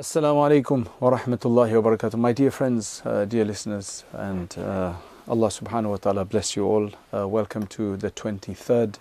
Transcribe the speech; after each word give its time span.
Assalamu 0.00 0.44
alaikum 0.46 0.86
wa 1.00 1.10
rahmatullahi 1.18 1.82
wa 1.82 1.90
barakatuh. 1.90 2.18
My 2.18 2.34
dear 2.34 2.50
friends, 2.50 3.00
uh, 3.06 3.24
dear 3.24 3.46
listeners, 3.46 4.04
and 4.12 4.54
uh, 4.58 4.92
Allah 5.26 5.48
subhanahu 5.48 5.88
wa 5.88 5.96
ta'ala 5.96 6.26
bless 6.26 6.54
you 6.54 6.66
all. 6.66 6.90
Uh, 7.14 7.26
welcome 7.26 7.66
to 7.68 7.96
the 7.96 8.10
23rd 8.10 8.96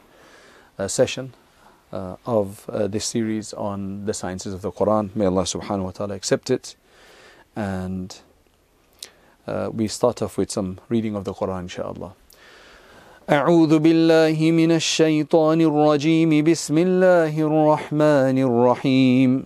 uh, 0.79 0.87
session 0.87 1.33
uh, 1.91 2.15
of 2.25 2.69
uh, 2.69 2.87
this 2.87 3.03
series 3.03 3.51
on 3.51 4.05
the 4.05 4.13
sciences 4.13 4.53
of 4.53 4.61
the 4.61 4.71
Quran. 4.71 5.13
May 5.17 5.25
Allah 5.25 5.43
subhanahu 5.43 5.83
wa 5.83 5.91
ta'ala 5.91 6.15
accept 6.15 6.49
it. 6.49 6.77
And 7.57 8.17
we 9.73 9.89
start 9.89 10.21
off 10.21 10.37
with 10.37 10.49
some 10.49 10.79
reading 10.87 11.17
of 11.17 11.25
the 11.25 11.33
Quran, 11.33 11.67
inshaAllah. 11.67 12.13
أعوذ 13.27 13.79
بالله 13.79 14.51
من 14.51 14.71
الشيطان 14.71 15.61
الرجيم 15.61 16.43
بسم 16.43 16.77
الله 16.77 17.33
الرحمن 17.35 18.37
الرحيم 18.37 19.45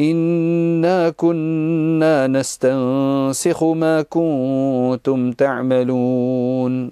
إنا 0.00 1.10
كنا 1.10 2.26
نستنسخ 2.26 3.64
ما 3.64 4.02
كنتم 4.02 5.32
تعملون. 5.32 6.90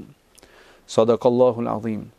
صدق 0.86 1.26
الله 1.26 1.60
العظيم. 1.60 2.10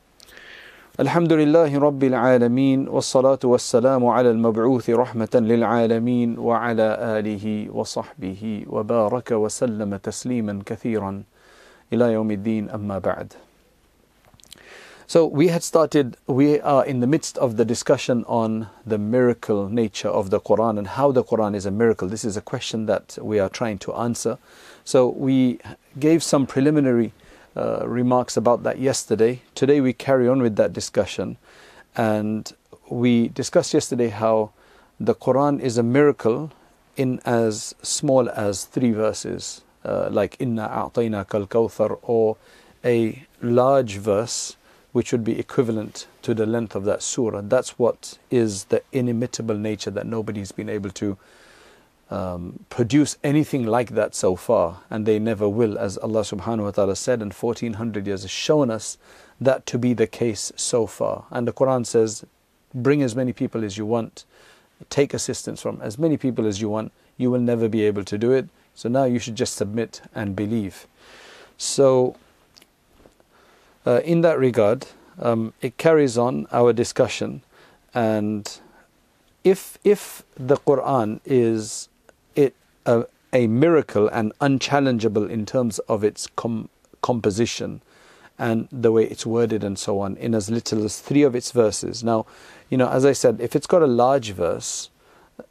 الحمد 0.99 1.33
لله 1.33 1.79
رب 1.79 2.03
العالمين 2.03 2.87
والصلاة 2.87 3.39
والسلام 3.43 4.05
على 4.05 4.29
المبعوث 4.31 4.89
رحمة 4.89 5.33
للعالمين 5.33 6.39
وعلى 6.39 6.87
آله 7.17 7.73
وصحبه 7.73 8.65
وبارك 8.69 9.31
وسلم 9.31 9.95
تسليما 9.95 10.61
كثيرا. 10.65 11.23
إلى 11.93 12.13
يوم 12.13 12.31
الدين 12.31 12.69
أما 12.69 12.99
بعد. 12.99 13.33
So 15.07 15.27
we 15.27 15.49
had 15.49 15.61
started, 15.61 16.17
we 16.25 16.59
are 16.61 16.83
in 16.83 16.99
the 16.99 17.05
midst 17.05 17.37
of 17.37 17.57
the 17.57 17.65
discussion 17.65 18.25
on 18.27 18.69
the 18.87 18.97
miracle 18.97 19.69
nature 19.69 20.07
of 20.09 20.31
the 20.31 20.39
Quran 20.39 20.79
and 20.79 20.87
how 20.87 21.11
the 21.11 21.23
Quran 21.23 21.55
is 21.55 21.67
a 21.67 21.71
miracle. 21.71 22.07
This 22.07 22.25
is 22.25 22.35
a 22.35 22.41
question 22.41 22.87
that 22.87 23.15
we 23.21 23.37
are 23.37 23.47
trying 23.47 23.77
to 23.79 23.93
answer. 23.93 24.39
So 24.83 25.07
we 25.07 25.59
gave 25.99 26.23
some 26.23 26.47
preliminary 26.47 27.13
uh, 27.55 27.87
remarks 27.87 28.35
about 28.35 28.63
that 28.63 28.79
yesterday. 28.79 29.43
Today 29.53 29.79
we 29.79 29.93
carry 29.93 30.27
on 30.27 30.41
with 30.41 30.55
that 30.55 30.73
discussion. 30.73 31.37
And 31.95 32.51
we 32.89 33.27
discussed 33.27 33.75
yesterday 33.75 34.09
how 34.09 34.53
the 34.99 35.13
Quran 35.13 35.59
is 35.59 35.77
a 35.77 35.83
miracle 35.83 36.51
in 36.97 37.19
as 37.25 37.75
small 37.83 38.27
as 38.29 38.63
three 38.65 38.91
verses, 38.91 39.61
uh, 39.83 40.09
like 40.09 40.35
Inna 40.39 40.67
A'tayna 40.67 41.29
Kal 41.29 41.45
Kawthar, 41.45 41.99
or 42.01 42.37
a 42.83 43.23
large 43.39 43.97
verse 43.97 44.57
which 44.95 45.11
would 45.11 45.25
be 45.25 45.37
equivalent 45.37 46.07
to 46.21 46.33
the 46.33 46.45
length 46.45 46.73
of 46.73 46.85
that 46.85 47.03
surah. 47.03 47.41
That's 47.41 47.77
what 47.77 48.17
is 48.31 48.63
the 48.65 48.81
inimitable 48.93 49.57
nature 49.57 49.91
that 49.91 50.07
nobody's 50.07 50.53
been 50.53 50.69
able 50.69 50.89
to 50.91 51.17
um, 52.09 52.63
produce 52.69 53.17
anything 53.21 53.65
like 53.65 53.89
that 53.89 54.15
so 54.15 54.37
far, 54.37 54.83
and 54.89 55.05
they 55.05 55.19
never 55.19 55.49
will, 55.49 55.77
as 55.77 55.97
Allah 55.97 56.21
subhanahu 56.21 56.63
wa 56.63 56.71
ta'ala 56.71 56.95
said, 56.95 57.21
and 57.21 57.33
1400 57.33 58.07
years 58.07 58.21
has 58.21 58.31
shown 58.31 58.71
us 58.71 58.97
that 59.41 59.65
to 59.65 59.77
be 59.77 59.91
the 59.93 60.07
case 60.07 60.53
so 60.55 60.87
far. 60.87 61.25
And 61.29 61.45
the 61.45 61.51
Quran 61.51 61.85
says, 61.85 62.23
bring 62.73 63.01
as 63.01 63.17
many 63.17 63.33
people 63.33 63.65
as 63.65 63.77
you 63.77 63.85
want, 63.85 64.23
take 64.89 65.13
assistance 65.13 65.61
from 65.61 65.81
as 65.81 65.99
many 65.99 66.15
people 66.15 66.47
as 66.47 66.61
you 66.61 66.69
want, 66.69 66.93
you 67.17 67.29
will 67.29 67.41
never 67.41 67.67
be 67.67 67.83
able 67.83 68.05
to 68.05 68.17
do 68.17 68.31
it. 68.31 68.47
So 68.75 68.87
now 68.87 69.03
you 69.03 69.19
should 69.19 69.35
just 69.35 69.55
submit 69.55 70.01
and 70.15 70.37
believe. 70.37 70.87
So 71.57 72.15
uh, 73.85 74.01
in 74.03 74.21
that 74.21 74.39
regard, 74.39 74.87
um, 75.19 75.53
it 75.61 75.77
carries 75.77 76.17
on 76.17 76.47
our 76.51 76.73
discussion, 76.73 77.41
and 77.93 78.59
if 79.43 79.77
if 79.83 80.23
the 80.35 80.57
Quran 80.57 81.19
is 81.23 81.87
it 82.35 82.55
a, 82.85 83.05
miracle 83.47 84.07
and 84.07 84.31
unchallengeable 84.39 85.29
in 85.29 85.45
terms 85.45 85.79
of 85.79 86.03
its 86.03 86.27
com- 86.35 86.69
composition 87.01 87.81
and 88.39 88.67
the 88.71 88.91
way 88.91 89.03
it's 89.05 89.25
worded 89.25 89.63
and 89.63 89.77
so 89.77 89.99
on, 89.99 90.15
in 90.17 90.33
as 90.33 90.49
little 90.49 90.83
as 90.83 90.99
three 90.99 91.23
of 91.23 91.35
its 91.35 91.51
verses. 91.51 92.03
Now, 92.03 92.25
you 92.69 92.77
know, 92.77 92.89
as 92.89 93.05
I 93.05 93.13
said, 93.13 93.39
if 93.39 93.55
it's 93.55 93.67
got 93.67 93.81
a 93.81 93.87
large 93.87 94.31
verse, 94.31 94.89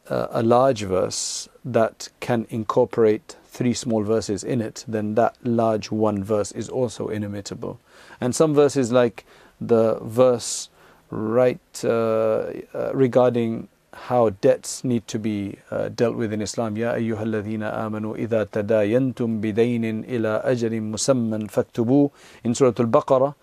uh, 0.09 0.27
a 0.31 0.43
large 0.43 0.83
verse 0.83 1.47
that 1.63 2.09
can 2.19 2.45
incorporate 2.49 3.35
three 3.47 3.73
small 3.73 4.03
verses 4.03 4.43
in 4.43 4.61
it, 4.61 4.83
then 4.87 5.15
that 5.15 5.35
large 5.43 5.89
one 5.89 6.23
verse 6.23 6.51
is 6.51 6.69
also 6.69 7.07
inimitable. 7.07 7.79
And 8.20 8.34
some 8.34 8.54
verses, 8.54 8.92
like 8.92 9.24
the 9.60 9.98
verse 10.02 10.68
right 11.10 11.84
uh, 11.84 11.88
uh, 11.88 12.90
regarding 12.94 13.68
how 13.92 14.30
debts 14.30 14.84
need 14.84 15.06
to 15.08 15.18
be 15.18 15.58
uh, 15.70 15.88
dealt 15.88 16.16
with 16.16 16.32
in 16.32 16.40
Islam. 16.40 16.76
يا 16.76 16.94
أيها 16.94 17.22
الذين 17.22 17.62
آمنوا 17.62 18.16
إذا 18.16 18.44
تداينتم 18.44 19.40
بدين 19.40 20.04
إلى 20.04 20.42
أجل 20.44 20.80
مسمى 20.80 21.48
فاكتبوه 21.48 22.10
in 22.44 22.54
Surah 22.54 22.72
Al-Baqarah. 22.78 23.34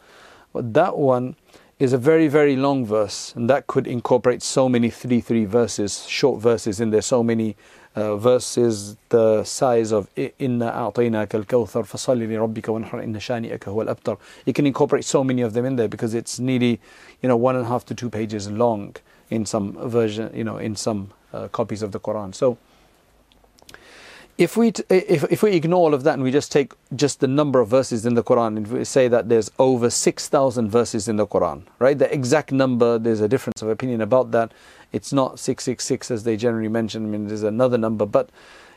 That 0.56 0.98
one 0.98 1.36
is 1.80 1.94
a 1.94 1.98
very, 1.98 2.28
very 2.28 2.56
long 2.56 2.86
verse, 2.86 3.34
and 3.36 3.50
that 3.50 3.68
could 3.68 3.86
incorporate 3.86 4.42
so 4.42 4.68
many 4.68 4.90
three, 4.90 5.22
three 5.22 5.46
verses, 5.46 6.08
short 6.08 6.42
verses 6.42 6.80
in 6.80 6.90
there, 6.90 7.04
so 7.04 7.22
many 7.22 7.56
uh, 7.95 8.17
versus 8.17 8.97
the 9.11 9.45
size 9.45 9.93
of 9.93 10.09
Inna 10.17 10.67
a'tainaka 10.67 11.29
kal 11.29 11.45
kawthar 11.45 11.85
fasalli 11.85 12.27
li 12.27 12.35
rabbika 12.35 12.73
wanhar 12.73 13.03
inna 13.03 13.19
shani'aka 13.19 13.71
huwa 13.71 13.89
Abtar, 13.89 14.19
You 14.47 14.53
can 14.53 14.67
incorporate 14.67 15.05
so 15.05 15.23
many 15.23 15.43
of 15.43 15.53
them 15.53 15.65
in 15.65 15.77
there 15.77 15.89
because 15.89 16.15
it's 16.15 16.39
nearly, 16.39 16.81
you 17.21 17.29
know, 17.29 17.37
one 17.37 17.57
and 17.57 17.65
a 17.67 17.69
half 17.69 17.85
to 17.87 17.95
two 17.95 18.11
pages 18.11 18.51
long 18.51 18.97
in 19.31 19.47
some 19.47 19.77
version, 19.89 20.31
you 20.35 20.45
know, 20.45 20.57
in 20.57 20.77
some 20.77 21.11
uh, 21.33 21.49
copies 21.49 21.83
of 21.83 21.93
the 21.93 22.01
Quran. 22.01 22.35
So 22.35 22.59
if 24.43 24.57
we 24.57 24.73
if 24.89 25.25
if 25.31 25.43
we 25.43 25.53
ignore 25.53 25.81
all 25.87 25.95
of 25.95 26.03
that 26.05 26.15
and 26.15 26.23
we 26.23 26.31
just 26.31 26.51
take 26.53 26.73
just 26.97 27.21
the 27.21 27.29
number 27.29 27.61
of 27.61 27.69
verses 27.69 28.05
in 28.05 28.15
the 28.15 28.23
Quran 28.23 28.57
and 28.57 28.67
we 28.67 28.85
say 28.85 29.09
that 29.09 29.29
there's 29.29 29.51
over 29.59 29.89
6000 29.91 30.71
verses 30.71 31.09
in 31.09 31.17
the 31.17 31.27
Quran 31.27 31.63
right 31.79 31.99
the 31.99 32.13
exact 32.13 32.53
number 32.53 32.99
there's 32.99 33.21
a 33.21 33.29
difference 33.29 33.63
of 33.63 33.69
opinion 33.69 34.01
about 34.01 34.31
that 34.33 34.53
it's 34.93 35.13
not 35.13 35.39
666 35.39 36.11
as 36.11 36.25
they 36.25 36.37
generally 36.37 36.69
mention. 36.69 37.05
I 37.05 37.09
mean, 37.09 37.29
there's 37.29 37.43
another 37.43 37.79
number, 37.79 38.07
but 38.07 38.29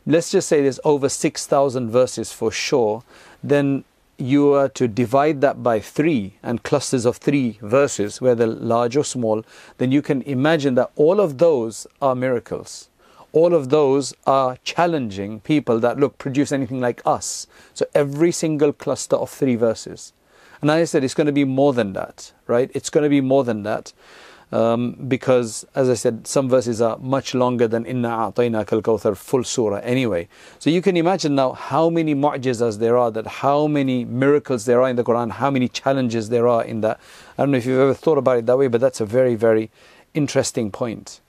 let's 0.06 0.32
just 0.32 0.48
say 0.48 0.62
there's 0.62 0.80
over 0.84 1.10
6,000 1.10 1.92
verses 1.92 2.32
for 2.32 2.52
sure. 2.52 3.04
Then 3.44 3.84
you 4.18 4.54
are 4.54 4.70
to 4.70 4.88
divide 4.88 5.42
that 5.42 5.62
by 5.62 5.82
three 5.82 6.36
and 6.42 6.64
clusters 6.64 7.06
of 7.06 7.18
three 7.18 7.60
verses, 7.62 8.22
whether 8.22 8.48
large 8.48 8.96
or 8.96 9.04
small, 9.04 9.44
then 9.78 9.92
you 9.92 10.02
can 10.02 10.22
imagine 10.22 10.76
that 10.76 10.90
all 10.96 11.20
of 11.20 11.38
those 11.38 11.86
are 12.02 12.16
miracles. 12.16 12.88
All 13.36 13.54
of 13.54 13.68
those 13.68 14.14
are 14.26 14.58
challenging 14.64 15.42
people 15.42 15.82
that 15.82 16.00
look 16.00 16.18
produce 16.18 16.54
anything 16.54 16.80
like 16.80 17.02
us. 17.06 17.48
So 17.74 17.86
every 17.94 18.32
single 18.32 18.72
cluster 18.72 19.18
of 19.18 19.30
three 19.30 19.58
verses. 19.58 20.14
And 20.62 20.72
as 20.72 20.80
I 20.80 20.86
said 20.86 21.04
it's 21.04 21.14
going 21.14 21.28
to 21.28 21.34
be 21.34 21.44
more 21.44 21.74
than 21.74 21.92
that, 21.94 22.32
right? 22.48 22.72
It's 22.74 22.90
going 22.90 23.04
to 23.04 23.10
be 23.10 23.20
more 23.20 23.44
than 23.44 23.64
that 23.64 23.92
um, 24.54 24.94
because, 25.10 25.66
as 25.76 25.90
I 25.90 25.96
said, 25.96 26.28
some 26.28 26.48
verses 26.48 26.80
are 26.82 26.98
much 27.00 27.34
longer 27.36 27.68
than 27.68 27.86
Inna 27.86 28.08
A'tayna 28.08 28.66
Kal 28.66 28.82
Kawthar, 28.82 29.18
full 29.18 29.44
surah 29.44 29.82
anyway. 29.84 30.30
So 30.60 30.70
you 30.70 30.82
can 30.82 30.96
imagine 30.96 31.36
now 31.36 31.52
how 31.52 31.90
many 31.90 32.16
mu'jizas 32.16 32.80
there 32.80 32.98
are, 32.98 33.12
that 33.12 33.28
how 33.28 33.68
many 33.68 34.06
miracles 34.06 34.64
there 34.64 34.82
are 34.82 34.90
in 34.90 34.96
the 34.96 35.04
Quran, 35.04 35.32
how 35.32 35.52
many 35.52 35.68
challenges 35.68 36.30
there 36.30 36.48
are 36.48 36.64
in 36.64 36.80
that. 36.82 37.02
I 37.38 37.42
don't 37.42 37.52
know 37.52 37.58
if 37.58 37.66
you've 37.66 37.82
ever 37.82 37.94
thought 37.94 38.18
about 38.18 38.38
it 38.38 38.46
that 38.46 38.58
way, 38.58 38.70
but 38.70 38.80
that's 38.80 39.02
a 39.02 39.06
very, 39.06 39.36
very 39.36 39.72
interesting 40.14 40.72
point. 40.72 41.20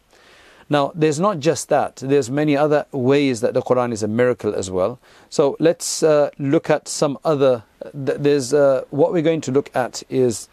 Now, 0.69 0.91
there's 0.95 1.21
not 1.21 1.39
just 1.39 1.69
that. 1.69 1.97
There's 1.97 2.29
many 2.29 2.57
other 2.57 2.87
ways 2.91 3.41
that 3.41 3.55
the 3.55 3.63
Quran 3.63 3.93
is 3.93 4.03
a 4.03 4.09
miracle 4.09 4.55
as 4.55 4.71
well. 4.71 4.99
So 5.31 5.57
let's 5.61 6.03
uh, 6.03 6.31
look 6.39 6.71
at 6.71 6.89
some 6.89 7.19
other. 7.25 7.63
There's 7.95 8.53
uh, 8.53 8.83
what 8.91 9.13
we're 9.13 9.23
going 9.23 9.43
to 9.43 9.53
look 9.53 9.75
at 9.77 10.03
is 10.09 10.49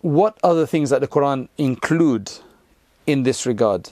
what 0.00 0.38
other 0.42 0.66
things 0.66 0.90
that 0.90 1.00
the 1.00 1.08
Quran 1.08 1.48
include 1.58 2.32
in 3.06 3.22
this 3.22 3.46
regard? 3.46 3.90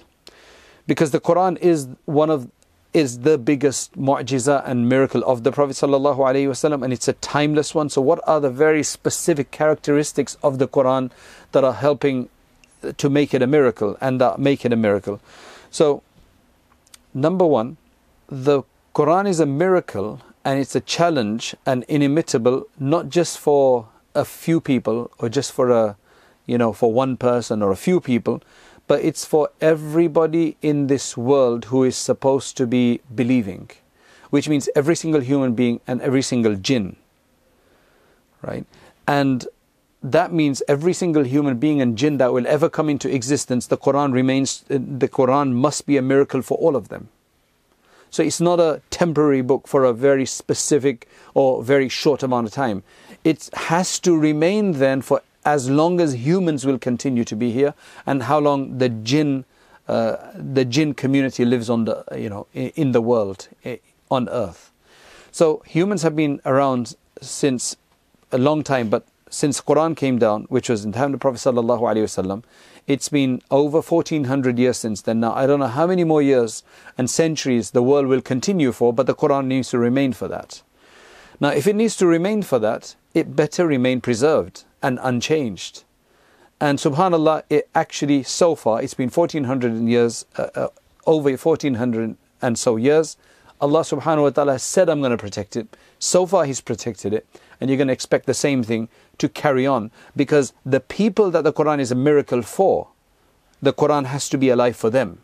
Because 0.86 1.10
the 1.10 1.20
Quran 1.20 1.58
is 1.58 1.88
one 2.06 2.30
of 2.30 2.50
is 2.92 3.20
the 3.20 3.38
biggest 3.38 3.92
mu'jiza 3.96 4.66
and 4.66 4.88
miracle 4.88 5.22
of 5.24 5.44
the 5.44 5.52
Prophet 5.52 5.76
ﷺ 5.76 6.82
and 6.82 6.92
it's 6.92 7.06
a 7.06 7.12
timeless 7.14 7.72
one. 7.72 7.88
So 7.88 8.00
what 8.00 8.20
are 8.26 8.40
the 8.40 8.50
very 8.50 8.82
specific 8.82 9.52
characteristics 9.52 10.36
of 10.42 10.58
the 10.58 10.66
Quran 10.66 11.12
that 11.52 11.62
are 11.62 11.74
helping 11.74 12.28
to 12.96 13.10
make 13.10 13.34
it 13.34 13.42
a 13.42 13.46
miracle 13.46 13.96
and 14.00 14.20
that 14.20 14.38
make 14.38 14.64
it 14.64 14.72
a 14.72 14.76
miracle? 14.76 15.20
So 15.70 16.02
number 17.14 17.46
one, 17.46 17.76
the 18.28 18.62
Quran 18.94 19.28
is 19.28 19.40
a 19.40 19.46
miracle 19.46 20.20
and 20.44 20.58
it's 20.58 20.74
a 20.74 20.80
challenge 20.80 21.54
and 21.66 21.84
inimitable 21.84 22.66
not 22.78 23.08
just 23.08 23.38
for 23.38 23.88
a 24.14 24.24
few 24.24 24.60
people 24.60 25.10
or 25.18 25.28
just 25.28 25.52
for 25.52 25.70
a 25.70 25.96
you 26.46 26.58
know 26.58 26.72
for 26.72 26.92
one 26.92 27.16
person 27.16 27.62
or 27.62 27.70
a 27.70 27.76
few 27.76 28.00
people 28.00 28.42
but 28.86 29.04
it's 29.04 29.24
for 29.24 29.50
everybody 29.60 30.56
in 30.62 30.88
this 30.88 31.16
world 31.16 31.66
who 31.66 31.84
is 31.84 31.96
supposed 31.96 32.56
to 32.56 32.66
be 32.66 33.00
believing 33.14 33.70
which 34.30 34.48
means 34.48 34.68
every 34.74 34.96
single 34.96 35.20
human 35.20 35.54
being 35.54 35.80
and 35.86 36.00
every 36.00 36.22
single 36.22 36.56
jinn 36.56 36.96
right 38.42 38.66
and 39.06 39.46
that 40.02 40.32
means 40.32 40.62
every 40.66 40.92
single 40.92 41.24
human 41.24 41.58
being 41.58 41.80
and 41.80 41.96
jinn 41.98 42.16
that 42.16 42.32
will 42.32 42.46
ever 42.46 42.68
come 42.68 42.88
into 42.88 43.12
existence 43.14 43.66
the 43.66 43.76
quran 43.76 44.12
remains 44.12 44.64
the 44.68 45.08
quran 45.08 45.52
must 45.52 45.86
be 45.86 45.96
a 45.96 46.02
miracle 46.02 46.42
for 46.42 46.56
all 46.58 46.76
of 46.76 46.88
them 46.88 47.08
so 48.10 48.24
it's 48.24 48.40
not 48.40 48.58
a 48.58 48.82
temporary 48.90 49.40
book 49.40 49.68
for 49.68 49.84
a 49.84 49.92
very 49.92 50.26
specific 50.26 51.08
or 51.32 51.62
very 51.62 51.88
short 51.88 52.22
amount 52.22 52.48
of 52.48 52.52
time. 52.52 52.82
It 53.22 53.48
has 53.54 54.00
to 54.00 54.18
remain 54.18 54.72
then 54.72 55.00
for 55.00 55.22
as 55.44 55.70
long 55.70 56.00
as 56.00 56.26
humans 56.26 56.66
will 56.66 56.78
continue 56.78 57.24
to 57.24 57.36
be 57.36 57.52
here 57.52 57.74
and 58.04 58.24
how 58.24 58.38
long 58.38 58.78
the 58.78 58.88
jinn 58.88 59.44
uh, 59.88 60.16
the 60.34 60.64
jinn 60.64 60.94
community 60.94 61.44
lives 61.44 61.70
on 61.70 61.84
the 61.84 62.04
you 62.14 62.28
know 62.28 62.46
in 62.52 62.92
the 62.92 63.00
world 63.00 63.48
on 64.10 64.28
earth 64.28 64.70
so 65.32 65.62
humans 65.66 66.02
have 66.02 66.14
been 66.14 66.40
around 66.44 66.94
since 67.20 67.76
a 68.30 68.38
long 68.38 68.62
time 68.62 68.88
but 68.88 69.04
since 69.30 69.60
quran 69.60 69.96
came 69.96 70.18
down 70.18 70.42
which 70.48 70.68
was 70.68 70.84
in 70.84 70.90
the 70.90 70.98
time 70.98 71.06
of 71.06 71.12
the 71.12 71.18
prophet 71.18 71.38
sallallahu 71.38 71.80
alaihi 71.80 72.04
wasallam 72.04 72.42
it's 72.90 73.08
been 73.08 73.40
over 73.52 73.80
1400 73.80 74.58
years 74.58 74.78
since 74.78 75.02
then. 75.02 75.20
Now, 75.20 75.32
I 75.32 75.46
don't 75.46 75.60
know 75.60 75.68
how 75.68 75.86
many 75.86 76.02
more 76.02 76.20
years 76.20 76.64
and 76.98 77.08
centuries 77.08 77.70
the 77.70 77.84
world 77.84 78.06
will 78.06 78.20
continue 78.20 78.72
for, 78.72 78.92
but 78.92 79.06
the 79.06 79.14
Quran 79.14 79.46
needs 79.46 79.70
to 79.70 79.78
remain 79.78 80.12
for 80.12 80.26
that. 80.26 80.62
Now, 81.38 81.50
if 81.50 81.68
it 81.68 81.76
needs 81.76 81.96
to 81.98 82.06
remain 82.08 82.42
for 82.42 82.58
that, 82.58 82.96
it 83.14 83.36
better 83.36 83.64
remain 83.64 84.00
preserved 84.00 84.64
and 84.82 84.98
unchanged. 85.02 85.84
And 86.60 86.78
subhanAllah, 86.78 87.44
it 87.48 87.68
actually, 87.76 88.24
so 88.24 88.56
far, 88.56 88.82
it's 88.82 88.94
been 88.94 89.08
1400 89.08 89.74
years, 89.88 90.26
uh, 90.36 90.48
uh, 90.56 90.68
over 91.06 91.30
1400 91.30 92.16
and 92.42 92.58
so 92.58 92.74
years. 92.74 93.16
Allah 93.60 93.82
subhanahu 93.82 94.22
wa 94.22 94.30
ta'ala 94.30 94.58
said, 94.58 94.88
I'm 94.88 95.00
going 95.00 95.12
to 95.12 95.16
protect 95.16 95.54
it. 95.54 95.76
So 95.98 96.26
far, 96.26 96.44
He's 96.44 96.60
protected 96.60 97.14
it. 97.14 97.26
And 97.60 97.68
you're 97.68 97.76
going 97.76 97.88
to 97.88 97.92
expect 97.92 98.26
the 98.26 98.34
same 98.34 98.62
thing 98.62 98.88
to 99.18 99.28
carry 99.28 99.66
on 99.66 99.90
because 100.16 100.52
the 100.64 100.80
people 100.80 101.30
that 101.30 101.44
the 101.44 101.52
Quran 101.52 101.78
is 101.78 101.92
a 101.92 101.94
miracle 101.94 102.42
for, 102.42 102.88
the 103.60 103.72
Quran 103.72 104.06
has 104.06 104.28
to 104.30 104.38
be 104.38 104.48
alive 104.48 104.76
for 104.76 104.90
them. 104.90 105.18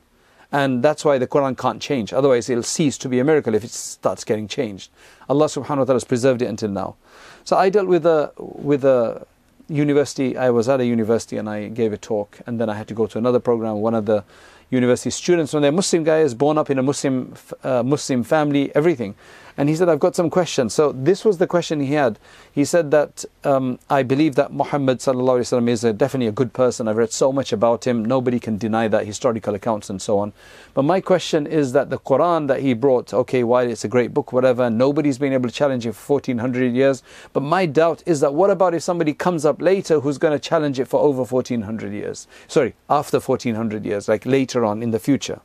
And 0.53 0.83
that's 0.83 1.05
why 1.05 1.19
the 1.19 1.27
Quran 1.27 1.59
can't 1.59 1.83
change. 1.83 2.13
Otherwise, 2.13 2.49
it'll 2.49 2.63
cease 2.63 2.97
to 2.99 3.09
be 3.09 3.19
a 3.19 3.25
miracle 3.25 3.55
if 3.55 3.65
it 3.65 3.71
starts 3.71 4.23
getting 4.23 4.47
changed. 4.47 4.91
Allah 5.29 5.47
subhanahu 5.47 5.79
wa 5.79 5.85
ta'ala 5.85 5.95
has 5.95 6.05
preserved 6.05 6.43
it 6.43 6.47
until 6.47 6.71
now. 6.71 6.97
So 7.45 7.57
I 7.57 7.69
dealt 7.69 7.89
with 7.89 8.07
a, 8.07 8.33
with 8.37 8.85
a 8.85 9.27
university. 9.69 10.37
I 10.37 10.51
was 10.51 10.69
at 10.69 10.81
a 10.81 10.87
university 10.87 11.37
and 11.37 11.51
I 11.51 11.69
gave 11.69 11.93
a 11.93 11.99
talk, 11.99 12.39
and 12.47 12.61
then 12.61 12.69
I 12.69 12.75
had 12.75 12.87
to 12.89 12.95
go 12.95 13.07
to 13.07 13.19
another 13.19 13.41
program. 13.41 13.77
One 13.81 13.95
of 13.95 14.07
the 14.07 14.25
university 14.70 15.10
students, 15.10 15.54
when 15.54 15.62
they're 15.62 15.72
Muslim 15.72 16.04
guy, 16.04 16.20
is 16.20 16.34
born 16.34 16.58
up 16.58 16.70
in 16.70 16.80
a 16.80 16.84
Muslim, 16.84 17.34
uh, 17.64 17.84
Muslim 17.84 18.24
family, 18.24 18.74
everything. 18.74 19.16
And 19.58 19.70
he 19.70 19.76
said, 19.76 19.90
I've 19.90 20.00
got 20.00 20.16
some 20.16 20.30
questions. 20.30 20.74
So 20.74 20.92
this 20.92 21.26
was 21.26 21.38
the 21.38 21.48
question 21.48 21.82
he 21.82 21.94
had. 21.94 22.18
He 22.52 22.66
said 22.66 22.92
that 22.92 23.26
um, 23.44 23.80
I 23.90 24.04
believe 24.04 24.36
that 24.36 24.52
Muhammad 24.54 25.00
وسلم, 25.00 25.68
is 25.70 25.84
a, 25.84 25.94
definitely 25.94 26.28
a 26.28 26.32
good 26.32 26.54
person. 26.54 26.88
I've 26.88 26.98
read 26.98 27.12
so 27.12 27.32
much 27.32 27.52
about 27.54 27.86
him. 27.86 28.04
Nobody 28.04 28.40
can 28.40 28.58
deny 28.58 28.88
that, 28.88 29.06
historical 29.06 29.56
accounts 29.56 29.90
and 29.90 30.02
so 30.02 30.20
on. 30.20 30.34
But 30.74 30.84
my 30.84 31.02
question 31.02 31.46
is 31.46 31.74
that 31.74 31.90
the 31.90 31.98
Quran 31.98 32.48
that 32.48 32.62
he 32.62 32.74
brought, 32.74 33.14
okay, 33.14 33.44
while 33.44 33.70
it's 33.70 33.84
a 33.84 33.88
great 33.88 34.14
book, 34.14 34.32
whatever, 34.32 34.70
nobody's 34.70 35.18
been 35.18 35.34
able 35.34 35.50
to 35.50 35.56
challenge 35.56 35.86
it 35.86 35.94
for 35.94 36.14
1400 36.16 36.74
years. 36.74 37.04
But 37.34 37.42
my 37.42 37.66
doubt 37.66 38.04
is 38.06 38.20
that 38.22 38.34
what 38.34 38.50
about 38.50 38.74
if 38.74 38.84
somebody 38.84 39.14
comes 39.14 39.46
up 39.46 39.62
later 39.62 40.00
who's 40.00 40.18
going 40.18 40.34
to 40.34 40.40
challenge 40.40 40.80
it 40.80 40.86
for 40.86 41.00
over 41.00 41.24
1400 41.24 41.92
years? 41.92 42.28
Sorry, 42.48 42.74
after 42.90 43.20
1400 43.20 43.86
years, 43.86 44.08
like 44.08 44.26
later 44.26 44.55
on 44.65 44.83
in 44.83 44.91
the 44.91 44.99
future. 44.99 45.41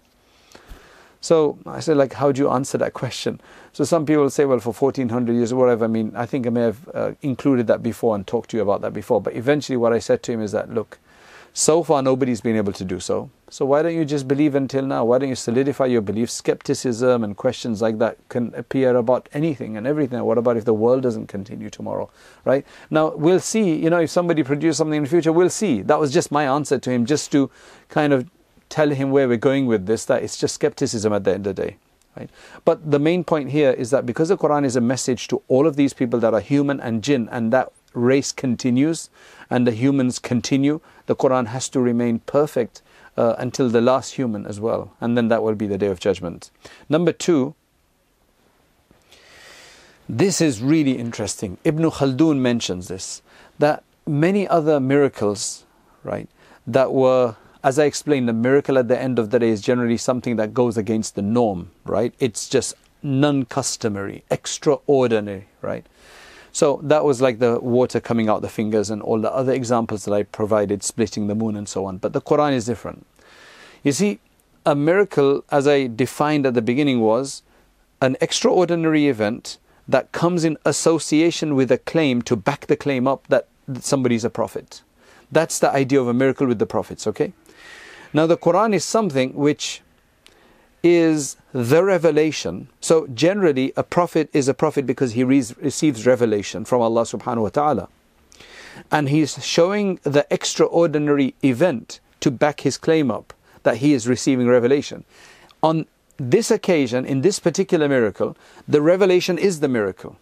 So 1.21 1.59
I 1.67 1.79
said, 1.81 1.97
like, 1.97 2.13
how 2.13 2.31
do 2.31 2.41
you 2.41 2.49
answer 2.49 2.79
that 2.79 2.93
question? 2.93 3.39
So 3.73 3.83
some 3.83 4.07
people 4.07 4.27
say, 4.31 4.45
well, 4.45 4.59
for 4.59 4.73
1400 4.73 5.33
years 5.33 5.51
or 5.51 5.57
whatever. 5.57 5.85
I 5.85 5.87
mean, 5.87 6.11
I 6.15 6.25
think 6.25 6.47
I 6.47 6.49
may 6.49 6.61
have 6.61 6.89
uh, 6.95 7.11
included 7.21 7.67
that 7.67 7.83
before 7.83 8.15
and 8.15 8.25
talked 8.25 8.49
to 8.51 8.57
you 8.57 8.63
about 8.63 8.81
that 8.81 8.91
before. 8.91 9.21
But 9.21 9.35
eventually, 9.35 9.77
what 9.77 9.93
I 9.93 9.99
said 9.99 10.23
to 10.23 10.31
him 10.31 10.41
is 10.41 10.51
that, 10.51 10.73
look, 10.73 10.97
so 11.53 11.83
far 11.83 12.01
nobody's 12.01 12.41
been 12.41 12.55
able 12.55 12.73
to 12.73 12.85
do 12.85 12.99
so. 12.99 13.29
So 13.49 13.65
why 13.65 13.81
don't 13.81 13.93
you 13.93 14.05
just 14.05 14.27
believe 14.27 14.55
until 14.55 14.85
now? 14.85 15.03
Why 15.03 15.17
don't 15.17 15.27
you 15.27 15.35
solidify 15.35 15.87
your 15.87 16.01
belief? 16.01 16.31
Skepticism 16.31 17.23
and 17.23 17.35
questions 17.35 17.81
like 17.81 17.99
that 17.99 18.17
can 18.29 18.53
appear 18.55 18.95
about 18.95 19.27
anything 19.33 19.75
and 19.75 19.85
everything. 19.85 20.23
What 20.23 20.37
about 20.37 20.55
if 20.55 20.63
the 20.63 20.73
world 20.73 21.03
doesn't 21.03 21.27
continue 21.27 21.69
tomorrow? 21.69 22.09
Right? 22.45 22.65
Now 22.89 23.13
we'll 23.13 23.41
see, 23.41 23.75
you 23.75 23.89
know, 23.89 23.99
if 23.99 24.09
somebody 24.09 24.43
produces 24.43 24.77
something 24.77 24.97
in 24.97 25.03
the 25.03 25.09
future, 25.09 25.33
we'll 25.33 25.49
see. 25.49 25.81
That 25.81 25.99
was 25.99 26.13
just 26.13 26.31
my 26.31 26.45
answer 26.45 26.79
to 26.79 26.89
him, 26.89 27.05
just 27.05 27.31
to 27.33 27.51
kind 27.89 28.13
of 28.13 28.29
tell 28.71 28.89
him 28.89 29.11
where 29.11 29.27
we're 29.27 29.37
going 29.37 29.67
with 29.67 29.85
this, 29.85 30.05
that 30.05 30.23
it's 30.23 30.37
just 30.37 30.55
skepticism 30.55 31.13
at 31.13 31.23
the 31.23 31.33
end 31.33 31.45
of 31.45 31.55
the 31.55 31.63
day. 31.63 31.77
Right? 32.17 32.29
But 32.65 32.89
the 32.89 32.99
main 32.99 33.23
point 33.23 33.51
here 33.51 33.71
is 33.71 33.91
that 33.91 34.05
because 34.05 34.29
the 34.29 34.37
Quran 34.37 34.65
is 34.65 34.75
a 34.75 34.81
message 34.81 35.27
to 35.27 35.41
all 35.47 35.67
of 35.67 35.75
these 35.75 35.93
people 35.93 36.19
that 36.21 36.33
are 36.33 36.41
human 36.41 36.79
and 36.79 37.03
jinn, 37.03 37.29
and 37.31 37.53
that 37.53 37.71
race 37.93 38.31
continues 38.31 39.09
and 39.49 39.67
the 39.67 39.71
humans 39.71 40.17
continue, 40.17 40.79
the 41.05 41.15
Quran 41.15 41.47
has 41.47 41.69
to 41.69 41.79
remain 41.79 42.19
perfect 42.19 42.81
uh, 43.17 43.35
until 43.37 43.69
the 43.69 43.81
last 43.81 44.15
human 44.15 44.45
as 44.45 44.59
well. 44.59 44.95
And 45.01 45.17
then 45.17 45.27
that 45.27 45.43
will 45.43 45.55
be 45.55 45.67
the 45.67 45.77
day 45.77 45.87
of 45.87 45.99
judgment. 45.99 46.51
Number 46.89 47.11
two, 47.11 47.53
this 50.07 50.41
is 50.41 50.61
really 50.61 50.97
interesting. 50.97 51.57
Ibn 51.63 51.91
Khaldun 51.91 52.39
mentions 52.39 52.87
this 52.87 53.21
that 53.59 53.83
many 54.07 54.47
other 54.47 54.79
miracles, 54.79 55.65
right, 56.03 56.27
that 56.65 56.91
were 56.91 57.35
as 57.63 57.77
I 57.77 57.85
explained, 57.85 58.29
a 58.29 58.33
miracle 58.33 58.77
at 58.77 58.87
the 58.87 58.99
end 58.99 59.19
of 59.19 59.29
the 59.29 59.39
day 59.39 59.49
is 59.49 59.61
generally 59.61 59.97
something 59.97 60.35
that 60.37 60.53
goes 60.53 60.77
against 60.77 61.15
the 61.15 61.21
norm, 61.21 61.71
right? 61.85 62.13
It's 62.19 62.49
just 62.49 62.73
non 63.03 63.45
customary, 63.45 64.23
extraordinary, 64.31 65.47
right? 65.61 65.85
So 66.51 66.79
that 66.83 67.05
was 67.05 67.21
like 67.21 67.39
the 67.39 67.59
water 67.59 67.99
coming 67.99 68.27
out 68.27 68.41
the 68.41 68.49
fingers 68.49 68.89
and 68.89 69.01
all 69.01 69.19
the 69.19 69.31
other 69.31 69.53
examples 69.53 70.05
that 70.05 70.13
I 70.13 70.23
provided, 70.23 70.83
splitting 70.83 71.27
the 71.27 71.35
moon 71.35 71.55
and 71.55 71.67
so 71.69 71.85
on. 71.85 71.97
But 71.97 72.13
the 72.13 72.21
Quran 72.21 72.53
is 72.53 72.65
different. 72.65 73.05
You 73.83 73.91
see, 73.91 74.19
a 74.65 74.75
miracle, 74.75 75.43
as 75.49 75.67
I 75.67 75.87
defined 75.87 76.45
at 76.45 76.53
the 76.53 76.61
beginning, 76.61 76.99
was 76.99 77.41
an 78.01 78.17
extraordinary 78.19 79.07
event 79.07 79.57
that 79.87 80.11
comes 80.11 80.43
in 80.43 80.57
association 80.65 81.55
with 81.55 81.71
a 81.71 81.77
claim 81.77 82.21
to 82.23 82.35
back 82.35 82.67
the 82.67 82.75
claim 82.75 83.07
up 83.07 83.27
that 83.27 83.47
somebody 83.79 84.15
is 84.15 84.25
a 84.25 84.29
prophet. 84.29 84.81
That's 85.31 85.59
the 85.59 85.71
idea 85.71 86.01
of 86.01 86.07
a 86.07 86.13
miracle 86.13 86.47
with 86.47 86.59
the 86.59 86.65
prophets, 86.65 87.07
okay? 87.07 87.33
Now, 88.13 88.27
the 88.27 88.37
Quran 88.37 88.73
is 88.73 88.83
something 88.83 89.33
which 89.33 89.81
is 90.83 91.37
the 91.53 91.83
revelation. 91.83 92.67
So, 92.79 93.07
generally, 93.07 93.71
a 93.77 93.83
prophet 93.83 94.29
is 94.33 94.47
a 94.47 94.53
prophet 94.53 94.85
because 94.85 95.13
he 95.13 95.23
re- 95.23 95.43
receives 95.61 96.05
revelation 96.05 96.65
from 96.65 96.81
Allah 96.81 97.03
subhanahu 97.03 97.43
wa 97.43 97.49
ta'ala. 97.49 97.89
And 98.91 99.09
he's 99.09 99.43
showing 99.45 99.99
the 100.03 100.25
extraordinary 100.29 101.35
event 101.43 101.99
to 102.21 102.31
back 102.31 102.61
his 102.61 102.77
claim 102.77 103.11
up 103.11 103.33
that 103.63 103.77
he 103.77 103.93
is 103.93 104.07
receiving 104.07 104.47
revelation. 104.47 105.03
On 105.61 105.85
this 106.17 106.51
occasion, 106.51 107.05
in 107.05 107.21
this 107.21 107.39
particular 107.39 107.87
miracle, 107.87 108.35
the 108.67 108.81
revelation 108.81 109.37
is 109.37 109.59
the 109.59 109.67
miracle 109.67 110.17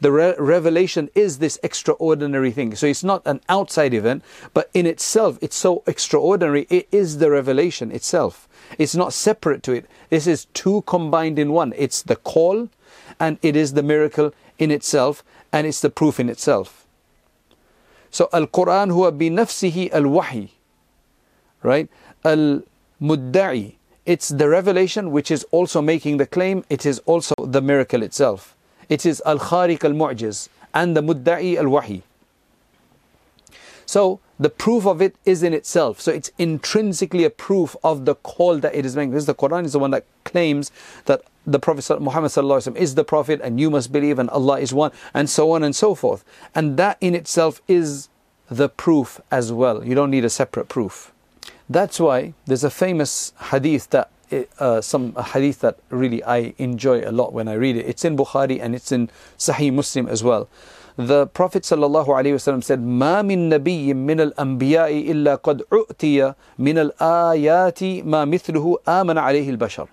the 0.00 0.10
re- 0.10 0.34
revelation 0.38 1.10
is 1.14 1.38
this 1.38 1.58
extraordinary 1.62 2.50
thing. 2.50 2.74
So 2.74 2.86
it's 2.86 3.04
not 3.04 3.22
an 3.26 3.40
outside 3.48 3.94
event, 3.94 4.22
but 4.54 4.70
in 4.72 4.86
itself, 4.86 5.38
it's 5.40 5.56
so 5.56 5.82
extraordinary. 5.86 6.66
It 6.70 6.88
is 6.90 7.18
the 7.18 7.30
revelation 7.30 7.92
itself. 7.92 8.48
It's 8.78 8.94
not 8.94 9.12
separate 9.12 9.62
to 9.64 9.72
it. 9.72 9.86
This 10.08 10.26
is 10.26 10.46
two 10.54 10.82
combined 10.86 11.38
in 11.38 11.52
one. 11.52 11.74
It's 11.76 12.02
the 12.02 12.16
call, 12.16 12.68
and 13.18 13.38
it 13.42 13.56
is 13.56 13.74
the 13.74 13.82
miracle 13.82 14.32
in 14.58 14.70
itself, 14.70 15.22
and 15.52 15.66
it's 15.66 15.80
the 15.80 15.90
proof 15.90 16.18
in 16.18 16.28
itself. 16.28 16.86
So 18.10 18.28
Al 18.32 18.46
Quran 18.46 18.90
huwa 18.90 19.16
bi 19.16 19.28
nafsihi 19.28 19.92
al 19.92 20.04
wahi, 20.04 20.50
right? 21.62 21.88
Al 22.24 22.62
mudda'i. 23.00 23.74
It's 24.06 24.30
the 24.30 24.48
revelation 24.48 25.10
which 25.10 25.30
is 25.30 25.44
also 25.50 25.80
making 25.82 26.16
the 26.16 26.26
claim. 26.26 26.64
It 26.68 26.84
is 26.86 26.98
also 27.00 27.34
the 27.38 27.60
miracle 27.60 28.02
itself. 28.02 28.56
It 28.90 29.06
is 29.06 29.22
Al 29.24 29.38
Khariq 29.38 29.82
Al 29.84 29.92
Mu'jiz 29.92 30.50
and 30.74 30.94
the 30.94 31.00
Mudda'i 31.00 31.56
Al 31.56 31.66
Wahi. 31.66 32.02
So 33.86 34.20
the 34.38 34.50
proof 34.50 34.86
of 34.86 35.00
it 35.00 35.16
is 35.24 35.42
in 35.42 35.54
itself. 35.54 36.00
So 36.00 36.12
it's 36.12 36.30
intrinsically 36.38 37.24
a 37.24 37.30
proof 37.30 37.74
of 37.82 38.04
the 38.04 38.14
call 38.14 38.58
that 38.58 38.74
it 38.74 38.84
is 38.84 38.94
making. 38.96 39.10
Because 39.10 39.26
the 39.26 39.34
Quran 39.34 39.64
is 39.64 39.72
the 39.72 39.78
one 39.78 39.90
that 39.92 40.04
claims 40.24 40.70
that 41.06 41.22
the 41.46 41.58
Prophet 41.58 42.00
Muhammad 42.00 42.30
is 42.76 42.94
the 42.94 43.04
Prophet 43.04 43.40
and 43.42 43.58
you 43.58 43.70
must 43.70 43.90
believe 43.90 44.18
and 44.18 44.30
Allah 44.30 44.60
is 44.60 44.72
one 44.74 44.92
and 45.14 45.28
so 45.28 45.52
on 45.52 45.62
and 45.62 45.74
so 45.74 45.94
forth. 45.94 46.24
And 46.54 46.76
that 46.76 46.98
in 47.00 47.14
itself 47.14 47.60
is 47.66 48.08
the 48.48 48.68
proof 48.68 49.20
as 49.30 49.52
well. 49.52 49.84
You 49.84 49.94
don't 49.94 50.10
need 50.10 50.24
a 50.24 50.30
separate 50.30 50.68
proof. 50.68 51.12
That's 51.68 52.00
why 52.00 52.34
there's 52.46 52.64
a 52.64 52.70
famous 52.70 53.32
hadith 53.50 53.90
that 53.90 54.10
uh, 54.58 54.80
some 54.80 55.14
hadith 55.14 55.60
that 55.60 55.78
really 55.90 56.22
I 56.24 56.54
enjoy 56.58 57.00
a 57.08 57.12
lot 57.12 57.32
when 57.32 57.48
I 57.48 57.54
read 57.54 57.76
it. 57.76 57.86
It's 57.86 58.04
in 58.04 58.16
Bukhari 58.16 58.60
and 58.60 58.74
it's 58.74 58.92
in 58.92 59.10
Sahih 59.38 59.72
Muslim 59.72 60.08
as 60.08 60.22
well. 60.22 60.48
The 60.96 61.26
Prophet 61.28 61.62
ﷺ 61.62 62.64
said, 62.64 62.82
"Ma 62.82 63.22
min 63.22 63.48
nabiyyin 63.48 63.96
min 63.96 64.20
al-anbiya'i 64.20 65.08
illa 65.08 65.38
qad 65.38 65.62
u'tiya 65.70 66.34
min 66.58 66.76
al-ayati 66.76 68.04
ma 68.04 68.24
mithluhu 68.24 68.76
amana 68.86 69.20
al-bashar." 69.20 69.88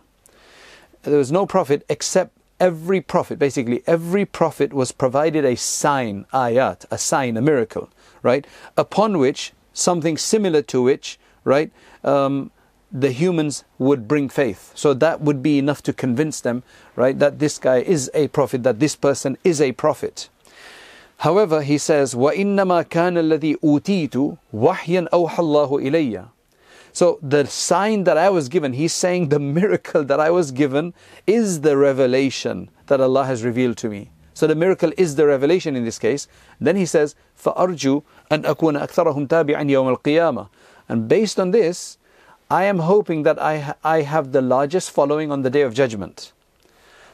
There 1.04 1.18
was 1.18 1.32
no 1.32 1.46
prophet 1.46 1.86
except 1.88 2.32
every 2.60 3.00
prophet, 3.00 3.40
basically 3.40 3.84
every 3.88 4.26
prophet 4.26 4.74
was 4.74 4.92
provided 4.92 5.46
a 5.46 5.56
sign, 5.56 6.26
ayat, 6.34 6.86
a 6.92 6.98
sign, 6.98 7.38
a 7.38 7.42
miracle, 7.42 7.90
right? 8.24 8.46
Upon 8.76 9.18
which 9.18 9.54
something 9.74 10.18
similar 10.18 10.62
to 10.64 10.82
which, 10.82 11.20
right, 11.44 11.72
um, 12.04 12.52
the 12.93 13.11
humans 13.11 13.65
would 13.79 14.07
bring 14.07 14.29
faith. 14.29 14.73
So 14.75 14.93
that 14.95 15.23
would 15.23 15.43
be 15.43 15.59
enough 15.59 15.83
to 15.85 15.93
convince 15.93 16.41
them, 16.41 16.63
right, 16.95 17.19
that 17.19 17.39
this 17.39 17.59
guy 17.59 17.79
is 17.79 18.11
a 18.13 18.29
prophet, 18.29 18.63
that 18.65 18.81
this 18.81 18.97
person 18.97 19.39
is 19.43 19.61
a 19.61 19.73
prophet. 19.73 20.29
However, 21.19 21.63
he 21.63 21.79
says, 21.79 22.15
وَإِنَّمَا 22.15 22.89
كَانَ 22.89 23.17
الَّذِي 23.17 23.61
أُوتِيتُ 23.61 24.39
وَحْيًا 24.53 25.09
أَوْحَى 25.11 25.39
اللَّهُ 25.39 25.71
إِلَيَّ 25.71 26.29
So 26.93 27.19
the 27.23 27.47
sign 27.47 28.05
that 28.05 28.19
I 28.19 28.29
was 28.29 28.49
given, 28.49 28.75
he's 28.75 28.93
saying 28.93 29.29
the 29.29 29.39
miracle 29.39 30.05
that 30.05 30.21
I 30.21 30.31
was 30.31 30.51
given 30.51 30.93
is 31.27 31.61
the 31.61 31.77
revelation 31.77 32.71
that 32.89 33.01
Allah 33.01 33.25
has 33.25 33.45
revealed 33.45 33.79
to 33.79 33.89
me. 33.89 34.11
So 34.35 34.47
the 34.47 34.55
miracle 34.55 34.93
is 34.97 35.15
the 35.15 35.27
revelation 35.27 35.77
in 35.77 35.85
this 35.85 35.99
case. 35.99 36.27
Then 36.61 36.77
he 36.77 36.87
says, 36.87 37.15
فَأَرْجُو 37.41 38.03
أَنْ 38.31 38.43
أَكُونَ 38.43 38.81
أَكْثَرَهُمْ 38.83 39.29
تَابِعًا 39.29 39.63
يَوْمَ 39.63 39.97
الْقِيَامَةِ 39.97 40.49
And 40.89 41.09
based 41.09 41.39
on 41.39 41.53
this, 41.53 41.99
I 42.50 42.64
am 42.64 42.80
hoping 42.80 43.24
that 43.24 43.42
I, 43.42 43.76
I 43.84 44.02
have 44.04 44.32
the 44.32 44.42
largest 44.42 44.90
following 44.92 45.32
on 45.32 45.42
the 45.42 45.50
day 45.50 45.62
of 45.62 45.74
judgment. 45.74 46.32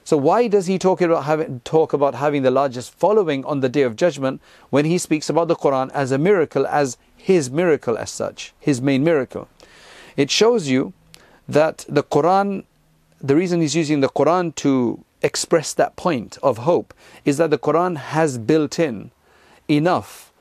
So 0.03 0.15
why 0.15 0.47
does 0.47 0.67
he 0.67 0.77
talk 0.77 1.01
about 1.01 1.23
having 1.23 1.61
talk 1.61 1.93
about 1.93 2.15
having 2.15 2.43
the 2.43 2.51
largest 2.51 2.93
following 2.93 3.43
on 3.45 3.61
the 3.61 3.69
day 3.69 3.81
of 3.81 3.95
judgment 3.95 4.41
when 4.69 4.85
he 4.85 4.97
speaks 4.97 5.29
about 5.29 5.47
the 5.47 5.55
Quran 5.55 5.89
as 5.91 6.11
a 6.11 6.17
miracle, 6.17 6.67
as 6.67 6.97
his 7.15 7.49
miracle 7.49 7.97
as 7.97 8.11
such, 8.11 8.53
his 8.59 8.81
main 8.81 9.03
miracle? 9.03 9.47
It 10.17 10.29
shows 10.29 10.67
you 10.67 10.93
that 11.47 11.85
the 11.89 12.03
Quran, 12.03 12.65
the 13.19 13.35
reason 13.35 13.61
he's 13.61 13.75
using 13.75 14.01
the 14.01 14.09
Quran 14.09 14.53
to 14.55 15.03
express 15.23 15.73
that 15.73 15.95
point 15.95 16.37
of 16.43 16.59
hope 16.59 16.93
is 17.25 17.37
that 17.37 17.49
the 17.49 17.57
Quran 17.57 17.95
has 17.95 18.37
built 18.37 18.77
in 18.77 19.09
enough 19.67 20.31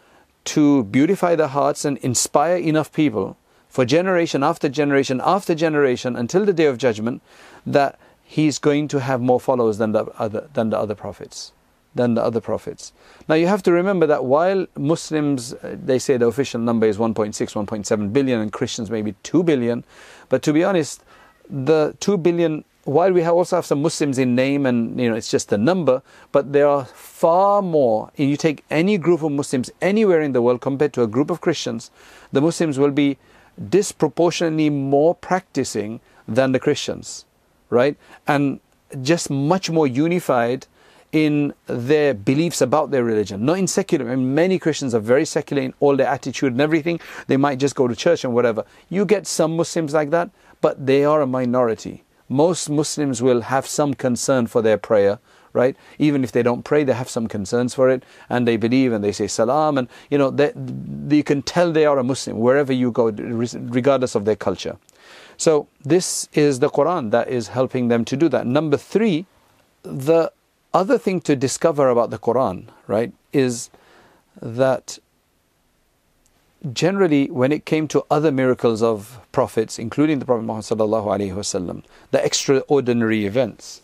to 0.45 0.85
beautify 0.85 1.35
the 1.37 1.49
hearts 1.49 1.85
and 1.85 1.97
inspire 1.99 2.57
enough 2.57 2.93
people 2.93 3.37
for 3.73 3.87
generation 3.87 4.43
after 4.43 4.69
generation 4.69 5.21
after 5.25 5.55
generation 5.55 6.15
until 6.15 6.45
the 6.45 6.53
day 6.53 6.67
of 6.67 6.77
judgment 6.77 7.23
that 7.67 7.99
he's 8.23 8.59
going 8.59 8.87
to 8.87 9.01
have 9.01 9.21
more 9.21 9.41
followers 9.41 9.79
than 9.79 9.93
the 9.93 10.05
other 10.19 10.47
than 10.53 10.69
the 10.69 10.79
other 10.79 10.95
prophets 10.95 11.53
than 11.95 12.15
the 12.15 12.23
other 12.23 12.41
prophets. 12.41 12.93
Now 13.29 13.35
you 13.35 13.47
have 13.47 13.63
to 13.63 13.73
remember 13.73 14.07
that 14.07 14.25
while 14.25 14.67
muslims 14.77 15.55
uh, 15.55 15.77
they 15.91 15.99
say 15.99 16.19
the 16.19 16.27
official 16.27 16.61
number 16.61 16.87
is 16.87 16.99
1.6 16.99 17.33
1.7 17.33 18.13
billion 18.13 18.41
and 18.41 18.53
christians 18.53 18.91
maybe 18.91 19.15
2 19.23 19.43
billion. 19.43 19.85
But 20.29 20.43
to 20.43 20.53
be 20.53 20.65
honest 20.65 21.03
the 21.49 21.97
2 22.01 22.19
billion 22.19 22.65
while 22.85 23.13
we 23.13 23.23
have 23.23 23.35
also 23.35 23.57
have 23.57 23.65
some 23.65 23.81
muslims 23.81 24.19
in 24.19 24.35
name 24.35 24.67
and 24.67 25.01
you 25.01 25.09
know 25.09 25.17
it's 25.17 25.31
just 25.31 25.51
a 25.51 25.59
number 25.59 26.03
but 26.31 26.53
there 26.53 26.69
are 26.69 26.85
far 26.85 27.63
more. 27.63 28.11
And 28.19 28.29
you 28.29 28.37
take 28.37 28.65
any 28.71 28.99
group 28.99 29.23
of 29.23 29.33
muslims 29.33 29.71
anywhere 29.81 30.21
in 30.21 30.33
the 30.33 30.43
world 30.43 30.61
compared 30.61 30.93
to 30.95 31.03
a 31.03 31.07
group 31.07 31.31
of 31.31 31.41
christians 31.41 31.91
the 32.33 32.43
muslims 32.43 32.79
will 32.79 32.97
be 33.05 33.19
disproportionately 33.69 34.71
more 34.71 35.15
practicing 35.15 36.01
than 36.27 36.53
the 36.53 36.61
christians 36.61 37.25
right? 37.73 37.97
And 38.29 38.61
just 39.01 39.31
much 39.31 39.71
more 39.71 39.87
unified 39.87 40.67
in 41.11 41.53
their 41.67 42.15
beliefs 42.15 42.61
about 42.61 42.91
their 42.91 43.03
religion, 43.03 43.45
not 43.45 43.59
in 43.59 43.67
secular. 43.67 44.11
I 44.11 44.17
mean, 44.17 44.35
many 44.35 44.59
Christians 44.59 44.95
are 44.95 45.01
very 45.01 45.25
secular 45.25 45.63
in 45.63 45.75
all 45.81 45.97
their 45.97 46.07
attitude 46.07 46.53
and 46.53 46.61
everything. 46.61 47.01
They 47.27 47.37
might 47.37 47.59
just 47.59 47.75
go 47.75 47.89
to 47.89 47.97
church 47.97 48.25
and 48.25 48.35
whatever. 48.35 48.65
You 48.89 49.05
get 49.05 49.27
some 49.27 49.57
Muslims 49.57 49.95
like 49.95 50.11
that, 50.11 50.31
but 50.61 50.87
they 50.87 51.05
are 51.05 51.23
a 51.23 51.27
minority. 51.27 52.05
Most 52.29 52.71
Muslims 52.71 53.21
will 53.21 53.43
have 53.43 53.67
some 53.67 53.95
concern 53.95 54.47
for 54.47 54.63
their 54.63 54.79
prayer, 54.79 55.19
right? 55.53 55.77
Even 55.99 56.25
if 56.25 56.33
they 56.33 56.43
don't 56.43 56.65
pray, 56.65 56.85
they 56.85 56.93
have 56.93 57.09
some 57.09 57.27
concerns 57.29 57.75
for 57.75 57.89
it, 57.89 58.03
and 58.29 58.47
they 58.47 58.57
believe 58.57 58.93
and 58.93 59.03
they 59.03 59.13
say 59.13 59.27
salam, 59.27 59.79
and 59.79 59.89
you 60.11 60.19
know, 60.19 60.31
they, 60.31 60.53
you 61.15 61.25
can 61.25 61.43
tell 61.43 61.73
they 61.73 61.87
are 61.87 61.99
a 61.99 62.05
Muslim 62.05 62.39
wherever 62.39 62.73
you 62.73 62.91
go, 62.91 63.11
regardless 63.11 64.15
of 64.15 64.25
their 64.25 64.37
culture. 64.37 64.77
So 65.37 65.69
this 65.85 66.29
is 66.35 66.61
the 66.61 66.71
Quran 66.71 67.11
that 67.11 67.29
is 67.29 67.49
helping 67.49 67.89
them 67.89 68.05
to 68.07 68.17
do 68.17 68.29
that. 68.29 68.47
Number 68.47 68.77
three, 68.77 69.27
the 69.83 70.33
other 70.73 70.99
thing 70.99 71.21
to 71.23 71.37
discover 71.37 71.89
about 71.89 72.11
the 72.11 72.19
Quran, 72.19 72.69
right, 72.87 73.13
is 73.33 73.71
that 74.41 74.99
generally 76.73 77.31
when 77.31 77.53
it 77.53 77.65
came 77.65 77.89
to 77.89 78.05
other 78.11 78.31
miracles 78.31 78.83
of 78.83 79.21
prophets, 79.33 79.79
including 79.79 80.19
the 80.19 80.25
Prophet 80.25 80.43
Muhammad 80.43 81.85
the 82.11 82.25
extraordinary 82.25 83.27
events, 83.27 83.82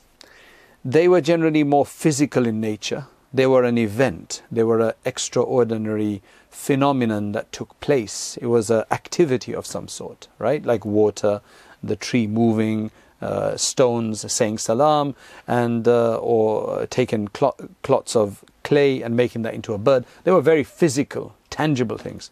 they 0.84 1.08
were 1.08 1.20
generally 1.20 1.64
more 1.64 1.86
physical 1.86 2.46
in 2.46 2.60
nature. 2.60 3.06
They 3.32 3.46
were 3.46 3.64
an 3.64 3.76
event. 3.76 4.42
They 4.50 4.62
were 4.62 4.80
an 4.80 4.92
extraordinary 5.04 6.22
phenomenon 6.50 7.32
that 7.32 7.52
took 7.52 7.78
place. 7.80 8.38
It 8.40 8.46
was 8.46 8.70
an 8.70 8.84
activity 8.90 9.54
of 9.54 9.66
some 9.66 9.88
sort, 9.88 10.28
right? 10.38 10.64
Like 10.64 10.84
water, 10.84 11.40
the 11.82 11.96
tree 11.96 12.26
moving, 12.26 12.90
uh, 13.20 13.56
stones 13.56 14.30
saying 14.32 14.58
salam, 14.58 15.14
and 15.46 15.86
uh, 15.86 16.18
or 16.18 16.86
taking 16.86 17.28
cl- 17.36 17.56
clots 17.82 18.16
of 18.16 18.44
clay 18.62 19.02
and 19.02 19.16
making 19.16 19.42
that 19.42 19.54
into 19.54 19.74
a 19.74 19.78
bird. 19.78 20.04
They 20.24 20.30
were 20.30 20.40
very 20.40 20.64
physical, 20.64 21.34
tangible 21.50 21.98
things. 21.98 22.30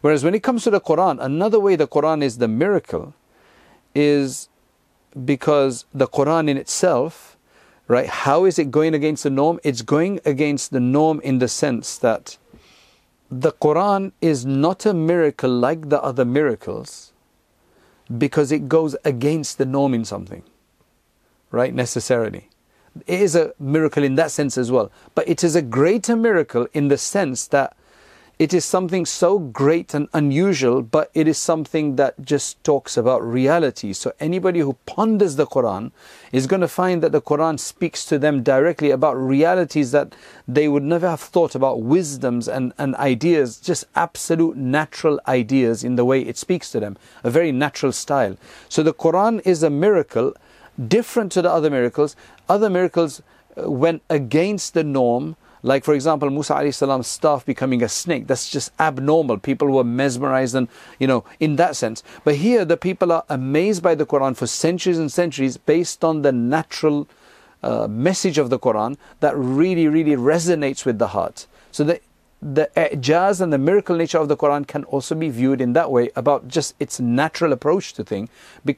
Whereas 0.00 0.24
when 0.24 0.34
it 0.34 0.42
comes 0.42 0.64
to 0.64 0.70
the 0.70 0.80
Quran, 0.80 1.18
another 1.20 1.60
way 1.60 1.76
the 1.76 1.86
Quran 1.86 2.22
is 2.22 2.38
the 2.38 2.48
miracle 2.48 3.14
is 3.94 4.48
because 5.24 5.84
the 5.92 6.08
Quran 6.08 6.48
in 6.48 6.56
itself, 6.56 7.31
right? 7.92 8.08
How 8.08 8.46
is 8.46 8.58
it 8.58 8.70
going 8.70 8.94
against 8.94 9.22
the 9.22 9.28
norm? 9.28 9.60
It's 9.62 9.82
going 9.82 10.18
against 10.24 10.70
the 10.70 10.80
norm 10.80 11.20
in 11.20 11.40
the 11.40 11.46
sense 11.46 11.98
that 11.98 12.38
the 13.30 13.52
Quran 13.52 14.12
is 14.22 14.46
not 14.46 14.86
a 14.86 14.94
miracle 14.94 15.50
like 15.50 15.90
the 15.90 16.02
other 16.02 16.24
miracles 16.24 17.12
because 18.16 18.50
it 18.50 18.66
goes 18.66 18.96
against 19.04 19.58
the 19.58 19.66
norm 19.66 19.92
in 19.92 20.06
something, 20.06 20.42
right? 21.50 21.74
Necessarily. 21.74 22.48
It 23.06 23.20
is 23.20 23.36
a 23.36 23.52
miracle 23.58 24.02
in 24.02 24.14
that 24.14 24.30
sense 24.30 24.56
as 24.56 24.70
well. 24.70 24.90
But 25.14 25.28
it 25.28 25.44
is 25.44 25.54
a 25.54 25.60
greater 25.60 26.16
miracle 26.16 26.66
in 26.72 26.88
the 26.88 26.96
sense 26.96 27.46
that 27.48 27.76
it 28.38 28.52
is 28.52 28.64
something 28.64 29.06
so 29.06 29.38
great 29.38 29.94
and 29.94 30.08
unusual, 30.12 30.82
but 30.82 31.10
it 31.14 31.28
is 31.28 31.38
something 31.38 31.96
that 31.96 32.20
just 32.24 32.62
talks 32.64 32.96
about 32.96 33.22
reality. 33.22 33.92
So 33.92 34.12
anybody 34.18 34.60
who 34.60 34.76
ponders 34.86 35.36
the 35.36 35.46
Quran 35.46 35.92
is 36.32 36.46
going 36.46 36.62
to 36.62 36.68
find 36.68 37.02
that 37.02 37.12
the 37.12 37.20
Quran 37.20 37.60
speaks 37.60 38.04
to 38.06 38.18
them 38.18 38.42
directly 38.42 38.90
about 38.90 39.14
realities 39.14 39.92
that 39.92 40.14
they 40.48 40.66
would 40.66 40.82
never 40.82 41.08
have 41.08 41.20
thought 41.20 41.54
about, 41.54 41.82
wisdoms 41.82 42.48
and, 42.48 42.72
and 42.78 42.96
ideas, 42.96 43.58
just 43.58 43.84
absolute 43.94 44.56
natural 44.56 45.20
ideas 45.28 45.84
in 45.84 45.96
the 45.96 46.04
way 46.04 46.22
it 46.22 46.36
speaks 46.36 46.70
to 46.72 46.80
them, 46.80 46.96
a 47.22 47.30
very 47.30 47.52
natural 47.52 47.92
style. 47.92 48.36
So 48.68 48.82
the 48.82 48.94
Quran 48.94 49.40
is 49.46 49.62
a 49.62 49.70
miracle 49.70 50.34
different 50.88 51.32
to 51.32 51.42
the 51.42 51.50
other 51.50 51.70
miracles. 51.70 52.16
Other 52.48 52.70
miracles 52.70 53.22
uh, 53.56 53.70
went 53.70 54.02
against 54.08 54.74
the 54.74 54.82
norm 54.84 55.36
like, 55.62 55.84
for 55.84 55.94
example, 55.94 56.28
Musa 56.30 56.72
salam's 56.72 57.06
staff 57.06 57.46
becoming 57.46 57.82
a 57.82 57.88
snake. 57.88 58.26
That's 58.26 58.50
just 58.50 58.72
abnormal. 58.80 59.38
People 59.38 59.68
were 59.68 59.84
mesmerized 59.84 60.54
and, 60.54 60.68
you 60.98 61.06
know, 61.06 61.24
in 61.38 61.56
that 61.56 61.76
sense. 61.76 62.02
But 62.24 62.36
here, 62.36 62.64
the 62.64 62.76
people 62.76 63.12
are 63.12 63.24
amazed 63.28 63.82
by 63.82 63.94
the 63.94 64.06
Quran 64.06 64.36
for 64.36 64.46
centuries 64.46 64.98
and 64.98 65.10
centuries 65.10 65.56
based 65.56 66.04
on 66.04 66.22
the 66.22 66.32
natural 66.32 67.08
uh, 67.62 67.86
message 67.86 68.38
of 68.38 68.50
the 68.50 68.58
Quran 68.58 68.96
that 69.20 69.36
really, 69.36 69.86
really 69.86 70.16
resonates 70.16 70.84
with 70.84 70.98
the 70.98 71.08
heart. 71.08 71.46
So 71.70 71.84
the 71.84 72.00
the 72.42 72.68
ijaz 72.76 73.40
and 73.40 73.52
the 73.52 73.58
miracle 73.58 73.96
nature 73.96 74.18
of 74.18 74.28
the 74.28 74.36
Quran 74.36 74.66
can 74.66 74.82
also 74.84 75.14
be 75.14 75.28
viewed 75.28 75.60
in 75.60 75.74
that 75.74 75.92
way 75.92 76.10
about 76.16 76.48
just 76.48 76.74
its 76.80 76.98
natural 76.98 77.52
approach 77.52 77.92
to 77.94 78.02
thing 78.02 78.28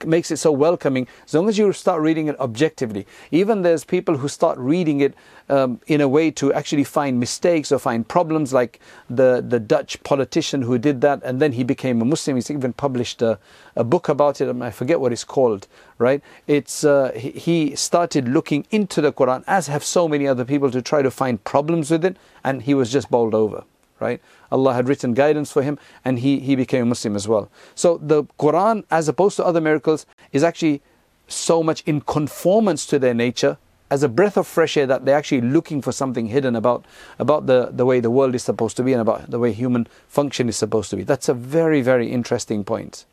makes 0.04 0.30
it 0.30 0.36
so 0.36 0.52
welcoming 0.52 1.08
as 1.24 1.32
long 1.32 1.48
as 1.48 1.56
you 1.56 1.72
start 1.72 2.02
reading 2.02 2.26
it 2.26 2.38
objectively 2.38 3.06
even 3.30 3.62
there's 3.62 3.82
people 3.82 4.18
who 4.18 4.28
start 4.28 4.58
reading 4.58 5.00
it 5.00 5.14
um, 5.48 5.80
in 5.86 6.00
a 6.00 6.08
way 6.08 6.30
to 6.30 6.52
actually 6.52 6.84
find 6.84 7.20
mistakes 7.20 7.70
or 7.70 7.78
find 7.78 8.06
problems, 8.08 8.52
like 8.52 8.80
the, 9.10 9.44
the 9.46 9.60
Dutch 9.60 10.02
politician 10.02 10.62
who 10.62 10.78
did 10.78 11.00
that 11.02 11.22
and 11.22 11.40
then 11.40 11.52
he 11.52 11.64
became 11.64 12.00
a 12.00 12.04
Muslim. 12.04 12.36
He's 12.36 12.50
even 12.50 12.72
published 12.72 13.22
a, 13.22 13.38
a 13.76 13.84
book 13.84 14.08
about 14.08 14.40
it. 14.40 14.54
I 14.62 14.70
forget 14.70 15.00
what 15.00 15.12
it's 15.12 15.24
called, 15.24 15.66
right? 15.98 16.22
It's, 16.46 16.84
uh, 16.84 17.12
he 17.14 17.74
started 17.76 18.28
looking 18.28 18.66
into 18.70 19.00
the 19.00 19.12
Quran, 19.12 19.44
as 19.46 19.66
have 19.66 19.84
so 19.84 20.08
many 20.08 20.26
other 20.26 20.44
people, 20.44 20.70
to 20.70 20.82
try 20.82 21.02
to 21.02 21.10
find 21.10 21.42
problems 21.44 21.90
with 21.90 22.04
it, 22.04 22.16
and 22.42 22.62
he 22.62 22.74
was 22.74 22.92
just 22.92 23.10
bowled 23.10 23.34
over, 23.34 23.64
right? 24.00 24.20
Allah 24.52 24.74
had 24.74 24.88
written 24.88 25.14
guidance 25.14 25.50
for 25.50 25.62
him, 25.62 25.78
and 26.04 26.20
he, 26.20 26.40
he 26.40 26.56
became 26.56 26.82
a 26.82 26.86
Muslim 26.86 27.16
as 27.16 27.26
well. 27.26 27.50
So 27.74 27.98
the 27.98 28.24
Quran, 28.38 28.84
as 28.90 29.08
opposed 29.08 29.36
to 29.36 29.44
other 29.44 29.60
miracles, 29.60 30.06
is 30.32 30.42
actually 30.42 30.82
so 31.26 31.62
much 31.62 31.82
in 31.86 32.00
conformance 32.00 32.86
to 32.86 32.98
their 32.98 33.14
nature 33.14 33.58
as 33.90 34.02
a 34.02 34.08
breath 34.08 34.36
of 34.36 34.46
fresh 34.46 34.76
air 34.76 34.86
that 34.86 35.04
they're 35.04 35.16
actually 35.16 35.40
looking 35.40 35.80
for 35.80 35.92
something 35.92 36.26
hidden 36.26 36.56
about, 36.56 36.84
about 37.18 37.46
the, 37.46 37.70
the 37.72 37.84
way 37.84 38.00
the 38.00 38.10
world 38.10 38.34
is 38.34 38.42
supposed 38.42 38.76
to 38.76 38.82
be 38.82 38.92
and 38.92 39.00
about 39.00 39.30
the 39.30 39.38
way 39.38 39.52
human 39.52 39.86
function 40.08 40.48
is 40.48 40.56
supposed 40.56 40.90
to 40.90 40.96
be. 40.96 41.04
That's 41.04 41.28
a 41.28 41.34
very, 41.34 41.80
very 41.80 42.10
interesting 42.10 42.64
point. 42.64 43.04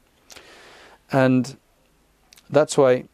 And 1.13 1.57
that's 2.51 2.77
why 2.77 3.05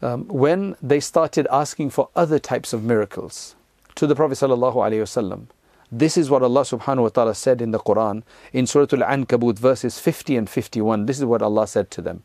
um, 0.00 0.26
when 0.28 0.76
they 0.82 1.00
started 1.00 1.46
asking 1.50 1.90
for 1.90 2.08
other 2.16 2.38
types 2.38 2.72
of 2.72 2.82
miracles 2.82 3.54
to 3.94 4.06
the 4.06 4.14
Prophet 4.14 4.34
ﷺ, 4.38 5.46
this 5.90 6.16
is 6.16 6.30
what 6.30 6.42
Allah 6.42 6.62
subhanahu 6.62 7.02
wa 7.02 7.08
ta'ala 7.08 7.34
said 7.34 7.60
in 7.60 7.70
the 7.70 7.78
Quran 7.78 8.22
in 8.52 8.66
Surah 8.66 8.86
Al-Ankabut 8.92 9.58
verses 9.58 9.98
50 9.98 10.36
and 10.36 10.48
51. 10.50 11.06
This 11.06 11.18
is 11.18 11.24
what 11.24 11.42
Allah 11.42 11.66
said 11.66 11.90
to 11.92 12.02
them. 12.02 12.22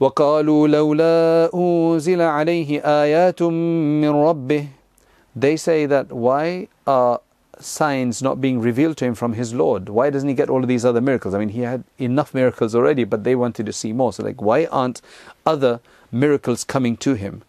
وقالوا 0.00 0.68
لولا 0.68 1.54
أنزل 1.54 2.20
عليه 2.20 2.80
آيات 2.82 3.42
من 3.42 4.10
ربه 4.10 4.68
They 5.36 5.56
say 5.56 5.86
that 5.86 6.10
why 6.10 6.68
are 6.86 7.20
signs 7.60 8.22
not 8.22 8.40
being 8.40 8.60
revealed 8.60 8.96
to 8.98 9.04
him 9.04 9.14
from 9.14 9.34
his 9.34 9.54
Lord? 9.54 9.88
Why 9.88 10.10
doesn't 10.10 10.28
he 10.28 10.34
get 10.34 10.50
all 10.50 10.62
of 10.62 10.68
these 10.68 10.84
other 10.84 11.00
miracles? 11.00 11.34
I 11.34 11.38
mean, 11.38 11.50
he 11.50 11.60
had 11.60 11.84
enough 11.98 12.34
miracles 12.34 12.74
already, 12.74 13.04
but 13.04 13.24
they 13.24 13.34
wanted 13.34 13.66
to 13.66 13.72
see 13.72 13.92
more. 13.92 14.12
So, 14.12 14.22
like, 14.24 14.42
why 14.42 14.66
aren't 14.66 15.00
other 15.46 15.80
miracles 16.10 16.64
coming 16.64 16.96
to 16.98 17.14
him? 17.14 17.42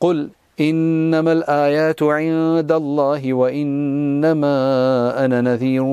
قل 0.00 0.30
إنما 0.58 1.32
الآيات 1.32 2.02
عند 2.02 2.72
الله 2.72 3.32
وإنما 3.32 4.54
أنا 5.24 5.40
نذير 5.40 5.84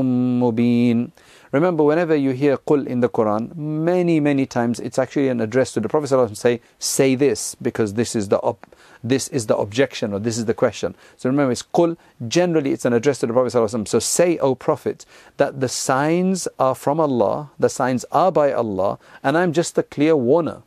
مبين 0.42 1.12
Remember, 1.52 1.84
whenever 1.84 2.16
you 2.16 2.32
hear 2.32 2.58
qul 2.58 2.86
in 2.86 3.00
the 3.00 3.10
Quran, 3.10 3.56
many, 3.56 4.20
many 4.20 4.46
times 4.46 4.80
it's 4.80 5.00
actually 5.00 5.30
an 5.30 5.42
address 5.42 5.74
to 5.74 5.80
the 5.80 5.90
Prophet 5.90 6.12
ﷺ 6.12 6.38
say, 6.38 6.62
say 6.78 7.16
this, 7.16 7.56
because 7.56 7.96
this 7.96 8.16
is 8.16 8.30
the 8.30 8.38
op- 8.40 8.68
this 9.05 9.29
is 9.29 9.47
the 9.47 9.57
objection 9.57 10.15
or 10.15 10.19
this 10.19 10.39
is 10.39 10.47
the 10.47 10.55
question. 10.55 10.97
So 11.17 11.29
remember, 11.29 11.53
it's 11.53 11.63
qul, 11.63 11.97
generally 12.27 12.73
it's 12.73 12.87
an 12.87 12.95
address 12.95 13.19
to 13.19 13.27
the 13.27 13.33
Prophet. 13.35 13.89
So 13.89 13.99
say, 13.99 14.39
O 14.39 14.55
Prophet, 14.55 15.05
that 15.37 15.61
the 15.61 15.69
signs 15.69 16.49
are 16.59 16.75
from 16.75 16.99
Allah, 16.99 17.51
the 17.59 17.69
signs 17.69 18.05
are 18.11 18.33
by 18.33 18.53
Allah, 18.53 18.99
and 19.23 19.37
I'm 19.37 19.53
just 19.53 19.75
the 19.75 19.83
clear 19.83 20.17
warner. 20.17 20.63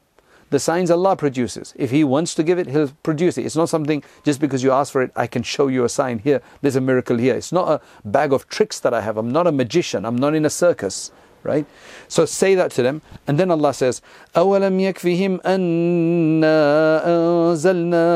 The 0.50 0.60
signs 0.60 0.90
Allah 0.90 1.18
produces. 1.18 1.74
If 1.76 1.92
He 1.92 2.06
wants 2.06 2.34
to 2.36 2.44
give 2.44 2.58
it, 2.58 2.68
He'll 2.68 2.94
produce 3.04 3.38
it. 3.38 3.46
It's 3.46 3.58
not 3.58 3.68
something 3.68 4.02
just 4.24 4.40
because 4.40 4.64
you 4.64 4.72
ask 4.72 4.94
for 4.94 5.02
it, 5.02 5.12
I 5.16 5.28
can 5.28 5.44
show 5.44 5.68
you 5.68 5.84
a 5.84 5.90
sign 5.90 6.20
here, 6.20 6.42
there's 6.62 6.78
a 6.78 6.82
miracle 6.82 7.18
here. 7.18 7.36
It's 7.36 7.52
not 7.52 7.68
a 7.70 7.82
bag 8.08 8.32
of 8.32 8.48
tricks 8.48 8.80
that 8.80 8.94
I 8.94 9.02
have. 9.02 9.18
I'm 9.18 9.32
not 9.32 9.48
a 9.48 9.52
magician, 9.52 10.06
I'm 10.06 10.16
not 10.16 10.36
in 10.36 10.46
a 10.46 10.50
circus 10.50 11.12
Right? 11.47 11.67
So 12.07 12.25
say 12.25 12.55
that 12.55 12.71
to 12.73 12.83
them, 12.83 13.03
and 13.27 13.37
then 13.37 13.51
Allah 13.51 13.75
says, 13.75 14.01
أَوَلَمْ 14.35 14.79
يَكْفِهِمْ 14.79 15.43
أَنَّا 15.43 17.05
أَنزَلْنَا 17.05 18.07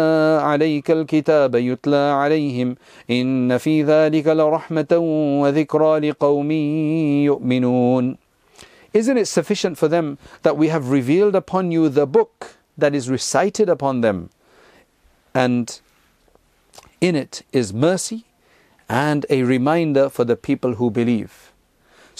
عَلَيْكَ 0.43 0.85
الْكِتَابَ 0.85 1.51
يُتْلَى 1.51 2.13
عَلَيْهِمْ 2.15 2.77
إِنَّ 3.11 3.59
فِي 3.59 3.83
ذَلِكَ 3.83 4.27
لَرَحْمَةً 4.27 4.93
وَذِكْرَى 5.43 6.13
لِقَوْمٍ 6.13 6.51
يُؤْمِنُونَ 7.27 8.17
isn't 8.97 9.19
it 9.19 9.27
sufficient 9.27 9.77
for 9.77 9.89
them 9.89 10.17
that 10.41 10.57
we 10.57 10.69
have 10.69 10.89
revealed 10.89 11.35
upon 11.35 11.71
you 11.71 11.91
the 11.91 12.07
book 12.07 12.57
that 12.79 12.95
is 12.95 13.11
recited 13.11 13.69
upon 13.69 14.01
them? 14.01 14.31
And 15.35 15.79
in 16.99 17.15
it 17.15 17.43
is 17.53 17.75
mercy 17.75 18.25
and 18.89 19.27
a 19.29 19.43
reminder 19.43 20.09
for 20.09 20.25
the 20.25 20.35
people 20.35 20.77
who 20.77 20.91
believe. 20.91 21.50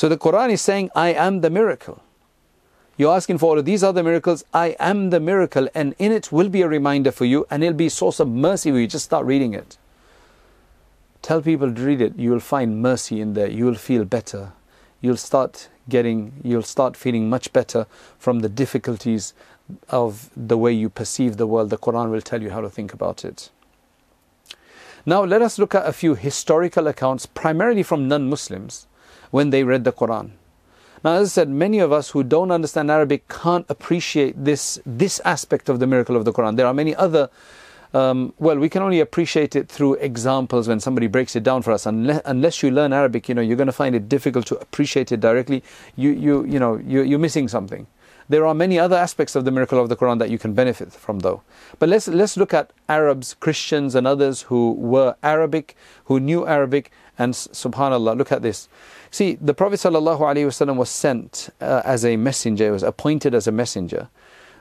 So 0.02 0.10
the 0.10 0.18
Quran 0.18 0.50
is 0.50 0.62
saying, 0.62 0.90
I 0.96 1.10
am 1.14 1.42
the 1.42 1.52
miracle. 1.52 2.02
You're 2.98 3.14
asking 3.14 3.38
for 3.38 3.52
all 3.52 3.60
of 3.60 3.66
these 3.66 3.84
other 3.84 4.02
miracles. 4.02 4.44
I 4.52 4.76
am 4.80 5.12
the 5.12 5.20
miracle, 5.20 5.70
and 5.76 5.94
in 6.00 6.12
it 6.12 6.32
will 6.32 6.50
be 6.50 6.64
a 6.64 6.68
reminder 6.68 7.12
for 7.12 7.26
you, 7.26 7.46
and 7.52 7.64
it'll 7.64 7.78
be 7.78 7.86
a 7.86 7.92
source 7.92 8.20
of 8.20 8.28
mercy 8.28 8.72
when 8.72 8.82
you 8.82 8.88
just 8.88 9.06
start 9.06 9.28
reading 9.28 9.54
it. 9.54 9.78
Tell 11.22 11.40
people 11.40 11.72
to 11.72 11.82
read 11.86 12.02
it. 12.02 12.18
You 12.18 12.32
will 12.32 12.40
find 12.40 12.82
mercy 12.82 13.22
in 13.22 13.36
there. 13.36 13.48
You 13.48 13.66
will 13.66 13.76
feel 13.76 14.04
better. 14.04 14.54
You'll 15.02 15.18
start 15.18 15.70
getting, 15.88 16.34
you'll 16.44 16.64
start 16.64 16.98
feeling 16.98 17.30
much 17.30 17.54
better 17.54 17.86
from 18.18 18.40
the 18.40 18.50
difficulties 18.50 19.36
of 19.90 20.32
the 20.36 20.58
way 20.58 20.74
you 20.74 20.90
perceive 20.90 21.38
the 21.38 21.46
world. 21.46 21.70
The 21.70 21.78
Quran 21.78 22.10
will 22.10 22.22
tell 22.22 22.42
you 22.42 22.50
how 22.50 22.62
to 22.62 22.72
think 22.72 22.92
about 22.92 23.24
it. 23.24 23.52
Now, 25.06 25.24
let 25.24 25.44
us 25.44 25.60
look 25.60 25.76
at 25.76 25.86
a 25.86 25.94
few 25.94 26.16
historical 26.16 26.88
accounts, 26.88 27.28
primarily 27.28 27.84
from 27.84 28.08
non 28.08 28.28
Muslims, 28.32 28.88
when 29.32 29.50
they 29.50 29.64
read 29.64 29.84
the 29.84 29.92
Quran. 29.92 30.32
Now, 31.04 31.14
as 31.14 31.30
I 31.30 31.42
said, 31.42 31.50
many 31.50 31.80
of 31.80 31.92
us 31.92 32.12
who 32.12 32.24
don't 32.24 32.52
understand 32.52 32.92
Arabic 32.92 33.28
can't 33.28 33.66
appreciate 33.70 34.36
this, 34.46 34.80
this 34.86 35.20
aspect 35.26 35.68
of 35.68 35.80
the 35.80 35.88
miracle 35.88 36.16
of 36.16 36.26
the 36.26 36.32
Quran. 36.32 36.58
There 36.58 36.68
are 36.68 36.74
many 36.74 36.96
other 36.96 37.30
um, 37.94 38.34
well, 38.40 38.58
we 38.58 38.70
can 38.70 38.82
only 38.82 39.02
appreciate 39.02 39.56
it 39.56 39.68
through 39.68 39.96
examples 39.96 40.68
when 40.68 40.80
somebody 40.80 41.08
breaks 41.08 41.36
it 41.36 41.44
down 41.44 41.62
for 41.62 41.72
us. 41.72 41.86
Unless, 41.86 42.22
unless 42.24 42.64
you 42.64 42.72
learn 42.72 42.94
Arabic, 42.94 43.28
you 43.28 43.36
know, 43.36 43.42
you're 43.42 43.58
going 43.58 43.68
to 43.68 43.74
find 43.74 43.96
it 43.96 44.08
difficult 44.08 44.46
to 44.48 44.58
appreciate 44.60 45.12
it 45.12 45.20
directly. 45.20 45.62
You, 45.98 46.12
you, 46.12 46.46
you 46.46 46.60
know, 46.60 46.78
you, 46.78 47.02
you're 47.02 47.20
missing 47.20 47.50
something. 47.50 47.88
There 48.30 48.46
are 48.46 48.54
many 48.54 48.80
other 48.80 48.96
aspects 48.96 49.36
of 49.36 49.44
the 49.44 49.52
miracle 49.52 49.78
of 49.78 49.90
the 49.90 49.98
Quran 49.98 50.20
that 50.20 50.30
you 50.30 50.40
can 50.40 50.54
benefit 50.54 50.94
from, 50.94 51.20
though. 51.20 51.42
But 51.80 51.90
let's 51.90 52.08
let's 52.08 52.38
look 52.38 52.54
at 52.54 52.72
Arabs, 52.88 53.34
Christians, 53.34 53.94
and 53.94 54.08
others 54.08 54.44
who 54.44 54.72
were 54.72 55.16
Arabic, 55.22 55.76
who 56.06 56.18
knew 56.18 56.48
Arabic, 56.48 56.92
and 57.18 57.34
Subhanallah, 57.34 58.18
look 58.18 58.32
at 58.32 58.42
this. 58.42 58.70
See, 59.12 59.38
the 59.42 59.54
Prophet 59.54 59.76
ﷺ 59.76 60.76
was 60.78 60.90
sent 60.90 61.50
uh, 61.60 61.82
as 61.84 62.06
a 62.06 62.16
messenger, 62.16 62.72
was 62.72 62.84
appointed 62.84 63.36
as 63.36 63.46
a 63.46 63.52
messenger 63.52 64.10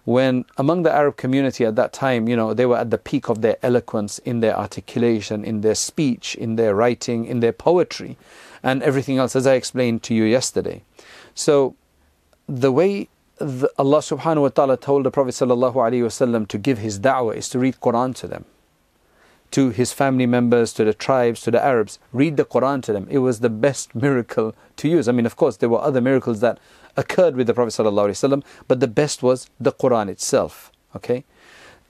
when 0.05 0.45
among 0.57 0.83
the 0.83 0.93
Arab 0.93 1.17
community 1.17 1.65
at 1.65 1.77
that 1.77 1.93
time, 1.93 2.29
you 2.29 2.37
know, 2.37 2.55
they 2.55 2.67
were 2.67 2.79
at 2.79 2.91
the 2.91 2.99
peak 2.99 3.29
of 3.29 3.43
their 3.43 3.57
eloquence 3.63 4.19
in 4.21 4.41
their 4.41 4.57
articulation, 4.59 5.45
in 5.45 5.61
their 5.61 5.75
speech, 5.75 6.35
in 6.35 6.57
their 6.57 6.75
writing, 6.75 7.27
in 7.27 7.41
their 7.41 7.53
poetry, 7.53 8.17
and 8.63 8.83
everything 8.83 9.19
else, 9.19 9.37
as 9.37 9.47
I 9.47 9.55
explained 9.55 10.03
to 10.05 10.15
you 10.15 10.25
yesterday. 10.25 10.83
So, 11.35 11.77
the 12.49 12.73
way 12.73 13.09
the 13.39 13.71
Allah 13.79 13.99
subhanahu 13.99 14.43
wa 14.43 14.49
ta'ala 14.49 14.77
told 14.77 15.05
the 15.05 15.11
Prophet 15.11 15.35
wasallam 15.35 16.49
to 16.49 16.59
give 16.59 16.79
his 16.79 16.99
da'wah 16.99 17.37
is 17.37 17.49
to 17.51 17.59
read 17.59 17.77
Quran 17.81 18.15
to 18.17 18.27
them. 18.27 18.45
To 19.53 19.71
his 19.71 19.93
family 19.93 20.27
members, 20.27 20.73
to 20.75 20.85
the 20.85 20.95
tribes, 20.95 21.41
to 21.43 21.51
the 21.51 21.65
Arabs, 21.65 21.99
read 22.13 22.37
the 22.37 22.45
Quran 22.45 22.83
to 22.85 22.93
them. 22.93 23.07
It 23.11 23.19
was 23.19 23.41
the 23.41 23.51
best 23.51 23.95
miracle 24.07 24.55
to 24.77 24.89
use. 24.89 25.09
I 25.09 25.13
mean, 25.13 25.27
of 25.27 25.37
course, 25.37 25.57
there 25.57 25.69
were 25.69 25.81
other 25.81 26.01
miracles 26.01 26.41
that 26.41 26.59
occurred 26.97 27.37
with 27.37 27.47
the 27.47 27.55
Prophet 27.55 27.73
ﷺ, 27.73 28.43
but 28.69 28.81
the 28.81 28.89
best 28.89 29.23
was 29.23 29.49
the 29.59 29.73
Quran 29.73 30.09
itself. 30.09 30.71
Okay? 30.95 31.25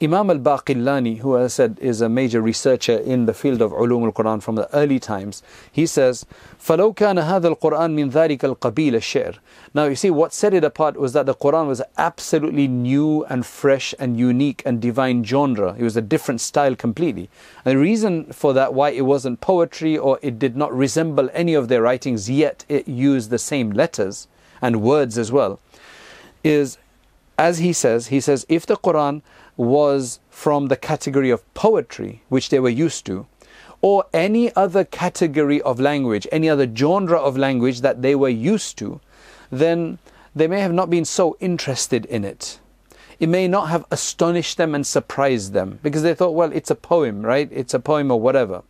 Imam 0.02 0.30
al-Baqillani, 0.30 1.20
who 1.20 1.38
I 1.38 1.48
said 1.48 1.78
is 1.80 2.02
a 2.02 2.10
major 2.10 2.42
researcher 2.42 2.98
in 2.98 3.28
the 3.28 3.34
field 3.34 3.62
of 3.62 3.72
ulum 3.72 4.04
al-Quran 4.04 4.44
from 4.44 4.56
the 4.56 4.70
early 4.76 5.00
times, 5.00 5.42
he 5.72 5.86
says, 5.86 6.26
فَلَوْ 6.60 6.94
كَانَ 6.94 7.18
هَذَا 7.24 7.56
الْقُرْآنِ 7.56 7.96
مِنْ 7.96 8.12
ذَلِكَ 8.12 8.40
الْقَبِيلَ 8.40 8.92
الشِّعْرِ 8.92 9.38
Now 9.74 9.86
you 9.86 9.96
see, 9.96 10.10
what 10.10 10.34
set 10.34 10.54
it 10.54 10.66
apart 10.66 10.98
was 10.98 11.14
that 11.14 11.26
the 11.26 11.34
Quran 11.34 11.68
was 11.68 11.82
absolutely 11.98 12.68
new 12.68 13.24
and 13.30 13.46
fresh 13.46 13.96
and 13.98 14.20
unique 14.20 14.62
and 14.66 14.82
divine 14.82 15.24
genre. 15.24 15.74
It 15.78 15.84
was 15.84 15.96
a 15.96 16.02
different 16.02 16.42
style 16.42 16.76
completely. 16.76 17.30
And 17.64 17.78
the 17.78 17.82
reason 17.82 18.34
for 18.34 18.54
that, 18.54 18.74
why 18.74 18.90
it 18.90 19.06
wasn't 19.06 19.40
poetry 19.40 19.98
or 19.98 20.20
it 20.22 20.38
did 20.38 20.58
not 20.58 20.76
resemble 20.76 21.30
any 21.34 21.54
of 21.54 21.70
their 21.70 21.82
writings, 21.82 22.30
yet 22.30 22.66
it 22.68 22.86
used 22.90 23.30
the 23.30 23.40
same 23.40 23.72
letters, 23.72 24.28
and 24.62 24.82
words 24.82 25.18
as 25.18 25.32
well, 25.32 25.62
is 26.44 26.78
as 27.38 27.60
he 27.60 27.74
says, 27.74 28.08
he 28.08 28.20
says, 28.20 28.46
if 28.48 28.66
the 28.66 28.78
Quran 28.78 29.22
was 29.61 30.21
from 30.31 30.69
the 30.69 30.77
category 30.77 31.31
of 31.31 31.55
poetry, 31.55 32.23
which 32.29 32.49
they 32.49 32.59
were 32.59 32.71
used 32.71 33.05
to, 33.07 33.27
or 33.83 34.07
any 34.13 34.55
other 34.57 34.85
category 34.85 35.61
of 35.63 35.79
language, 35.79 36.27
any 36.33 36.49
other 36.49 36.69
genre 36.75 37.19
of 37.19 37.37
language 37.37 37.81
that 37.83 38.03
they 38.03 38.15
were 38.15 38.29
used 38.29 38.79
to, 38.79 39.01
then 39.51 39.99
they 40.35 40.47
may 40.47 40.61
have 40.61 40.73
not 40.73 40.91
been 40.91 41.05
so 41.05 41.37
interested 41.41 42.05
in 42.07 42.25
it. 42.25 42.59
It 43.19 43.29
may 43.29 43.49
not 43.49 43.69
have 43.69 43.85
astonished 43.91 44.57
them 44.57 44.75
and 44.75 44.87
surprised 44.87 45.53
them 45.53 45.79
because 45.83 46.03
they 46.03 46.15
thought, 46.15 46.35
well, 46.35 46.53
it's 46.53 46.71
a 46.71 46.75
poem, 46.75 47.21
right? 47.21 47.49
It's 47.53 47.75
a 47.75 47.81
poem 47.81 48.11
or 48.11 48.19
whatever. 48.19 48.63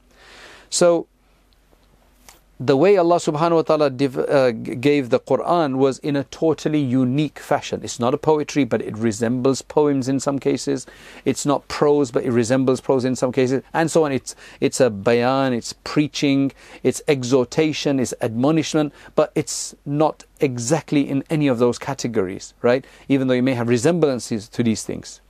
So 0.70 1.06
the 2.62 2.76
way 2.76 2.98
Allah 2.98 3.16
subhanahu 3.16 3.54
wa 3.54 3.62
ta'ala 3.62 3.88
div, 3.88 4.18
uh, 4.18 4.50
gave 4.52 5.08
the 5.08 5.18
Quran 5.18 5.76
was 5.76 5.98
in 6.00 6.14
a 6.14 6.24
totally 6.24 6.78
unique 6.78 7.38
fashion. 7.38 7.80
It's 7.82 7.98
not 7.98 8.12
a 8.12 8.18
poetry, 8.18 8.64
but 8.64 8.82
it 8.82 8.94
resembles 8.98 9.62
poems 9.62 10.08
in 10.10 10.20
some 10.20 10.38
cases. 10.38 10.86
It's 11.24 11.46
not 11.46 11.66
prose, 11.68 12.10
but 12.10 12.22
it 12.22 12.32
resembles 12.32 12.82
prose 12.82 13.06
in 13.06 13.16
some 13.16 13.32
cases, 13.32 13.62
and 13.72 13.90
so 13.90 14.04
on. 14.04 14.12
It's, 14.12 14.36
it's 14.60 14.78
a 14.78 14.90
bayan, 14.90 15.54
it's 15.54 15.72
preaching, 15.72 16.52
it's 16.82 17.00
exhortation, 17.08 17.98
it's 17.98 18.12
admonishment, 18.20 18.92
but 19.14 19.32
it's 19.34 19.74
not 19.86 20.24
exactly 20.38 21.08
in 21.08 21.24
any 21.30 21.48
of 21.48 21.58
those 21.58 21.78
categories, 21.78 22.52
right? 22.60 22.84
Even 23.08 23.28
though 23.28 23.34
you 23.34 23.42
may 23.42 23.54
have 23.54 23.68
resemblances 23.68 24.48
to 24.50 24.62
these 24.62 24.82
things. 24.82 25.22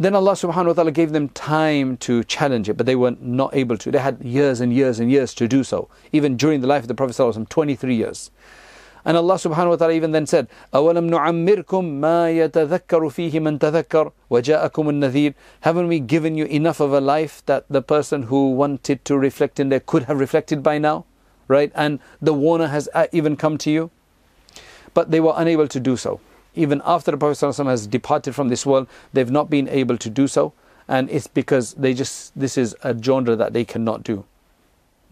Then 0.00 0.14
Allah 0.14 0.32
subhanahu 0.32 0.66
wa 0.66 0.72
ta'ala 0.74 0.90
gave 0.90 1.12
them 1.12 1.30
time 1.30 1.96
to 1.98 2.22
challenge 2.24 2.68
it, 2.68 2.76
but 2.76 2.84
they 2.84 2.96
were 2.96 3.16
not 3.18 3.54
able 3.56 3.78
to. 3.78 3.90
They 3.90 3.98
had 3.98 4.20
years 4.20 4.60
and 4.60 4.72
years 4.72 5.00
and 5.00 5.10
years 5.10 5.32
to 5.34 5.48
do 5.48 5.64
so. 5.64 5.88
Even 6.12 6.36
during 6.36 6.60
the 6.60 6.66
life 6.66 6.82
of 6.82 6.88
the 6.88 6.94
Prophet 6.94 7.16
23 7.48 7.94
years. 7.94 8.30
And 9.06 9.16
Allah 9.16 9.36
subhanahu 9.36 9.68
wa 9.68 9.76
ta'ala 9.76 9.94
even 9.94 10.10
then 10.10 10.26
said, 10.26 10.48
أَوَلَمْ 10.74 11.08
نُعَمِّرْكُمْ 11.08 12.00
مَا 12.00 12.26
يَتَذَكَّرُ 12.28 13.06
فِيهِ 13.08 13.40
مَنْ 13.40 13.58
تَذَكَّرُ 13.60 14.12
وَجَاءَكُمُ 14.30 14.72
النَّذِيرُ 14.72 15.34
Haven't 15.60 15.86
we 15.86 16.00
given 16.00 16.36
you 16.36 16.44
enough 16.46 16.80
of 16.80 16.92
a 16.92 17.00
life 17.00 17.42
that 17.46 17.64
the 17.70 17.80
person 17.80 18.24
who 18.24 18.50
wanted 18.50 19.04
to 19.04 19.16
reflect 19.16 19.60
in 19.60 19.68
there 19.68 19.78
could 19.78 20.02
have 20.04 20.18
reflected 20.18 20.60
by 20.60 20.78
now? 20.78 21.06
Right? 21.46 21.70
And 21.76 22.00
the 22.20 22.34
warner 22.34 22.66
has 22.66 22.88
uh, 22.94 23.06
even 23.12 23.36
come 23.36 23.56
to 23.58 23.70
you. 23.70 23.92
But 24.92 25.12
they 25.12 25.20
were 25.20 25.34
unable 25.36 25.68
to 25.68 25.78
do 25.78 25.96
so. 25.96 26.20
Even 26.55 26.81
after 26.85 27.11
the 27.11 27.17
Prophet 27.17 27.55
has 27.63 27.87
departed 27.87 28.35
from 28.35 28.49
this 28.49 28.65
world, 28.65 28.87
they've 29.13 29.31
not 29.31 29.49
been 29.49 29.67
able 29.69 29.97
to 29.97 30.09
do 30.09 30.27
so. 30.27 30.53
And 30.87 31.09
it's 31.09 31.27
because 31.27 31.73
they 31.75 31.93
just, 31.93 32.37
this 32.37 32.57
is 32.57 32.75
a 32.83 32.97
genre 33.01 33.35
that 33.35 33.53
they 33.53 33.63
cannot 33.63 34.03
do. 34.03 34.25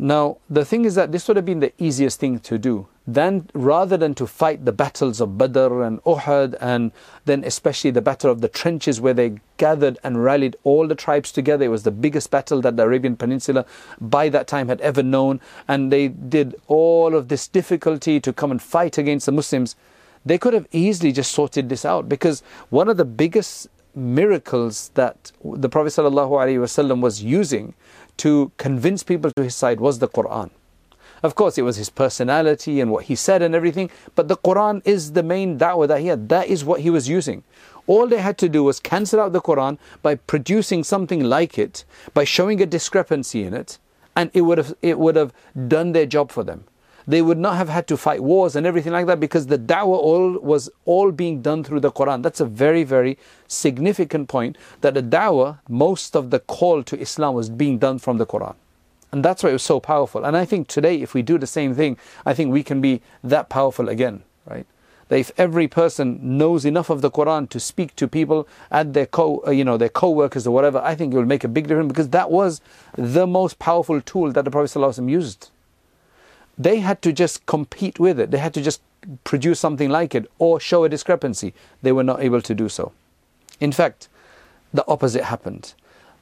Now, 0.01 0.37
the 0.49 0.63
thing 0.63 0.85
is 0.85 0.95
that 0.95 1.11
this 1.11 1.27
would 1.27 1.35
have 1.35 1.45
been 1.45 1.59
the 1.59 1.73
easiest 1.77 2.21
thing 2.21 2.39
to 2.39 2.57
do. 2.57 2.87
Then, 3.05 3.49
rather 3.53 3.97
than 3.97 4.13
to 4.15 4.27
fight 4.27 4.63
the 4.63 4.71
battles 4.71 5.19
of 5.19 5.37
Badr 5.37 5.81
and 5.81 6.01
Uhud, 6.03 6.55
and 6.61 6.93
then 7.25 7.43
especially 7.43 7.91
the 7.91 8.01
battle 8.01 8.31
of 8.31 8.39
the 8.39 8.47
trenches 8.47 9.01
where 9.01 9.13
they 9.13 9.39
gathered 9.57 9.97
and 10.03 10.23
rallied 10.23 10.55
all 10.63 10.87
the 10.87 10.95
tribes 10.95 11.33
together, 11.33 11.65
it 11.65 11.69
was 11.69 11.83
the 11.83 11.91
biggest 11.91 12.31
battle 12.31 12.61
that 12.61 12.77
the 12.77 12.83
Arabian 12.83 13.17
Peninsula 13.17 13.65
by 13.99 14.29
that 14.29 14.47
time 14.47 14.69
had 14.69 14.79
ever 14.79 15.03
known. 15.03 15.41
And 15.67 15.91
they 15.91 16.07
did 16.07 16.55
all 16.67 17.13
of 17.13 17.27
this 17.27 17.47
difficulty 17.47 18.21
to 18.21 18.31
come 18.31 18.51
and 18.51 18.61
fight 18.61 18.97
against 18.97 19.25
the 19.25 19.33
Muslims. 19.33 19.75
They 20.25 20.37
could 20.37 20.53
have 20.53 20.67
easily 20.71 21.11
just 21.11 21.31
sorted 21.31 21.69
this 21.69 21.85
out 21.85 22.09
because 22.09 22.43
one 22.69 22.89
of 22.89 22.97
the 22.97 23.05
biggest 23.05 23.67
miracles 23.95 24.91
that 24.93 25.31
the 25.43 25.69
Prophet 25.69 25.89
ﷺ 25.89 27.01
was 27.01 27.23
using 27.23 27.73
to 28.17 28.51
convince 28.57 29.03
people 29.03 29.31
to 29.31 29.43
his 29.43 29.55
side 29.55 29.79
was 29.79 29.99
the 29.99 30.07
Quran. 30.07 30.49
Of 31.21 31.35
course, 31.35 31.57
it 31.57 31.63
was 31.63 31.75
his 31.75 31.89
personality 31.89 32.79
and 32.79 32.91
what 32.91 33.05
he 33.05 33.15
said 33.15 33.41
and 33.41 33.53
everything, 33.53 33.89
but 34.15 34.27
the 34.27 34.37
Quran 34.37 34.81
is 34.85 35.13
the 35.13 35.23
main 35.23 35.57
da'wah 35.57 35.87
that 35.87 35.99
he 35.99 36.07
had. 36.07 36.29
That 36.29 36.47
is 36.47 36.63
what 36.63 36.81
he 36.81 36.89
was 36.89 37.09
using. 37.09 37.43
All 37.87 38.07
they 38.07 38.19
had 38.19 38.37
to 38.37 38.47
do 38.47 38.63
was 38.63 38.79
cancel 38.79 39.19
out 39.19 39.33
the 39.33 39.41
Quran 39.41 39.77
by 40.01 40.15
producing 40.15 40.83
something 40.83 41.23
like 41.23 41.57
it, 41.57 41.83
by 42.13 42.23
showing 42.23 42.61
a 42.61 42.65
discrepancy 42.65 43.43
in 43.43 43.53
it, 43.53 43.79
and 44.15 44.31
it 44.33 44.41
would 44.41 44.57
have, 44.57 44.75
it 44.81 44.99
would 44.99 45.15
have 45.15 45.33
done 45.67 45.91
their 45.91 46.05
job 46.05 46.31
for 46.31 46.43
them 46.43 46.65
they 47.09 47.23
would 47.23 47.39
not 47.39 47.57
have 47.57 47.69
had 47.69 47.87
to 47.87 47.97
fight 47.97 48.21
wars 48.21 48.55
and 48.55 48.67
everything 48.67 48.93
like 48.93 49.07
that 49.07 49.19
because 49.19 49.47
the 49.47 49.57
da'wah 49.57 49.97
all 50.09 50.33
was 50.33 50.69
all 50.85 51.11
being 51.11 51.41
done 51.41 51.63
through 51.63 51.79
the 51.79 51.91
Quran. 51.91 52.21
That's 52.21 52.39
a 52.39 52.45
very, 52.45 52.83
very 52.83 53.17
significant 53.47 54.29
point 54.29 54.59
that 54.81 54.93
the 54.93 55.01
da'wah, 55.01 55.57
most 55.67 56.15
of 56.15 56.29
the 56.29 56.39
call 56.39 56.83
to 56.83 56.99
Islam 56.99 57.33
was 57.33 57.49
being 57.49 57.79
done 57.79 57.97
from 57.97 58.19
the 58.19 58.27
Quran. 58.27 58.53
And 59.11 59.25
that's 59.25 59.41
why 59.41 59.49
it 59.49 59.53
was 59.53 59.63
so 59.63 59.79
powerful. 59.79 60.23
And 60.23 60.37
I 60.37 60.45
think 60.45 60.67
today, 60.67 61.01
if 61.01 61.15
we 61.15 61.23
do 61.23 61.39
the 61.39 61.47
same 61.47 61.73
thing, 61.73 61.97
I 62.27 62.35
think 62.35 62.53
we 62.53 62.61
can 62.61 62.79
be 62.79 63.01
that 63.23 63.49
powerful 63.49 63.89
again, 63.89 64.21
right? 64.45 64.67
That 65.07 65.17
if 65.17 65.31
every 65.35 65.67
person 65.67 66.19
knows 66.37 66.63
enough 66.63 66.91
of 66.91 67.01
the 67.01 67.09
Quran 67.09 67.49
to 67.49 67.59
speak 67.59 67.95
to 67.95 68.07
people 68.07 68.47
at 68.69 68.93
their 68.93 69.07
co, 69.07 69.41
uh, 69.47 69.49
you 69.49 69.63
know, 69.63 69.77
their 69.77 69.89
co-workers 69.89 70.45
or 70.45 70.51
whatever, 70.51 70.77
I 70.77 70.93
think 70.93 71.15
it 71.15 71.17
will 71.17 71.25
make 71.25 71.43
a 71.43 71.47
big 71.47 71.67
difference 71.67 71.87
because 71.87 72.09
that 72.09 72.29
was 72.29 72.61
the 72.95 73.25
most 73.25 73.57
powerful 73.57 73.99
tool 73.99 74.31
that 74.33 74.45
the 74.45 74.51
Prophet 74.51 74.99
used 75.09 75.49
they 76.59 76.79
had 76.79 77.01
to 77.01 77.13
just 77.13 77.45
compete 77.45 77.99
with 77.99 78.19
it. 78.19 78.31
They 78.31 78.37
had 78.37 78.53
to 78.53 78.61
just 78.61 78.81
produce 79.23 79.59
something 79.61 79.89
like 79.89 80.13
it 80.13 80.29
or 80.37 80.59
show 80.59 80.83
a 80.83 80.89
discrepancy. 80.89 81.53
They 81.81 81.93
were 81.93 82.03
not 82.03 82.21
able 82.21 82.41
to 82.41 82.53
do 82.53 82.67
so. 82.67 82.91
In 83.61 83.71
fact, 83.71 84.09
the 84.73 84.85
opposite 84.87 85.23
happened. 85.23 85.73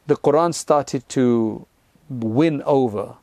The 0.05 0.15
Quran 0.15 0.53
started 0.53 1.09
to 1.09 1.65
win 2.09 2.61
over 2.63 3.15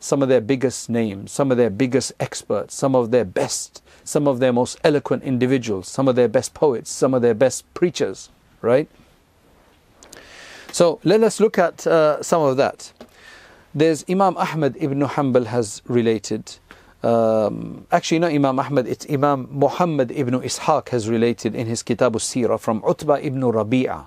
some 0.00 0.22
of 0.22 0.28
their 0.28 0.40
biggest 0.40 0.90
names, 0.90 1.32
some 1.32 1.50
of 1.50 1.56
their 1.56 1.70
biggest 1.70 2.12
experts, 2.20 2.74
some 2.74 2.94
of 2.94 3.10
their 3.10 3.24
best, 3.24 3.82
some 4.04 4.28
of 4.28 4.40
their 4.40 4.52
most 4.52 4.78
eloquent 4.84 5.22
individuals, 5.22 5.88
some 5.88 6.08
of 6.08 6.16
their 6.16 6.28
best 6.28 6.52
poets, 6.52 6.90
some 6.90 7.14
of 7.14 7.22
their 7.22 7.34
best 7.34 7.64
preachers, 7.74 8.28
right? 8.60 8.88
So 10.72 11.00
let 11.04 11.22
us 11.22 11.40
look 11.40 11.58
at 11.58 11.86
uh, 11.86 12.22
some 12.22 12.42
of 12.42 12.56
that. 12.58 12.92
There's 13.76 14.06
Imam 14.08 14.38
Ahmad 14.38 14.74
ibn 14.80 15.02
Hanbal 15.02 15.44
has 15.44 15.82
related. 15.84 16.50
Um, 17.02 17.86
actually, 17.92 18.20
not 18.20 18.32
Imam 18.32 18.58
Ahmad, 18.58 18.86
it's 18.86 19.04
Imam 19.10 19.48
Muhammad 19.50 20.10
ibn 20.12 20.32
Ishaq 20.32 20.88
has 20.88 21.10
related 21.10 21.54
in 21.54 21.66
his 21.66 21.82
Kitab 21.82 22.16
al-Sirah 22.16 22.58
from 22.58 22.82
Utbah 22.88 23.18
ibn 23.20 23.42
Rabi'ah. 23.42 24.06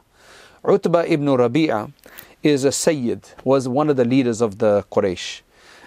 Utbah 0.65 1.03
ibn 1.07 1.27
Rabi'ah 1.27 1.93
is 2.41 2.63
a 2.63 2.71
Sayyid, 2.71 3.29
was 3.43 3.67
one 3.67 3.91
of 3.91 3.95
the 3.95 4.05
leaders 4.05 4.41
of 4.41 4.57
the 4.57 4.85
Quraysh. 4.91 5.41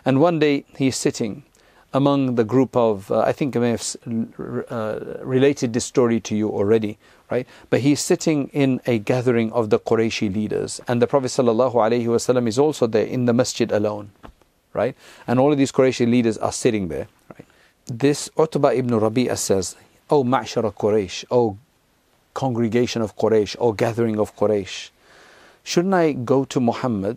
And 0.05 0.21
one 0.21 0.39
day 0.39 0.65
he's 0.77 0.97
sitting 0.97 1.43
among 1.93 2.37
the 2.37 2.45
group 2.45 2.77
of, 2.77 3.11
uh, 3.11 3.23
I 3.23 3.33
think 3.33 3.57
I 3.57 3.59
may 3.59 3.71
have 3.71 3.97
uh, 4.71 5.01
related 5.25 5.73
this 5.73 5.85
story 5.85 6.21
to 6.21 6.37
you 6.37 6.49
already, 6.51 6.99
right? 7.33 7.47
But 7.71 7.81
he's 7.81 8.01
sitting 8.01 8.49
in 8.53 8.83
a 8.87 8.99
gathering 8.99 9.51
of 9.53 9.71
the 9.71 9.79
Qurayshi 9.79 10.33
leaders, 10.33 10.83
and 10.87 11.01
the 11.01 11.07
Prophet 11.07 11.29
ﷺ 11.29 12.47
is 12.47 12.59
also 12.59 12.87
there 12.87 13.07
in 13.07 13.25
the 13.25 13.33
masjid 13.33 13.73
alone, 13.73 14.11
right? 14.75 14.95
And 15.27 15.41
all 15.41 15.51
of 15.51 15.57
these 15.57 15.73
Qurayshi 15.73 16.07
leaders 16.07 16.37
are 16.37 16.53
sitting 16.53 16.89
there, 16.89 17.09
right? 17.31 17.47
This 17.87 18.29
Utbah 18.37 18.73
ibn 18.73 18.91
Rabi'ah 18.91 19.39
says, 19.39 19.77
oh, 20.11 20.19
O 20.19 20.25
Ma'shara 20.25 20.75
Quraysh, 20.75 21.25
O 21.31 21.57
congregation 22.35 23.01
of 23.01 23.17
Quraysh, 23.17 23.57
O 23.59 23.73
gathering 23.73 24.19
of 24.19 24.37
Quraysh, 24.37 24.91
shouldn't 25.65 25.95
I 25.95 26.13
go 26.13 26.45
to 26.45 26.61
Muhammad 26.61 27.17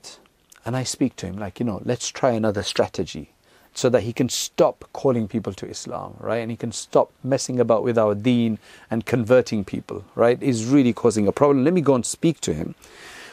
and 0.66 0.78
I 0.78 0.84
speak 0.84 1.18
to 1.18 1.26
him 1.26 1.38
like, 1.38 1.60
you 1.60 1.66
know, 1.66 1.82
let's 1.84 2.08
try 2.08 2.32
another 2.32 2.64
strategy 2.64 3.35
so 3.76 3.90
that 3.90 4.04
he 4.04 4.14
can 4.14 4.30
stop 4.30 4.86
calling 4.94 5.28
people 5.28 5.54
to 5.54 5.68
Islam, 5.68 6.16
right? 6.20 6.38
And 6.38 6.50
he 6.50 6.58
can 6.58 6.72
stop 6.72 7.12
messing 7.24 7.60
about 7.60 7.84
with 7.84 7.98
our 7.98 8.16
deen 8.16 8.58
and 8.90 9.06
converting 9.06 9.66
people, 9.66 10.06
right? 10.16 10.42
Is 10.42 10.66
really 10.66 10.94
causing 10.94 11.28
a 11.28 11.34
problem. 11.34 11.66
Let 11.66 11.74
me 11.74 11.82
go 11.82 11.94
and 11.94 12.06
speak 12.06 12.40
to 12.42 12.54
him. 12.54 12.74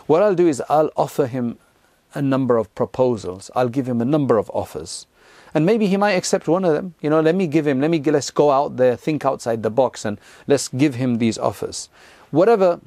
What 0.06 0.20
I'll 0.20 0.34
do 0.34 0.48
is 0.48 0.60
I'll 0.68 0.90
offer 0.96 1.28
him 1.28 1.58
a 2.12 2.20
number 2.20 2.56
of 2.58 2.74
proposals. 2.74 3.52
I'll 3.54 3.68
give 3.68 3.88
him 3.88 4.00
a 4.00 4.04
number 4.04 4.36
of 4.36 4.50
offers. 4.52 5.06
And 5.54 5.64
maybe 5.64 5.86
he 5.86 5.96
might 5.96 6.12
accept 6.12 6.48
one 6.48 6.64
of 6.64 6.72
them. 6.72 6.94
You 7.00 7.10
know, 7.10 7.20
let 7.20 7.36
me 7.36 7.46
give 7.46 7.66
him, 7.66 7.80
let 7.80 7.90
me, 7.90 8.00
let's 8.00 8.30
go 8.30 8.50
out 8.50 8.78
there, 8.78 8.96
think 8.96 9.24
outside 9.24 9.62
the 9.62 9.70
box 9.70 10.04
and 10.04 10.18
let's 10.48 10.68
give 10.68 10.96
him 10.96 11.18
these 11.18 11.38
offers. 11.38 11.88
Whatever, 12.30 12.80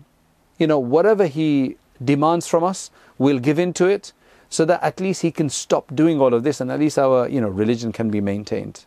you 0.57 0.67
know, 0.67 0.79
whatever 0.79 1.27
he 1.27 1.77
demands 2.03 2.47
from 2.47 2.63
us, 2.63 2.91
we'll 3.17 3.39
give 3.39 3.59
in 3.59 3.71
to 3.73 3.85
it 3.85 4.11
so 4.55 4.65
that 4.65 4.81
at 4.81 4.99
least 4.99 5.21
he 5.21 5.31
can 5.31 5.49
stop 5.49 5.93
doing 5.93 6.19
all 6.21 6.33
of 6.33 6.43
this 6.43 6.61
and 6.61 6.71
at 6.71 6.79
least 6.79 6.97
our 6.97 7.27
you 7.27 7.41
know 7.41 7.49
religion 7.49 7.91
can 7.91 8.09
be 8.09 8.21
maintained. 8.21 8.85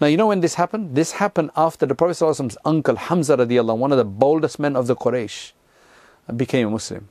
Now 0.00 0.08
you 0.08 0.16
know 0.16 0.26
when 0.26 0.40
this 0.40 0.54
happened? 0.54 0.94
This 0.94 1.12
happened 1.12 1.50
after 1.56 1.86
the 1.86 1.94
prophet 1.94 2.18
Prophet's 2.18 2.56
uncle 2.64 2.96
Hamza 2.96 3.36
radiallahu 3.36 3.78
one 3.78 3.92
of 3.92 3.98
the 3.98 4.04
boldest 4.04 4.58
men 4.58 4.76
of 4.76 4.86
the 4.86 4.96
Quraysh, 4.96 5.52
became 6.36 6.68
a 6.68 6.70
Muslim. 6.70 7.08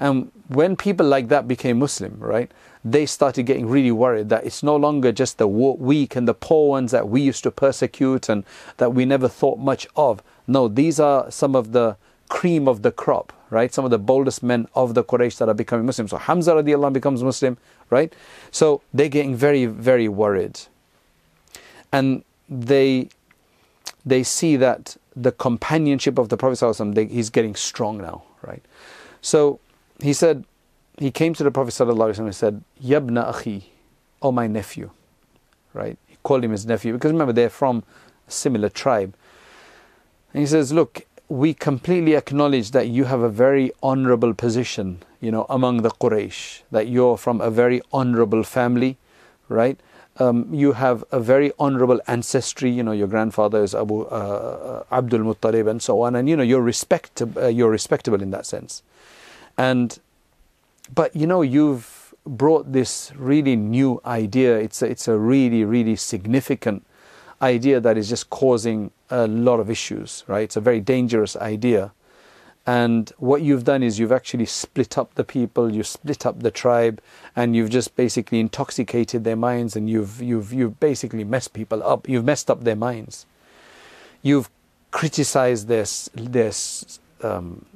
And 0.00 0.32
when 0.48 0.74
people 0.76 1.06
like 1.06 1.28
that 1.28 1.46
became 1.46 1.78
Muslim, 1.78 2.16
right, 2.18 2.50
they 2.84 3.06
started 3.06 3.44
getting 3.44 3.68
really 3.68 3.92
worried 3.92 4.30
that 4.30 4.44
it's 4.44 4.62
no 4.62 4.74
longer 4.74 5.12
just 5.12 5.38
the 5.38 5.46
weak 5.46 6.16
and 6.16 6.26
the 6.26 6.34
poor 6.34 6.70
ones 6.70 6.90
that 6.90 7.08
we 7.08 7.20
used 7.20 7.44
to 7.44 7.50
persecute 7.50 8.28
and 8.28 8.44
that 8.78 8.94
we 8.94 9.04
never 9.04 9.28
thought 9.28 9.58
much 9.58 9.86
of. 9.94 10.22
No, 10.48 10.66
these 10.66 10.98
are 10.98 11.30
some 11.30 11.54
of 11.54 11.70
the 11.72 11.96
cream 12.32 12.66
of 12.66 12.80
the 12.80 12.90
crop, 12.90 13.30
right? 13.50 13.74
Some 13.74 13.84
of 13.84 13.90
the 13.90 13.98
boldest 13.98 14.42
men 14.42 14.66
of 14.74 14.94
the 14.94 15.04
Quraysh 15.04 15.36
that 15.36 15.50
are 15.50 15.54
becoming 15.54 15.84
Muslim. 15.84 16.08
So 16.08 16.16
Hamza 16.16 16.52
radiallahu 16.54 16.94
becomes 16.94 17.22
Muslim, 17.22 17.58
right? 17.90 18.10
So 18.50 18.80
they're 18.94 19.10
getting 19.10 19.36
very, 19.36 19.66
very 19.66 20.08
worried. 20.08 20.58
And 21.92 22.24
they 22.48 23.10
they 24.06 24.22
see 24.22 24.56
that 24.56 24.96
the 25.14 25.30
companionship 25.30 26.18
of 26.18 26.30
the 26.30 26.38
Prophet 26.38 26.94
they, 26.94 27.04
he's 27.04 27.28
getting 27.28 27.54
strong 27.54 27.98
now, 27.98 28.22
right? 28.40 28.64
So 29.20 29.60
he 30.00 30.14
said, 30.14 30.44
he 30.98 31.10
came 31.10 31.34
to 31.34 31.44
the 31.44 31.50
Prophet 31.50 31.78
and 31.78 32.34
said, 32.34 32.64
Yabna 32.82 33.30
akhi, 33.34 33.64
oh 34.22 34.32
my 34.32 34.46
nephew, 34.46 34.90
right? 35.74 35.98
He 36.08 36.16
called 36.22 36.42
him 36.42 36.52
his 36.52 36.64
nephew 36.64 36.94
because 36.94 37.12
remember 37.12 37.34
they're 37.34 37.50
from 37.62 37.84
a 38.26 38.30
similar 38.30 38.70
tribe. 38.70 39.14
And 40.32 40.40
he 40.40 40.46
says, 40.46 40.72
look, 40.72 41.06
we 41.28 41.54
completely 41.54 42.14
acknowledge 42.14 42.72
that 42.72 42.88
you 42.88 43.04
have 43.04 43.20
a 43.20 43.28
very 43.28 43.72
honorable 43.82 44.34
position, 44.34 45.02
you 45.20 45.30
know, 45.30 45.46
among 45.48 45.82
the 45.82 45.90
Quraysh, 45.90 46.62
that 46.70 46.88
you're 46.88 47.16
from 47.16 47.40
a 47.40 47.50
very 47.50 47.80
honorable 47.92 48.42
family, 48.42 48.96
right? 49.48 49.78
Um, 50.18 50.52
you 50.52 50.72
have 50.72 51.04
a 51.10 51.18
very 51.18 51.52
honorable 51.58 52.00
ancestry, 52.06 52.70
you 52.70 52.82
know, 52.82 52.92
your 52.92 53.08
grandfather 53.08 53.62
is 53.62 53.74
Abu 53.74 54.02
uh, 54.02 54.84
uh 54.90 54.94
Abdul 54.94 55.20
Muttalib 55.20 55.70
and 55.70 55.80
so 55.80 56.02
on, 56.02 56.14
and 56.16 56.28
you 56.28 56.36
know, 56.36 56.42
you're, 56.42 56.60
respect, 56.60 57.22
uh, 57.22 57.46
you're 57.46 57.70
respectable 57.70 58.20
in 58.20 58.30
that 58.30 58.44
sense. 58.44 58.82
And, 59.56 59.98
but 60.94 61.16
you 61.16 61.26
know, 61.26 61.40
you've 61.40 62.14
brought 62.26 62.72
this 62.72 63.10
really 63.16 63.56
new 63.56 64.00
idea, 64.04 64.58
it's 64.58 64.82
a, 64.82 64.86
it's 64.86 65.08
a 65.08 65.16
really, 65.16 65.64
really 65.64 65.96
significant 65.96 66.84
idea 67.42 67.80
that 67.80 67.98
is 67.98 68.08
just 68.08 68.30
causing 68.30 68.90
a 69.10 69.26
lot 69.26 69.60
of 69.60 69.70
issues, 69.70 70.24
right? 70.28 70.42
It's 70.44 70.56
a 70.56 70.60
very 70.60 70.80
dangerous 70.80 71.36
idea. 71.36 71.92
and 72.66 73.10
what 73.18 73.42
you've 73.42 73.64
done 73.64 73.82
is 73.82 73.98
you've 73.98 74.12
actually 74.12 74.46
split 74.46 74.96
up 74.96 75.14
the 75.14 75.24
people, 75.24 75.72
you 75.72 75.82
split 75.82 76.24
up 76.24 76.40
the 76.40 76.50
tribe, 76.50 77.02
and 77.34 77.56
you've 77.56 77.70
just 77.70 77.96
basically 77.96 78.38
intoxicated 78.38 79.24
their 79.24 79.36
minds, 79.36 79.74
and 79.74 79.90
you've 79.90 80.22
you've 80.22 80.52
you've 80.52 80.78
basically 80.78 81.24
messed 81.24 81.52
people 81.54 81.82
up. 81.82 82.08
You've 82.08 82.24
messed 82.24 82.50
up 82.50 82.62
their 82.62 82.76
minds. 82.76 83.26
You've 84.22 84.48
criticized 84.92 85.66
their 85.66 85.86
their 86.14 86.52
um, 87.22 87.66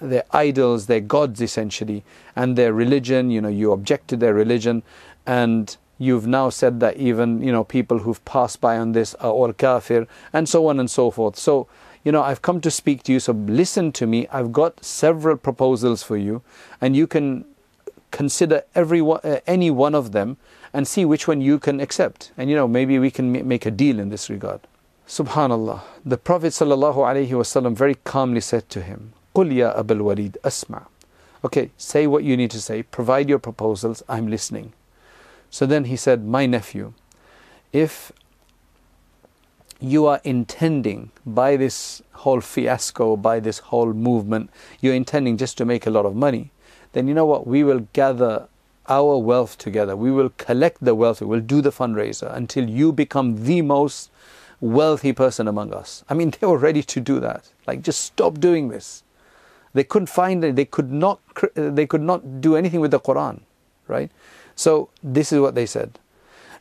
their 0.00 0.24
idols, 0.32 0.86
their 0.86 1.00
gods, 1.00 1.40
essentially, 1.40 2.04
and 2.34 2.56
their 2.56 2.74
religion. 2.74 3.30
You 3.30 3.40
know, 3.40 3.48
you 3.48 3.72
object 3.72 4.08
to 4.08 4.16
their 4.18 4.34
religion, 4.34 4.82
and 5.26 5.74
you've 5.98 6.26
now 6.26 6.48
said 6.50 6.80
that 6.80 6.96
even 6.96 7.42
you 7.42 7.52
know 7.52 7.64
people 7.64 7.98
who've 7.98 8.24
passed 8.24 8.60
by 8.60 8.76
on 8.76 8.92
this 8.92 9.14
are 9.14 9.30
all 9.30 9.52
kafir 9.52 10.06
and 10.32 10.48
so 10.48 10.66
on 10.68 10.78
and 10.78 10.90
so 10.90 11.10
forth. 11.10 11.36
So 11.36 11.68
you 12.04 12.12
know 12.12 12.22
i've 12.22 12.42
come 12.42 12.60
to 12.60 12.70
speak 12.70 13.02
to 13.04 13.12
you 13.12 13.20
so 13.20 13.32
listen 13.32 13.92
to 13.92 14.06
me. 14.06 14.28
I've 14.28 14.52
got 14.52 14.84
several 14.84 15.36
proposals 15.36 16.02
for 16.02 16.16
you 16.16 16.42
and 16.80 16.94
you 16.96 17.06
can 17.06 17.44
consider 18.10 18.62
every 18.74 19.02
one, 19.02 19.20
uh, 19.24 19.40
any 19.46 19.70
one 19.70 19.94
of 19.94 20.12
them 20.12 20.36
and 20.72 20.86
see 20.86 21.04
which 21.04 21.26
one 21.26 21.40
you 21.40 21.58
can 21.58 21.80
accept. 21.80 22.32
And 22.36 22.50
you 22.50 22.56
know 22.56 22.68
maybe 22.68 22.98
we 22.98 23.10
can 23.10 23.34
m- 23.34 23.48
make 23.48 23.66
a 23.66 23.70
deal 23.70 23.98
in 23.98 24.10
this 24.10 24.28
regard. 24.30 24.60
Subhanallah. 25.08 25.80
The 26.04 26.16
prophet 26.18 26.48
sallallahu 26.52 26.96
alaihi 26.96 27.28
wasallam 27.30 27.74
very 27.74 27.94
calmly 27.94 28.40
said 28.40 28.68
to 28.70 28.82
him 28.82 29.12
qul 29.34 29.52
ya 29.54 29.72
abul 29.74 30.02
walid 30.02 30.38
asma. 30.44 30.86
Okay 31.44 31.70
say 31.76 32.06
what 32.06 32.24
you 32.24 32.36
need 32.36 32.50
to 32.50 32.60
say. 32.60 32.82
Provide 32.82 33.28
your 33.28 33.38
proposals. 33.38 34.02
I'm 34.08 34.28
listening. 34.28 34.72
So 35.50 35.66
then 35.66 35.84
he 35.84 35.96
said, 35.96 36.24
My 36.24 36.46
nephew, 36.46 36.92
if 37.72 38.12
you 39.80 40.06
are 40.06 40.20
intending 40.24 41.10
by 41.24 41.56
this 41.56 42.02
whole 42.12 42.40
fiasco, 42.40 43.16
by 43.16 43.40
this 43.40 43.58
whole 43.58 43.92
movement, 43.92 44.50
you're 44.80 44.94
intending 44.94 45.36
just 45.36 45.58
to 45.58 45.64
make 45.64 45.86
a 45.86 45.90
lot 45.90 46.06
of 46.06 46.14
money, 46.14 46.50
then 46.92 47.08
you 47.08 47.14
know 47.14 47.26
what? 47.26 47.46
We 47.46 47.62
will 47.62 47.86
gather 47.92 48.48
our 48.88 49.18
wealth 49.18 49.58
together. 49.58 49.96
We 49.96 50.10
will 50.10 50.30
collect 50.30 50.84
the 50.84 50.94
wealth. 50.94 51.20
We 51.20 51.26
will 51.26 51.40
do 51.40 51.60
the 51.60 51.70
fundraiser 51.70 52.34
until 52.34 52.68
you 52.68 52.92
become 52.92 53.44
the 53.44 53.62
most 53.62 54.10
wealthy 54.60 55.12
person 55.12 55.48
among 55.48 55.72
us. 55.74 56.04
I 56.08 56.14
mean, 56.14 56.32
they 56.40 56.46
were 56.46 56.58
ready 56.58 56.82
to 56.82 57.00
do 57.00 57.20
that. 57.20 57.50
Like, 57.66 57.82
just 57.82 58.00
stop 58.00 58.38
doing 58.38 58.68
this. 58.68 59.02
They 59.74 59.84
couldn't 59.84 60.06
find 60.06 60.42
it. 60.42 60.56
They 60.56 60.64
could 60.64 60.90
not. 60.90 61.20
They 61.54 61.86
could 61.86 62.00
not 62.00 62.40
do 62.40 62.56
anything 62.56 62.80
with 62.80 62.92
the 62.92 63.00
Quran, 63.00 63.40
right? 63.88 64.10
So 64.55 64.89
this 65.01 65.31
is 65.31 65.39
what 65.39 65.55
they 65.55 65.65
said. 65.65 65.99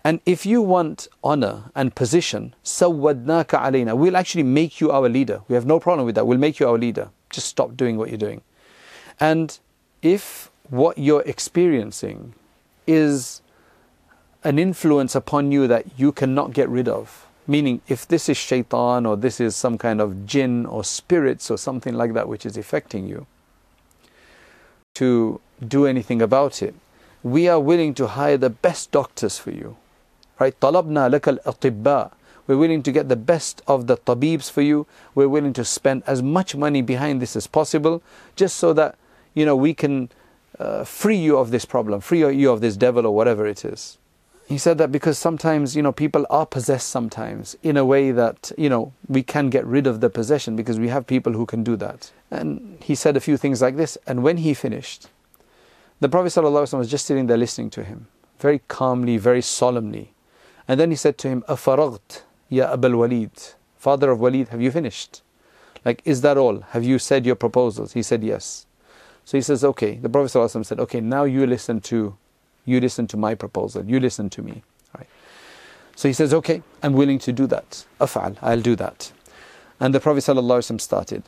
And 0.03 0.21
if 0.25 0.47
you 0.47 0.63
want 0.63 1.09
honor 1.23 1.65
and 1.75 1.95
position, 1.95 2.55
سَوَّدْنَاكَ 2.65 3.47
عَلَيْنَا 3.47 3.97
We'll 3.97 4.17
actually 4.17 4.45
make 4.45 4.81
you 4.81 4.91
our 4.91 5.09
leader. 5.09 5.43
We 5.49 5.55
have 5.55 5.67
no 5.67 5.79
problem 5.79 6.07
with 6.07 6.15
that. 6.15 6.27
We'll 6.27 6.39
make 6.39 6.59
you 6.59 6.69
our 6.69 6.79
leader. 6.79 7.11
Just 7.29 7.49
stop 7.49 7.77
doing 7.77 7.99
what 7.99 8.09
you're 8.09 8.19
doing. 8.19 8.41
And 9.19 9.59
if 10.01 10.51
what 10.71 10.97
you're 10.97 11.23
experiencing 11.23 12.35
is 12.87 13.43
an 14.43 14.59
influence 14.59 15.15
upon 15.15 15.53
you 15.53 15.67
that 15.67 15.99
you 15.99 16.13
cannot 16.13 16.55
get 16.55 16.69
rid 16.71 16.89
of, 16.89 17.27
meaning 17.47 17.83
if 17.89 18.09
this 18.09 18.29
is 18.29 18.39
shaitan 18.39 19.05
or 19.05 19.17
this 19.17 19.39
is 19.41 19.55
some 19.55 19.77
kind 19.77 20.01
of 20.01 20.25
jinn 20.25 20.65
or 20.65 20.83
spirits 20.83 21.51
or 21.51 21.59
something 21.59 21.95
like 21.95 22.15
that 22.15 22.27
which 22.27 22.47
is 22.47 22.57
affecting 22.57 23.07
you, 23.07 23.27
to 24.95 25.41
do 25.67 25.87
anything 25.87 26.23
about 26.23 26.63
it, 26.63 26.75
we 27.26 27.48
are 27.48 27.60
willing 27.60 27.96
to 27.96 28.06
hire 28.06 28.38
the 28.38 28.52
best 28.52 28.92
doctors 28.92 29.40
for 29.40 29.50
you. 29.50 29.76
Right? 30.40 30.58
Talabna 30.60 31.10
lakal. 31.10 32.12
We're 32.46 32.58
willing 32.58 32.84
to 32.84 32.92
get 32.92 33.10
the 33.10 33.16
best 33.16 33.64
of 33.66 33.88
the 33.88 33.98
tabibs 33.98 34.52
for 34.52 34.62
you. 34.62 34.86
We're 35.16 35.28
willing 35.28 35.54
to 35.54 35.66
spend 35.66 36.04
as 36.06 36.22
much 36.22 36.56
money 36.56 36.84
behind 36.84 37.24
this 37.24 37.36
as 37.36 37.48
possible, 37.48 38.04
just 38.36 38.58
so 38.58 38.74
that 38.74 38.96
you 39.34 39.44
know 39.44 39.56
we 39.56 39.74
can 39.74 40.10
uh, 40.60 40.84
free 40.84 41.18
you 41.18 41.40
of 41.40 41.50
this 41.50 41.66
problem, 41.66 42.00
free 42.00 42.20
you 42.20 42.52
of 42.52 42.62
this 42.62 42.78
devil 42.78 43.08
or 43.08 43.16
whatever 43.16 43.48
it 43.48 43.66
is. 43.66 43.98
He 44.46 44.60
said 44.60 44.78
that 44.78 44.92
because 44.92 45.18
sometimes 45.18 45.76
you 45.76 45.82
know 45.82 45.92
people 45.92 46.28
are 46.30 46.46
possessed 46.46 46.90
sometimes 46.90 47.58
in 47.64 47.76
a 47.76 47.84
way 47.84 48.12
that 48.12 48.52
you 48.56 48.70
know 48.70 48.94
we 49.08 49.24
can 49.24 49.50
get 49.50 49.66
rid 49.66 49.88
of 49.88 50.00
the 50.00 50.12
possession 50.12 50.56
because 50.56 50.80
we 50.80 50.90
have 50.90 51.08
people 51.08 51.34
who 51.34 51.48
can 51.48 51.64
do 51.64 51.76
that. 51.78 52.12
And 52.30 52.78
he 52.84 52.94
said 52.94 53.18
a 53.18 53.20
few 53.20 53.36
things 53.36 53.64
like 53.64 53.78
this. 53.78 53.98
And 54.06 54.22
when 54.22 54.38
he 54.38 54.54
finished, 54.54 55.08
the 56.01 56.09
prophet 56.09 56.29
ﷺ 56.29 56.79
was 56.79 56.91
just 56.91 57.07
sitting 57.07 57.27
there 57.27 57.37
listening 57.37 57.71
to 57.71 57.85
him 57.85 58.09
very 58.39 58.61
calmly 58.69 59.17
very 59.17 59.43
solemnly 59.43 60.15
and 60.71 60.79
then 60.79 60.91
he 60.91 60.97
said 60.97 61.19
to 61.19 61.29
him, 61.29 61.43
Afaragt, 61.49 62.23
Ya 62.49 62.73
Abul 62.73 62.93
Walid, 62.93 63.33
father 63.77 64.13
of 64.13 64.21
Walid, 64.21 64.51
have 64.51 64.63
you 64.63 64.71
finished? 64.71 65.21
Like, 65.85 66.01
is 66.05 66.21
that 66.21 66.39
all? 66.39 66.61
Have 66.71 66.85
you 66.85 67.01
said 67.01 67.27
your 67.27 67.35
proposals? 67.35 67.93
He 67.95 68.05
said, 68.05 68.23
Yes. 68.23 68.67
So 69.25 69.37
he 69.37 69.43
says, 69.43 69.65
Okay. 69.65 69.97
The 69.97 70.09
Prophet 70.09 70.31
ﷺ 70.39 70.65
said, 70.65 70.79
Okay, 70.79 71.01
now 71.01 71.25
you 71.25 71.45
listen 71.45 71.81
to 71.81 72.17
you 72.65 72.79
listen 72.81 73.09
to 73.09 73.17
my 73.17 73.35
proposal, 73.35 73.85
you 73.85 73.99
listen 73.99 74.31
to 74.31 74.43
me. 74.43 74.63
Right. 74.97 75.09
So 75.97 76.07
he 76.07 76.13
says, 76.13 76.33
Okay, 76.33 76.63
I'm 76.85 76.93
willing 76.93 77.19
to 77.19 77.33
do 77.33 77.49
that. 77.49 77.85
Af'al, 78.01 78.37
I'll 78.41 78.61
do 78.61 78.77
that. 78.77 79.11
And 79.81 79.93
the 79.93 79.99
Prophet 79.99 80.23
ﷺ 80.23 80.81
started. 80.81 81.25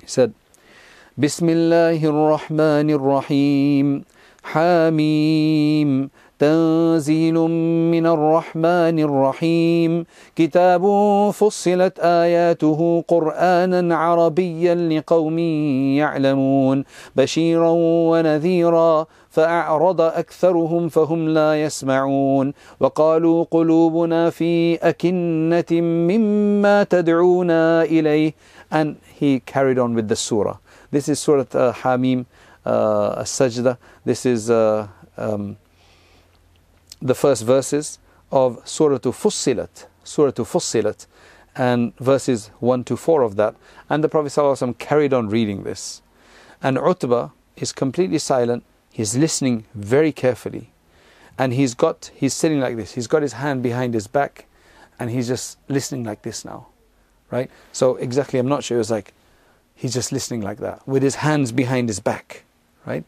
He 0.00 0.06
said, 0.06 0.32
بسم 1.19 1.49
الله 1.49 2.05
الرحمن 2.05 2.89
الرحيم 2.89 4.03
حاميم 4.43 6.09
تنزيل 6.39 7.33
من 7.93 8.05
الرحمن 8.05 8.99
الرحيم 8.99 10.05
كتاب 10.35 10.83
فصلت 11.33 11.99
اياته 11.99 13.03
قرانا 13.07 13.95
عربيا 13.95 14.75
لقوم 14.75 15.39
يعلمون 15.97 16.83
بشيرا 17.15 17.71
ونذيرا 18.09 19.05
فاعرض 19.29 20.01
اكثرهم 20.01 20.89
فهم 20.89 21.29
لا 21.29 21.63
يسمعون 21.63 22.53
وقالوا 22.79 23.45
قلوبنا 23.51 24.29
في 24.29 24.75
اكنه 24.75 25.81
مما 25.81 26.83
تدعونا 26.83 27.83
اليه 27.83 28.33
and 28.71 28.97
he 29.19 29.39
carried 29.39 29.79
on 29.79 29.93
with 29.95 30.07
the 30.09 30.15
surah. 30.15 30.57
This 30.91 31.09
is 31.09 31.19
surah 31.19 31.41
uh, 31.53 31.73
hamim 31.73 32.25
uh, 32.65 33.23
sajda 33.23 33.77
this 34.05 34.25
is 34.25 34.49
uh, 34.49 34.87
um, 35.17 35.57
the 37.01 37.15
first 37.15 37.43
verses 37.43 37.99
of 38.31 38.59
Surah 38.67 38.97
Fussilat, 38.97 39.85
Surah 40.03 40.31
Fussilat, 40.31 41.05
and 41.55 41.95
verses 41.97 42.51
1 42.59 42.83
to 42.85 42.97
4 42.97 43.21
of 43.21 43.35
that. 43.35 43.55
And 43.89 44.03
the 44.03 44.09
Prophet 44.09 44.77
carried 44.79 45.13
on 45.13 45.29
reading 45.29 45.63
this. 45.63 46.01
And 46.61 46.77
Utbah 46.77 47.29
is 47.55 47.71
completely 47.71 48.19
silent, 48.19 48.63
he's 48.91 49.15
listening 49.17 49.65
very 49.73 50.11
carefully. 50.11 50.71
And 51.37 51.53
he's 51.53 51.73
got, 51.73 52.11
he's 52.15 52.33
sitting 52.33 52.59
like 52.59 52.75
this, 52.77 52.93
he's 52.93 53.07
got 53.07 53.21
his 53.21 53.33
hand 53.33 53.61
behind 53.63 53.93
his 53.93 54.07
back, 54.07 54.45
and 54.99 55.11
he's 55.11 55.27
just 55.27 55.57
listening 55.67 56.03
like 56.03 56.23
this 56.23 56.43
now. 56.43 56.67
Right? 57.29 57.51
So, 57.71 57.97
exactly, 57.97 58.39
I'm 58.39 58.47
not 58.47 58.63
sure, 58.63 58.77
it 58.77 58.79
was 58.79 58.91
like, 58.91 59.13
he's 59.76 59.94
just 59.94 60.12
listening 60.12 60.40
like 60.40 60.58
that, 60.58 60.86
with 60.86 61.02
his 61.02 61.16
hands 61.16 61.52
behind 61.52 61.88
his 61.88 62.00
back. 62.00 62.44
Right? 62.86 63.04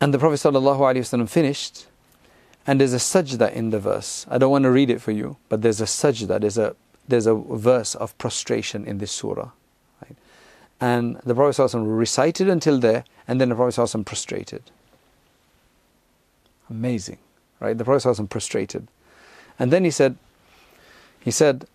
And 0.00 0.12
the 0.12 0.18
Prophet 0.18 0.36
ﷺ 0.36 1.28
finished 1.28 1.86
and 2.66 2.80
there's 2.80 2.92
a 2.92 2.98
sajda 2.98 3.52
in 3.52 3.70
the 3.70 3.80
verse. 3.80 4.26
I 4.30 4.38
don't 4.38 4.50
want 4.50 4.64
to 4.64 4.70
read 4.70 4.90
it 4.90 5.00
for 5.00 5.10
you, 5.10 5.36
but 5.48 5.62
there's 5.62 5.80
a 5.80 5.84
sajda, 5.84 6.40
there's 6.40 6.58
a, 6.58 6.76
there's 7.08 7.26
a 7.26 7.34
verse 7.34 7.94
of 7.96 8.16
prostration 8.18 8.84
in 8.84 8.98
this 8.98 9.10
surah. 9.10 9.50
Right? 10.02 10.16
And 10.80 11.16
the 11.24 11.34
Prophet 11.34 11.60
ﷺ 11.60 11.98
recited 11.98 12.48
until 12.48 12.78
there, 12.78 13.04
and 13.26 13.40
then 13.40 13.48
the 13.48 13.56
Prophet 13.56 13.80
ﷺ 13.80 14.04
prostrated. 14.04 14.62
Amazing, 16.70 17.18
right? 17.58 17.76
The 17.76 17.84
Prophet 17.84 18.08
ﷺ 18.08 18.28
prostrated. 18.28 18.86
And 19.58 19.72
then 19.72 19.84
he 19.84 19.90
said, 19.90 20.16
he 21.20 21.30
said, 21.30 21.66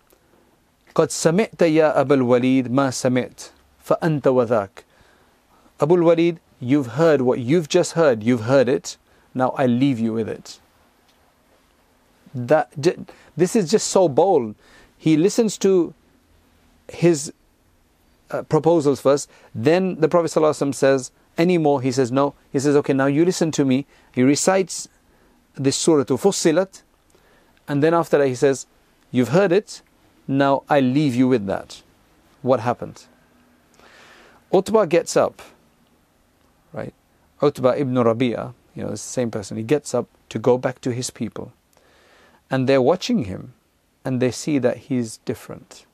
قد 0.94 1.08
سمعت 1.08 1.58
يا 1.58 2.02
أبا 2.02 2.14
الوليد 2.14 2.70
ما 2.70 2.88
سمعت 2.90 3.50
فأنت 3.84 4.22
وذاك 4.22 4.84
Abu 5.80 6.02
Walid, 6.02 6.40
you've 6.60 6.88
heard 6.88 7.20
what 7.20 7.38
you've 7.38 7.68
just 7.68 7.92
heard, 7.92 8.22
you've 8.22 8.42
heard 8.42 8.68
it, 8.68 8.96
now 9.32 9.50
I 9.50 9.66
leave 9.66 10.00
you 10.00 10.12
with 10.12 10.28
it 10.28 10.58
that 12.34 12.70
this 13.36 13.56
is 13.56 13.70
just 13.70 13.88
so 13.88 14.08
bold. 14.08 14.54
He 14.96 15.16
listens 15.16 15.58
to 15.58 15.94
his 16.88 17.32
uh, 18.30 18.42
proposals 18.42 19.00
first, 19.00 19.30
then 19.54 20.00
the 20.00 20.08
Prophet 20.08 20.30
ﷺ 20.30 20.74
says, 20.74 21.10
any 21.36 21.56
more? 21.56 21.80
He 21.80 21.92
says, 21.92 22.10
no. 22.10 22.34
He 22.52 22.58
says, 22.58 22.74
okay, 22.76 22.92
now 22.92 23.06
you 23.06 23.24
listen 23.24 23.52
to 23.52 23.64
me. 23.64 23.86
He 24.12 24.22
recites 24.22 24.88
this 25.54 25.76
surah 25.76 26.04
to 26.04 26.14
Fussilat, 26.14 26.82
and 27.68 27.82
then 27.82 27.94
after 27.94 28.18
that 28.18 28.26
he 28.26 28.34
says, 28.34 28.66
you've 29.10 29.28
heard 29.28 29.52
it, 29.52 29.82
now 30.26 30.64
I 30.68 30.80
leave 30.80 31.14
you 31.14 31.28
with 31.28 31.46
that. 31.46 31.82
What 32.42 32.60
happened? 32.60 33.04
Utbah 34.53 34.85
gets 34.85 35.17
up, 35.17 35.41
right? 36.71 36.93
Utbah 37.41 37.73
ibn 37.75 37.95
Rabi'ah, 37.95 38.53
you 38.75 38.83
know, 38.83 38.91
the 38.91 38.97
same 38.97 39.31
person, 39.31 39.57
he 39.57 39.63
gets 39.63 39.93
up 39.93 40.07
to 40.29 40.39
go 40.39 40.57
back 40.57 40.79
to 40.81 40.91
his 40.91 41.09
people 41.09 41.53
and 42.49 42.69
they're 42.69 42.81
watching 42.81 43.25
him 43.25 43.53
and 44.05 44.21
they 44.21 44.31
see 44.31 44.59
that 44.59 44.77
he's 44.77 45.17
different 45.17 45.85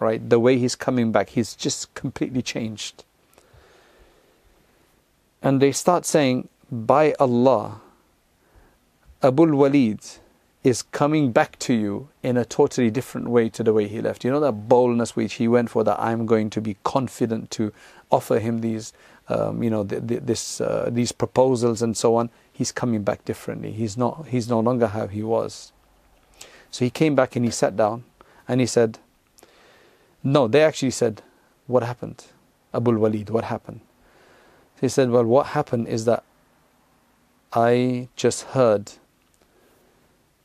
right 0.00 0.28
the 0.28 0.40
way 0.40 0.58
he's 0.58 0.74
coming 0.74 1.12
back 1.12 1.30
he's 1.30 1.54
just 1.54 1.94
completely 1.94 2.42
changed 2.42 3.04
and 5.44 5.60
they 5.60 5.72
start 5.72 6.06
saying, 6.06 6.48
By 6.72 7.14
Allah, 7.20 7.82
Abul 9.20 9.54
Walid 9.54 10.00
is 10.64 10.80
coming 10.80 11.32
back 11.32 11.58
to 11.58 11.74
you 11.74 12.08
in 12.22 12.38
a 12.38 12.46
totally 12.46 12.90
different 12.90 13.28
way 13.28 13.50
to 13.50 13.62
the 13.62 13.74
way 13.74 13.86
he 13.86 14.00
left. 14.00 14.24
You 14.24 14.30
know 14.30 14.40
that 14.40 14.70
boldness 14.70 15.14
which 15.14 15.34
he 15.34 15.46
went 15.46 15.68
for, 15.68 15.84
that 15.84 16.00
I'm 16.00 16.24
going 16.24 16.48
to 16.48 16.62
be 16.62 16.78
confident 16.82 17.50
to 17.52 17.74
offer 18.14 18.38
him 18.38 18.60
these, 18.60 18.92
um, 19.28 19.62
you 19.64 19.70
know, 19.70 19.84
th- 19.84 20.06
th- 20.08 20.22
this, 20.30 20.60
uh, 20.60 20.88
these 20.98 21.12
proposals 21.12 21.82
and 21.82 21.96
so 21.96 22.16
on. 22.16 22.30
He's 22.52 22.72
coming 22.72 23.02
back 23.02 23.24
differently. 23.24 23.72
He's 23.72 23.96
not. 23.96 24.26
He's 24.34 24.48
no 24.48 24.60
longer 24.60 24.88
how 24.96 25.06
he 25.16 25.22
was. 25.22 25.72
So 26.70 26.84
he 26.84 26.90
came 26.90 27.14
back 27.14 27.36
and 27.36 27.44
he 27.44 27.50
sat 27.50 27.76
down, 27.76 28.04
and 28.48 28.60
he 28.60 28.66
said, 28.66 28.98
"No." 30.22 30.48
They 30.48 30.62
actually 30.62 30.92
said, 31.02 31.22
"What 31.66 31.82
happened, 31.82 32.18
Abul 32.72 32.98
Walid? 33.02 33.30
What 33.30 33.44
happened?" 33.44 33.80
He 34.80 34.88
said, 34.88 35.10
"Well, 35.10 35.24
what 35.24 35.46
happened 35.58 35.88
is 35.88 36.04
that 36.04 36.22
I 37.52 38.08
just 38.16 38.40
heard." 38.56 38.92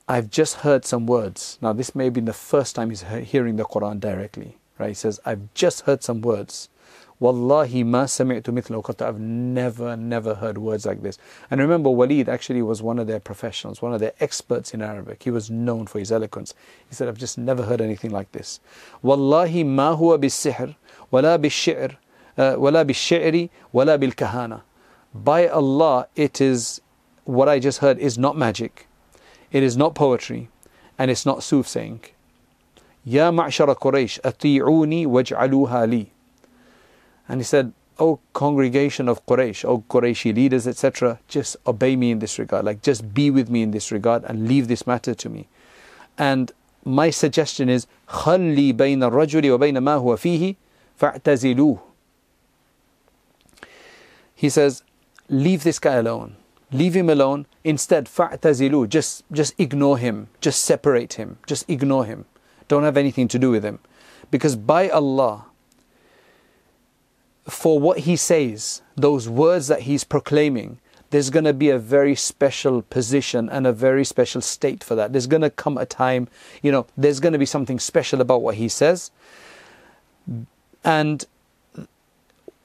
I've 0.09 0.31
just 0.31 0.55
heard 0.65 0.85
some 0.85 1.05
words. 1.05 1.59
Now, 1.61 1.71
this 1.71 1.93
may 1.93 2.09
be 2.09 2.19
the 2.19 2.33
first 2.33 2.75
time 2.75 2.89
he's 2.89 3.03
hearing 3.03 3.57
the 3.57 3.63
Quran 3.63 3.99
directly, 3.99 4.57
right? 4.79 4.87
He 4.87 4.95
says, 4.95 5.19
I've 5.23 5.53
just 5.53 5.81
heard 5.81 6.01
some 6.01 6.21
words. 6.21 6.67
Wallahi 7.19 7.83
ma 7.83 8.05
sami'tu 8.05 8.53
mithla 8.53 9.05
I've 9.05 9.19
never, 9.19 9.97
never 9.97 10.35
heard 10.35 10.57
words 10.57 10.85
like 10.85 11.01
this. 11.01 11.17
And 11.51 11.59
remember, 11.59 11.89
Walid 11.89 12.29
actually 12.29 12.61
was 12.61 12.81
one 12.81 12.97
of 12.97 13.07
their 13.07 13.19
professionals, 13.19 13.81
one 13.81 13.93
of 13.93 13.99
their 13.99 14.13
experts 14.19 14.73
in 14.73 14.81
Arabic. 14.81 15.23
He 15.23 15.31
was 15.31 15.49
known 15.49 15.85
for 15.87 15.99
his 15.99 16.11
eloquence. 16.11 16.53
He 16.87 16.95
said, 16.95 17.07
I've 17.07 17.17
just 17.17 17.37
never 17.37 17.63
heard 17.63 17.81
anything 17.81 18.11
like 18.11 18.31
this. 18.31 18.59
Wallahi 19.01 19.63
ma 19.63 19.95
huwa 19.95 20.17
bis-sihr, 20.19 20.75
wala 21.11 21.37
bis-shi'r, 21.37 21.97
uh, 22.37 22.55
wala 22.57 22.85
bis-shi'ri, 22.85 23.49
wala 23.73 23.97
bil-kahana. 23.97 24.61
By 25.13 25.47
Allah, 25.47 26.07
it 26.15 26.39
is, 26.39 26.79
what 27.25 27.49
I 27.49 27.59
just 27.59 27.79
heard 27.79 27.99
is 27.99 28.17
not 28.17 28.37
magic 28.37 28.87
it 29.51 29.63
is 29.63 29.75
not 29.75 29.95
poetry 29.95 30.49
and 30.97 31.09
it's 31.09 31.25
not 31.25 31.43
soothsaying. 31.43 32.01
Ya 33.03 33.31
ma'shara 33.31 33.75
Quraysh, 33.75 34.19
ati'uni 34.21 35.07
waj'aluha 35.07 35.89
li. 35.89 36.11
And 37.28 37.40
he 37.40 37.44
said, 37.44 37.72
O 37.98 38.20
congregation 38.32 39.08
of 39.08 39.24
Quraysh, 39.26 39.64
O 39.64 39.84
Qurayshi 39.88 40.34
leaders, 40.34 40.66
etc., 40.66 41.20
just 41.28 41.56
obey 41.66 41.96
me 41.96 42.10
in 42.10 42.18
this 42.18 42.38
regard. 42.38 42.64
Like, 42.64 42.82
just 42.82 43.14
be 43.14 43.30
with 43.30 43.48
me 43.48 43.62
in 43.62 43.70
this 43.70 43.92
regard 43.92 44.24
and 44.24 44.48
leave 44.48 44.68
this 44.68 44.86
matter 44.86 45.14
to 45.14 45.28
me. 45.28 45.48
And 46.18 46.52
my 46.84 47.10
suggestion 47.10 47.68
is, 47.68 47.86
خلي 48.08 48.72
بين 48.72 49.02
الرجل 49.02 49.50
وبين 49.50 49.78
ما 49.78 49.94
هو 49.96 50.16
فيه 50.16 50.56
فاعتزلوه. 51.00 51.80
He 54.34 54.48
says, 54.48 54.82
leave 55.28 55.62
this 55.62 55.78
guy 55.78 55.94
alone. 55.94 56.36
Leave 56.72 56.94
him 56.96 57.08
alone. 57.08 57.46
Instead, 57.62 58.08
fa'tazilu, 58.08 58.88
just 58.88 59.22
just 59.30 59.54
ignore 59.58 59.96
him, 59.96 60.28
just 60.40 60.62
separate 60.62 61.14
him, 61.14 61.38
just 61.46 61.64
ignore 61.70 62.04
him. 62.04 62.24
Don't 62.66 62.82
have 62.82 62.96
anything 62.96 63.28
to 63.28 63.38
do 63.38 63.50
with 63.50 63.64
him. 63.64 63.78
Because 64.30 64.56
by 64.56 64.88
Allah, 64.88 65.46
for 67.49 67.79
what 67.79 67.99
he 67.99 68.15
says, 68.15 68.81
those 68.95 69.29
words 69.29 69.67
that 69.67 69.81
he's 69.81 70.03
proclaiming, 70.03 70.79
there's 71.09 71.29
going 71.29 71.45
to 71.45 71.53
be 71.53 71.69
a 71.69 71.79
very 71.79 72.15
special 72.15 72.81
position 72.83 73.49
and 73.49 73.65
a 73.65 73.73
very 73.73 74.05
special 74.05 74.41
state 74.41 74.83
for 74.83 74.95
that. 74.95 75.11
There's 75.11 75.27
going 75.27 75.41
to 75.41 75.49
come 75.49 75.77
a 75.77 75.85
time, 75.85 76.27
you 76.61 76.71
know, 76.71 76.85
there's 76.95 77.19
going 77.19 77.33
to 77.33 77.39
be 77.39 77.45
something 77.45 77.79
special 77.79 78.21
about 78.21 78.41
what 78.41 78.55
he 78.55 78.69
says. 78.69 79.09
And 80.83 81.25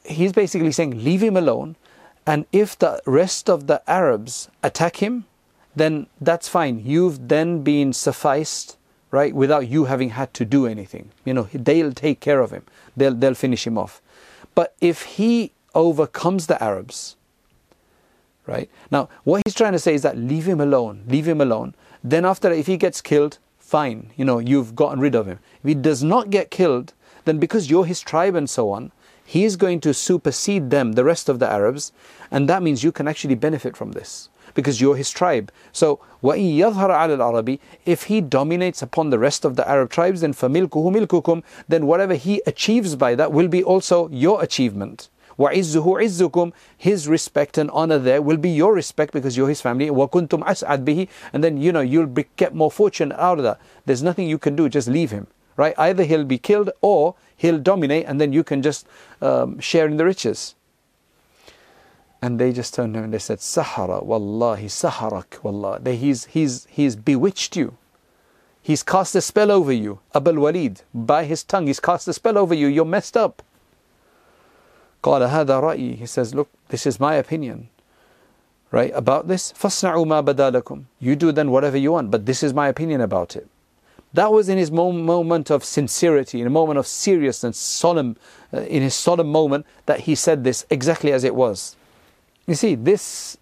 he's 0.05 0.33
basically 0.33 0.73
saying, 0.73 1.03
leave 1.03 1.23
him 1.23 1.37
alone 1.37 1.77
and 2.27 2.47
if 2.53 2.79
the 2.79 3.01
rest 3.07 3.51
of 3.51 3.67
the 3.67 3.83
Arabs 3.91 4.49
attack 4.63 4.97
him, 4.97 5.25
then 5.77 6.07
that's 6.21 6.49
fine. 6.49 6.83
You've 6.85 7.29
then 7.29 7.63
been 7.63 7.93
sufficed, 7.93 8.77
right, 9.11 9.35
without 9.35 9.69
you 9.69 9.85
having 9.87 10.11
had 10.11 10.33
to 10.35 10.45
do 10.45 10.67
anything. 10.67 11.11
You 11.25 11.35
know, 11.35 11.49
they'll 11.53 11.93
take 11.93 12.21
care 12.21 12.41
of 12.41 12.51
him. 12.51 12.65
They'll 12.97 13.15
they'll 13.15 13.35
finish 13.35 13.67
him 13.67 13.77
off. 13.77 14.01
But 14.55 14.75
if 14.81 15.03
he 15.03 15.53
overcomes 15.75 16.47
the 16.47 16.63
Arabs, 16.63 17.17
right? 18.47 18.71
Now, 18.91 19.09
what 19.25 19.43
he's 19.45 19.55
trying 19.55 19.73
to 19.73 19.79
say 19.79 19.95
is 19.95 20.03
that 20.03 20.17
leave 20.17 20.47
him 20.47 20.61
alone, 20.61 21.05
leave 21.09 21.27
him 21.27 21.41
alone. 21.41 21.75
Then 22.03 22.25
after 22.25 22.53
if 22.53 22.67
he 22.67 22.77
gets 22.77 23.01
killed, 23.01 23.39
fine, 23.59 24.11
you 24.17 24.25
know, 24.25 24.39
you've 24.39 24.77
gotten 24.77 25.01
rid 25.01 25.15
of 25.15 25.27
him. 25.27 25.39
If 25.63 25.69
he 25.69 25.75
does 25.75 26.03
not 26.03 26.31
get 26.31 26.51
killed, 26.51 26.93
then 27.25 27.39
because 27.39 27.71
you're 27.71 27.87
his 27.87 28.01
tribe 28.01 28.35
and 28.35 28.49
so 28.49 28.71
on, 28.71 28.93
he 29.25 29.45
is 29.45 29.57
going 29.57 29.81
to 29.81 29.95
supersede 29.95 30.69
them, 30.71 30.93
the 30.93 31.05
rest 31.05 31.29
of 31.31 31.39
the 31.39 31.51
Arabs, 31.51 31.93
and 32.31 32.49
that 32.49 32.63
means 32.63 32.85
you 32.85 32.93
can 32.93 33.09
actually 33.09 33.35
benefit 33.35 33.77
from 33.77 33.93
this 33.93 34.29
because 34.54 34.82
you're 34.82 34.96
his 34.96 35.10
tribe. 35.10 35.52
So, 35.72 36.00
وَإِن 36.24 36.58
يَظْهَرَ 36.58 36.90
عَلَى 36.90 37.18
الْعَرَبِ 37.18 37.60
If 37.86 38.04
he 38.04 38.22
dominates 38.22 38.82
upon 38.82 39.10
the 39.10 39.20
rest 39.20 39.46
of 39.46 39.56
the 39.56 39.68
Arab 39.68 39.90
tribes, 39.90 40.22
then 40.22 40.34
فَمِلْكُهُ 40.34 40.70
مِلْكُكُمْ 40.70 41.44
Then 41.68 41.86
whatever 41.86 42.16
he 42.16 42.42
achieves 42.46 42.96
by 42.96 43.16
that 43.16 43.32
will 43.32 43.48
be 43.48 43.64
also 43.64 44.10
your 44.10 44.44
achievement. 44.44 45.10
وَعِزُّهُ 45.38 45.86
عِزُّكُمْ 45.86 46.52
His 46.78 47.08
respect 47.08 47.58
and 47.58 47.72
honor 47.72 47.98
there 47.98 48.22
will 48.22 48.38
be 48.38 48.50
your 48.50 48.74
respect 48.74 49.14
because 49.14 49.38
you're 49.38 49.48
his 49.48 49.62
family. 49.62 49.90
وَكُنْتُمْ 49.90 50.44
أَسْعَدْ 50.44 50.84
بِهِ 50.84 51.08
And 51.32 51.44
then, 51.44 51.58
you 51.58 51.72
know, 51.72 51.80
you'll 51.80 52.08
be, 52.08 52.26
get 52.36 52.54
more 52.54 52.70
fortune 52.70 53.14
out 53.14 53.38
of 53.38 53.46
that. 53.46 53.62
There's 53.86 54.04
nothing 54.04 54.28
you 54.28 54.38
can 54.38 54.56
do, 54.56 54.68
just 54.68 54.90
leave 54.90 55.12
him. 55.12 55.28
Right? 55.56 55.74
Either 55.78 56.04
he'll 56.04 56.26
be 56.26 56.38
killed 56.38 56.72
or 56.82 57.16
he'll 57.36 57.60
dominate 57.60 58.06
and 58.06 58.20
then 58.20 58.34
you 58.34 58.44
can 58.44 58.62
just 58.62 58.88
um, 59.22 59.60
share 59.60 59.88
in 59.88 59.98
the 59.98 60.06
riches. 60.06 60.56
And 62.24 62.38
they 62.40 62.52
just 62.52 62.74
turned 62.74 62.94
to 62.94 63.00
him 63.00 63.06
and 63.06 63.14
they 63.14 63.20
said, 63.20 63.40
Sahara, 63.40 64.04
Wallahi, 64.04 64.66
Saharak, 64.66 65.42
Wallah. 65.44 65.80
They, 65.80 65.96
he's, 65.96 66.26
he's, 66.26 66.68
he's 66.70 66.96
bewitched 66.96 67.56
you. 67.56 67.78
He's 68.62 68.84
cast 68.84 69.16
a 69.16 69.22
spell 69.22 69.52
over 69.52 69.72
you. 69.72 70.00
Abul 70.14 70.36
Walid, 70.36 70.82
by 70.94 71.24
his 71.24 71.44
tongue, 71.44 71.68
he's 71.68 71.80
cast 71.80 72.08
a 72.08 72.14
spell 72.14 72.38
over 72.38 72.54
you. 72.54 72.68
You're 72.68 72.86
messed 72.86 73.16
up. 73.16 73.42
قال 75.02 75.22
هذا 75.30 75.62
رأيي. 75.62 75.98
He 75.98 76.06
says, 76.06 76.36
look, 76.36 76.50
this 76.68 76.86
is 76.86 77.00
my 77.00 77.16
opinion. 77.16 77.70
Right, 78.72 78.92
about 78.94 79.28
this, 79.28 79.52
فَاصْنَعُوا 79.54 80.06
مَا 80.06 80.24
بَدَى 80.24 80.86
You 81.00 81.16
do 81.16 81.32
then 81.32 81.50
whatever 81.50 81.78
you 81.78 81.94
want, 81.94 82.12
but 82.12 82.28
this 82.28 82.44
is 82.44 82.54
my 82.54 82.68
opinion 82.68 83.02
about 83.02 83.36
it. 83.36 83.48
That 84.14 84.32
was 84.32 84.50
in 84.50 84.58
his 84.58 84.72
moment 84.72 85.50
of 85.50 85.64
sincerity, 85.64 86.42
in 86.42 86.48
a 86.48 86.52
moment 86.52 86.78
of 86.78 86.86
seriousness, 86.86 87.58
solemn, 87.58 88.18
uh, 88.54 88.62
in 88.62 88.84
his 88.84 88.94
solemn 88.94 89.32
moment, 89.32 89.66
that 89.88 90.02
he 90.02 90.14
said 90.14 90.44
this 90.44 90.66
exactly 90.70 91.12
as 91.12 91.24
it 91.24 91.34
was. 91.34 91.76
You 92.47 92.55
see, 92.55 92.75
this, 92.75 93.39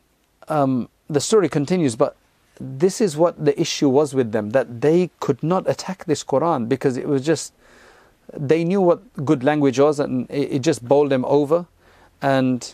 um, 0.49 0.89
the 1.09 1.21
story 1.21 1.49
continues, 1.49 1.97
but 1.97 2.17
this 2.61 3.01
is 3.01 3.17
what 3.17 3.45
the 3.45 3.59
issue 3.61 3.89
was 3.89 4.15
with 4.15 4.33
them 4.33 4.51
that 4.51 4.81
they 4.81 5.11
could 5.21 5.43
not 5.43 5.69
attack 5.69 6.05
this 6.05 6.23
Quran 6.23 6.69
because 6.69 6.97
it 6.97 7.09
was 7.09 7.25
just, 7.25 7.53
they 8.33 8.63
knew 8.63 8.81
what 8.81 9.25
good 9.25 9.43
language 9.43 9.79
was 9.79 9.99
and 9.99 10.31
it, 10.31 10.53
it 10.53 10.59
just 10.61 10.87
bowled 10.87 11.11
them 11.11 11.25
over. 11.25 11.67
And 12.21 12.73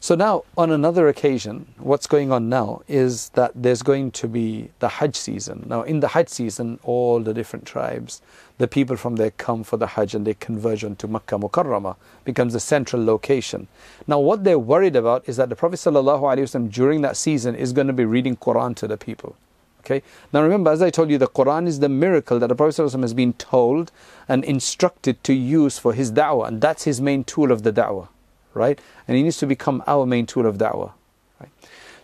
so 0.00 0.14
now, 0.14 0.44
on 0.56 0.70
another 0.70 1.08
occasion, 1.08 1.66
what's 1.78 2.06
going 2.06 2.32
on 2.32 2.48
now 2.48 2.82
is 2.88 3.30
that 3.30 3.52
there's 3.54 3.82
going 3.82 4.10
to 4.12 4.28
be 4.28 4.70
the 4.78 4.88
Hajj 4.88 5.14
season. 5.14 5.66
Now, 5.68 5.82
in 5.82 6.00
the 6.00 6.08
Hajj 6.08 6.28
season, 6.28 6.78
all 6.82 7.20
the 7.20 7.34
different 7.34 7.66
tribes, 7.66 8.22
the 8.60 8.68
people 8.68 8.96
from 8.96 9.16
there 9.16 9.30
come 9.32 9.64
for 9.64 9.76
the 9.76 9.86
Hajj 9.86 10.14
and 10.14 10.26
they 10.26 10.34
converge 10.34 10.82
to 10.82 11.08
Makkah 11.08 11.38
Mukarramah, 11.38 11.96
becomes 12.24 12.52
the 12.52 12.60
central 12.60 13.04
location. 13.04 13.66
Now, 14.06 14.20
what 14.20 14.44
they're 14.44 14.58
worried 14.58 14.96
about 14.96 15.28
is 15.28 15.36
that 15.38 15.48
the 15.48 15.56
Prophet 15.56 15.76
ﷺ 15.76 16.70
during 16.70 17.00
that 17.00 17.16
season 17.16 17.54
is 17.54 17.72
going 17.72 17.86
to 17.86 17.92
be 17.92 18.04
reading 18.04 18.36
Quran 18.36 18.76
to 18.76 18.86
the 18.86 18.96
people. 18.96 19.34
Okay. 19.80 20.02
Now 20.30 20.42
remember, 20.42 20.70
as 20.70 20.82
I 20.82 20.90
told 20.90 21.10
you, 21.10 21.16
the 21.16 21.26
Quran 21.26 21.66
is 21.66 21.80
the 21.80 21.88
miracle 21.88 22.38
that 22.38 22.48
the 22.48 22.54
Prophet 22.54 22.82
ﷺ 22.82 23.00
has 23.00 23.14
been 23.14 23.32
told 23.32 23.90
and 24.28 24.44
instructed 24.44 25.24
to 25.24 25.32
use 25.32 25.78
for 25.78 25.94
his 25.94 26.12
da'wah, 26.12 26.48
and 26.48 26.60
that's 26.60 26.84
his 26.84 27.00
main 27.00 27.24
tool 27.24 27.50
of 27.50 27.62
the 27.62 27.72
da'wah 27.72 28.08
right? 28.54 28.80
And 29.06 29.16
he 29.16 29.22
needs 29.22 29.38
to 29.38 29.46
become 29.46 29.82
our 29.86 30.06
main 30.06 30.26
tool 30.26 30.46
of 30.46 30.58
da'wah, 30.58 30.92
right? 31.40 31.50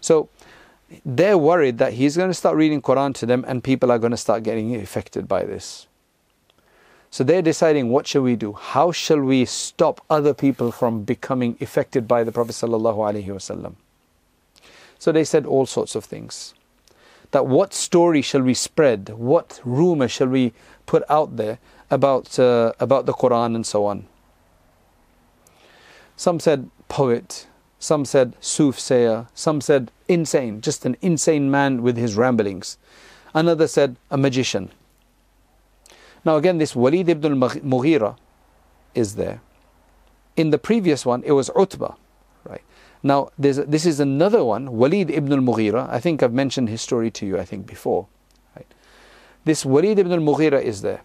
So 0.01 0.29
they're 1.05 1.39
worried 1.39 1.79
that 1.79 1.95
he's 1.95 2.17
going 2.17 2.31
to 2.31 2.35
start 2.35 2.57
reading 2.57 2.81
Quran 2.81 3.15
to 3.17 3.27
them 3.27 3.45
and 3.47 3.63
people 3.63 3.91
are 3.91 3.99
going 3.99 4.13
to 4.13 4.17
start 4.17 4.43
getting 4.43 4.75
affected 4.77 5.27
by 5.27 5.45
this. 5.45 5.87
So 7.11 7.25
they're 7.25 7.43
deciding 7.43 7.89
what 7.89 8.07
shall 8.07 8.23
we 8.23 8.37
do? 8.37 8.53
How 8.53 8.93
shall 8.93 9.21
we 9.21 9.45
stop 9.45 10.05
other 10.11 10.35
people 10.35 10.71
from 10.73 11.05
becoming 11.05 11.57
affected 11.61 12.07
by 12.07 12.25
the 12.25 12.33
Prophet 12.33 12.53
wasallam? 12.53 13.75
So 14.99 15.13
they 15.13 15.25
said 15.25 15.47
all 15.47 15.67
sorts 15.67 15.95
of 15.95 16.05
things. 16.05 16.55
That 17.31 17.47
what 17.47 17.75
story 17.75 18.23
shall 18.23 18.43
we 18.43 18.55
spread? 18.55 19.11
What 19.11 19.61
rumor 19.65 20.09
shall 20.09 20.29
we 20.29 20.53
put 20.87 21.03
out 21.09 21.37
there 21.37 21.59
about 21.91 22.39
uh, 22.39 22.73
about 22.81 23.07
the 23.07 23.13
Quran 23.13 23.55
and 23.55 23.67
so 23.67 23.85
on? 23.85 24.07
Some 26.17 26.41
said 26.41 26.71
poet, 26.89 27.47
some 27.79 28.05
said 28.05 28.35
soothsayer, 28.41 29.27
some 29.35 29.61
said 29.61 29.91
insane, 30.09 30.61
just 30.61 30.87
an 30.87 30.97
insane 31.03 31.51
man 31.51 31.83
with 31.83 31.97
his 31.97 32.15
ramblings. 32.15 32.79
Another 33.35 33.69
said 33.69 33.97
a 34.11 34.17
magician. 34.17 34.71
Now, 36.27 36.37
again, 36.37 36.59
this 36.59 36.75
Walid 36.75 37.09
ibn 37.09 37.41
al 37.41 37.51
Mughira 37.51 38.17
is 38.97 39.15
there. 39.15 39.41
In 40.37 40.51
the 40.51 40.59
previous 40.59 41.07
one, 41.07 41.23
it 41.23 41.33
was 41.33 41.51
Utbah, 41.55 41.95
right? 42.45 42.63
Now, 43.03 43.31
this 43.39 43.87
is 43.87 44.01
another 44.01 44.45
one, 44.45 44.77
Walid 44.77 45.09
ibn 45.09 45.33
al-Mughira. 45.33 45.89
I 45.89 46.01
think 46.01 46.25
I've 46.25 46.33
mentioned 46.33 46.69
his 46.69 46.83
story 46.83 47.13
to 47.13 47.25
you, 47.25 47.39
I 47.39 47.45
think, 47.45 47.65
before. 47.67 48.09
Right? 48.57 48.67
This 49.45 49.65
Walid 49.65 50.01
ibn 50.01 50.13
al-Mughira 50.13 50.61
is 50.61 50.83
there. 50.83 51.03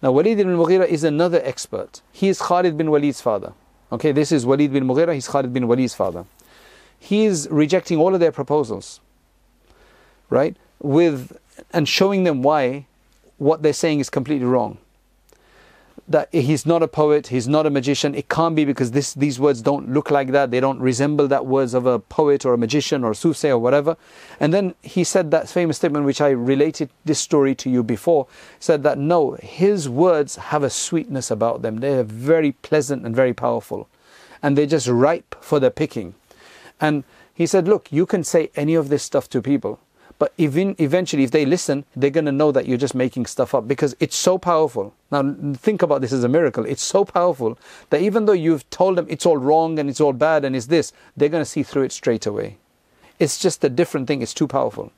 Now, 0.00 0.12
Walid 0.12 0.38
ibn 0.40 0.54
al-Mughira 0.54 0.88
is 0.88 1.04
another 1.04 1.42
expert. 1.44 2.00
He 2.10 2.28
is 2.28 2.40
Khalid 2.40 2.78
bin 2.78 2.90
Walid's 2.90 3.20
father. 3.20 3.52
Okay, 3.92 4.12
this 4.12 4.32
is 4.32 4.46
Walid 4.46 4.72
bin 4.72 4.84
Mughira, 4.84 5.12
he's 5.12 5.28
Khalid 5.28 5.52
bin 5.52 5.68
Walid's 5.68 5.94
father. 5.94 6.24
He 6.98 7.26
is 7.26 7.48
rejecting 7.50 7.98
all 7.98 8.14
of 8.14 8.20
their 8.20 8.32
proposals, 8.32 9.00
right? 10.30 10.56
With 10.80 11.36
and 11.70 11.86
showing 11.86 12.24
them 12.24 12.42
why 12.42 12.86
what 13.42 13.62
they're 13.62 13.72
saying 13.72 14.00
is 14.00 14.10
completely 14.10 14.46
wrong 14.46 14.78
that 16.08 16.28
he's 16.32 16.66
not 16.66 16.82
a 16.82 16.88
poet, 16.88 17.28
he's 17.28 17.46
not 17.46 17.64
a 17.64 17.70
magician. 17.70 18.14
It 18.14 18.28
can't 18.28 18.56
be 18.56 18.64
because 18.64 18.90
this, 18.90 19.14
these 19.14 19.38
words 19.38 19.62
don't 19.62 19.92
look 19.92 20.10
like 20.10 20.32
that. 20.32 20.50
They 20.50 20.60
don't 20.60 20.80
resemble 20.80 21.28
that 21.28 21.46
words 21.46 21.74
of 21.74 21.86
a 21.86 21.98
poet 21.98 22.44
or 22.44 22.54
a 22.54 22.58
magician 22.58 23.04
or 23.04 23.12
a 23.12 23.14
soothsayer 23.14 23.54
or 23.54 23.58
whatever. 23.58 23.96
And 24.40 24.52
then 24.52 24.74
he 24.82 25.04
said 25.04 25.30
that 25.30 25.48
famous 25.48 25.76
statement, 25.76 26.04
which 26.04 26.20
I 26.20 26.30
related 26.30 26.90
this 27.04 27.20
story 27.20 27.54
to 27.56 27.70
you 27.70 27.82
before, 27.82 28.26
said 28.58 28.82
that 28.82 28.98
no, 28.98 29.32
his 29.42 29.88
words 29.88 30.36
have 30.36 30.62
a 30.62 30.70
sweetness 30.70 31.30
about 31.30 31.62
them. 31.62 31.78
They're 31.78 32.04
very 32.04 32.52
pleasant 32.52 33.06
and 33.06 33.14
very 33.14 33.32
powerful. 33.32 33.88
And 34.42 34.58
they're 34.58 34.66
just 34.66 34.88
ripe 34.88 35.36
for 35.40 35.60
the 35.60 35.70
picking. 35.70 36.14
And 36.80 37.04
he 37.32 37.46
said, 37.46 37.68
look, 37.68 37.92
you 37.92 38.06
can 38.06 38.24
say 38.24 38.50
any 38.56 38.74
of 38.74 38.88
this 38.88 39.04
stuff 39.04 39.30
to 39.30 39.40
people. 39.40 39.78
But 40.22 40.32
even 40.38 40.76
eventually, 40.78 41.24
if 41.24 41.32
they 41.32 41.44
listen, 41.44 41.84
they're 41.96 42.08
going 42.08 42.26
to 42.26 42.30
know 42.30 42.52
that 42.52 42.68
you're 42.68 42.78
just 42.78 42.94
making 42.94 43.26
stuff 43.26 43.56
up 43.56 43.66
because 43.66 43.96
it's 43.98 44.14
so 44.14 44.38
powerful. 44.38 44.94
Now, 45.10 45.34
think 45.54 45.82
about 45.82 46.00
this 46.00 46.12
as 46.12 46.22
a 46.22 46.28
miracle. 46.28 46.64
It's 46.64 46.84
so 46.84 47.04
powerful 47.04 47.58
that 47.90 48.02
even 48.02 48.26
though 48.26 48.32
you've 48.32 48.70
told 48.70 48.98
them 48.98 49.06
it's 49.10 49.26
all 49.26 49.36
wrong 49.36 49.80
and 49.80 49.90
it's 49.90 50.00
all 50.00 50.12
bad 50.12 50.44
and 50.44 50.54
it's 50.54 50.66
this, 50.66 50.92
they're 51.16 51.28
going 51.28 51.40
to 51.40 51.50
see 51.50 51.64
through 51.64 51.82
it 51.82 51.90
straight 51.90 52.24
away. 52.24 52.58
It's 53.18 53.36
just 53.36 53.64
a 53.64 53.68
different 53.68 54.06
thing. 54.06 54.22
It's 54.22 54.32
too 54.32 54.46
powerful. 54.46 54.92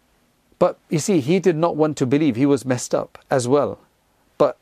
But 0.59 0.79
you 0.91 0.99
see, 0.99 1.21
he 1.21 1.39
did 1.39 1.57
not 1.57 1.75
want 1.75 1.97
to 1.97 2.05
believe. 2.05 2.37
He 2.37 2.45
was 2.45 2.67
messed 2.67 2.95
up 2.95 3.17
as 3.31 3.49
well. 3.49 3.79
But 4.37 4.59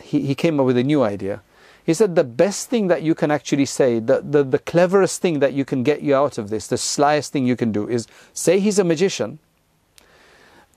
he, 0.00 0.22
he 0.22 0.34
came 0.34 0.58
up 0.60 0.64
with 0.64 0.78
a 0.78 0.82
new 0.82 1.02
idea. 1.02 1.42
He 1.84 1.92
said 1.92 2.14
the 2.14 2.24
best 2.24 2.70
thing 2.70 2.88
that 2.88 3.02
you 3.02 3.14
can 3.14 3.30
actually 3.30 3.66
say, 3.66 3.98
the, 3.98 4.22
the, 4.22 4.44
the 4.44 4.60
cleverest 4.60 5.20
thing 5.20 5.40
that 5.40 5.52
you 5.52 5.66
can 5.66 5.82
get 5.82 6.00
you 6.00 6.14
out 6.14 6.38
of 6.38 6.48
this, 6.48 6.68
the 6.68 6.76
slyest 6.76 7.28
thing 7.28 7.46
you 7.46 7.54
can 7.54 7.70
do 7.70 7.86
is 7.86 8.06
say 8.32 8.60
he's 8.60 8.78
a 8.78 8.84
magician 8.84 9.40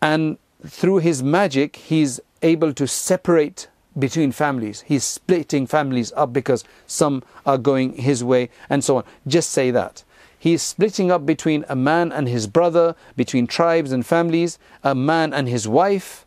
and 0.04 0.38
through 0.68 0.98
his 0.98 1.24
magic, 1.24 1.78
he's 1.78 2.20
able 2.42 2.74
to 2.74 2.86
separate 2.86 3.70
between 3.98 4.34
families. 4.34 4.82
He's 4.82 5.06
splitting 5.06 5.66
families 5.66 6.12
up 6.18 6.34
because 6.34 6.66
some 6.86 7.24
are 7.46 7.58
going 7.58 7.94
his 7.94 8.22
way 8.22 8.50
and 8.70 8.84
so 8.84 8.98
on. 8.98 9.06
Just 9.26 9.52
say 9.52 9.72
that. 9.72 10.04
He's 10.38 10.62
splitting 10.62 11.10
up 11.10 11.26
between 11.26 11.64
a 11.70 11.76
man 11.78 12.12
and 12.12 12.28
his 12.28 12.48
brother, 12.48 12.98
between 13.16 13.48
tribes 13.48 13.94
and 13.94 14.06
families, 14.06 14.60
a 14.84 14.94
man 14.94 15.34
and 15.34 15.48
his 15.48 15.70
wife, 15.70 16.26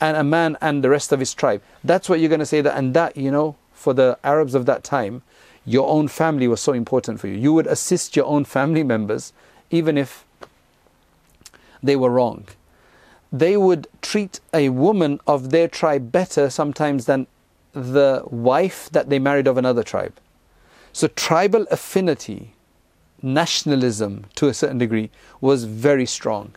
and 0.00 0.16
a 0.16 0.24
man 0.24 0.56
and 0.62 0.82
the 0.82 0.88
rest 0.88 1.12
of 1.12 1.20
his 1.20 1.34
tribe. 1.34 1.60
That's 1.84 2.08
what 2.08 2.20
you're 2.20 2.30
going 2.30 2.38
to 2.38 2.46
say 2.46 2.62
that. 2.62 2.78
And 2.78 2.94
that, 2.94 3.14
you 3.14 3.30
know, 3.30 3.56
for 3.74 3.92
the 3.92 4.18
Arabs 4.24 4.54
of 4.54 4.64
that 4.64 4.84
time, 4.84 5.20
your 5.66 5.86
own 5.86 6.08
family 6.08 6.48
was 6.48 6.62
so 6.62 6.72
important 6.72 7.20
for 7.20 7.28
you. 7.28 7.34
You 7.34 7.52
would 7.52 7.66
assist 7.66 8.16
your 8.16 8.24
own 8.24 8.46
family 8.46 8.84
members 8.84 9.34
even 9.70 9.98
if 9.98 10.24
they 11.82 11.94
were 11.94 12.08
wrong 12.08 12.46
they 13.32 13.56
would 13.56 13.86
treat 14.00 14.40
a 14.54 14.70
woman 14.70 15.20
of 15.26 15.50
their 15.50 15.68
tribe 15.68 16.10
better 16.10 16.48
sometimes 16.50 17.04
than 17.06 17.26
the 17.72 18.22
wife 18.26 18.88
that 18.90 19.08
they 19.08 19.18
married 19.18 19.46
of 19.46 19.58
another 19.58 19.82
tribe. 19.82 20.14
So, 20.92 21.08
tribal 21.08 21.66
affinity, 21.70 22.54
nationalism 23.22 24.26
to 24.36 24.48
a 24.48 24.54
certain 24.54 24.78
degree, 24.78 25.10
was 25.40 25.64
very 25.64 26.06
strong, 26.06 26.54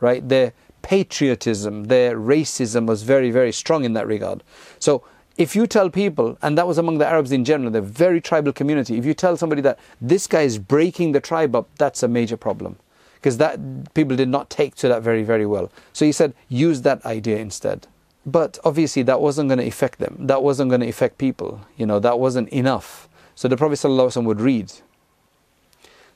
right? 0.00 0.28
Their 0.28 0.52
patriotism, 0.82 1.84
their 1.84 2.16
racism 2.16 2.86
was 2.86 3.02
very, 3.02 3.30
very 3.30 3.52
strong 3.52 3.84
in 3.84 3.92
that 3.92 4.06
regard. 4.06 4.42
So, 4.78 5.04
if 5.36 5.54
you 5.56 5.66
tell 5.66 5.88
people, 5.88 6.36
and 6.42 6.58
that 6.58 6.66
was 6.66 6.76
among 6.76 6.98
the 6.98 7.06
Arabs 7.06 7.32
in 7.32 7.44
general, 7.44 7.70
they're 7.70 7.80
very 7.80 8.20
tribal 8.20 8.52
community, 8.52 8.98
if 8.98 9.06
you 9.06 9.14
tell 9.14 9.36
somebody 9.36 9.62
that 9.62 9.78
this 10.00 10.26
guy 10.26 10.42
is 10.42 10.58
breaking 10.58 11.12
the 11.12 11.20
tribe 11.20 11.54
up, 11.54 11.68
that's 11.78 12.02
a 12.02 12.08
major 12.08 12.36
problem 12.36 12.76
because 13.19 13.37
that 13.37 13.93
people 13.93 14.15
did 14.15 14.29
not 14.29 14.49
take 14.49 14.75
to 14.75 14.87
that 14.87 15.01
very 15.01 15.23
very 15.23 15.45
well. 15.45 15.71
So 15.93 16.05
he 16.05 16.11
said 16.11 16.33
use 16.49 16.81
that 16.81 17.05
idea 17.05 17.37
instead. 17.37 17.87
But 18.25 18.57
obviously 18.63 19.03
that 19.03 19.21
wasn't 19.21 19.49
going 19.49 19.59
to 19.59 19.67
affect 19.67 19.99
them. 19.99 20.15
That 20.19 20.41
wasn't 20.41 20.69
going 20.69 20.81
to 20.81 20.89
affect 20.89 21.17
people. 21.17 21.61
You 21.77 21.85
know 21.85 21.99
that 21.99 22.19
wasn't 22.19 22.49
enough. 22.49 23.07
So 23.35 23.47
the 23.47 23.57
Prophet 23.57 23.75
ﷺ 23.75 24.23
would 24.23 24.39
read. 24.39 24.71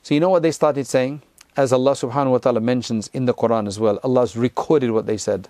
So 0.02 0.14
you 0.14 0.20
know 0.20 0.30
what 0.30 0.42
they 0.42 0.50
started 0.50 0.86
saying? 0.86 1.22
As 1.56 1.72
Allah 1.72 1.92
subhanahu 1.92 2.30
wa 2.30 2.38
ta'ala 2.38 2.60
mentions 2.60 3.10
in 3.12 3.26
the 3.26 3.34
Quran 3.34 3.66
as 3.68 3.78
well, 3.78 4.00
Allah's 4.02 4.36
recorded 4.36 4.90
what 4.92 5.06
they 5.06 5.18
said. 5.18 5.48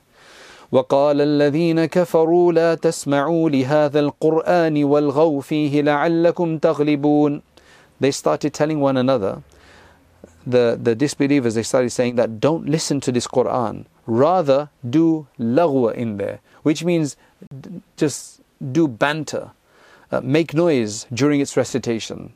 وقال 0.72 1.20
الذين 1.20 1.84
كفروا 1.86 2.53
لا 2.53 2.74
تسمعوا 2.74 3.51
لهذا 3.51 4.01
القرآن 4.01 4.84
والغوا 4.84 5.40
فيه 5.40 5.82
لعلكم 5.82 6.59
تغلبون 6.59 7.42
They 7.98 8.11
started 8.11 8.55
telling 8.55 8.80
one 8.80 8.96
another 8.96 9.42
the, 10.45 10.77
the 10.81 10.95
disbelievers, 10.95 11.55
they 11.55 11.63
started 11.63 11.89
saying 11.89 12.15
that 12.15 12.39
don't 12.39 12.65
listen 12.65 12.99
to 13.01 13.11
this 13.11 13.27
Quran. 13.27 13.85
Rather, 14.05 14.69
do 14.87 15.27
laghwa 15.39 15.93
in 15.93 16.17
there, 16.17 16.39
which 16.63 16.83
means 16.83 17.17
just 17.97 18.41
do 18.71 18.87
banter, 18.87 19.51
uh, 20.11 20.21
make 20.21 20.53
noise 20.53 21.07
during 21.13 21.41
its 21.41 21.57
recitation, 21.57 22.33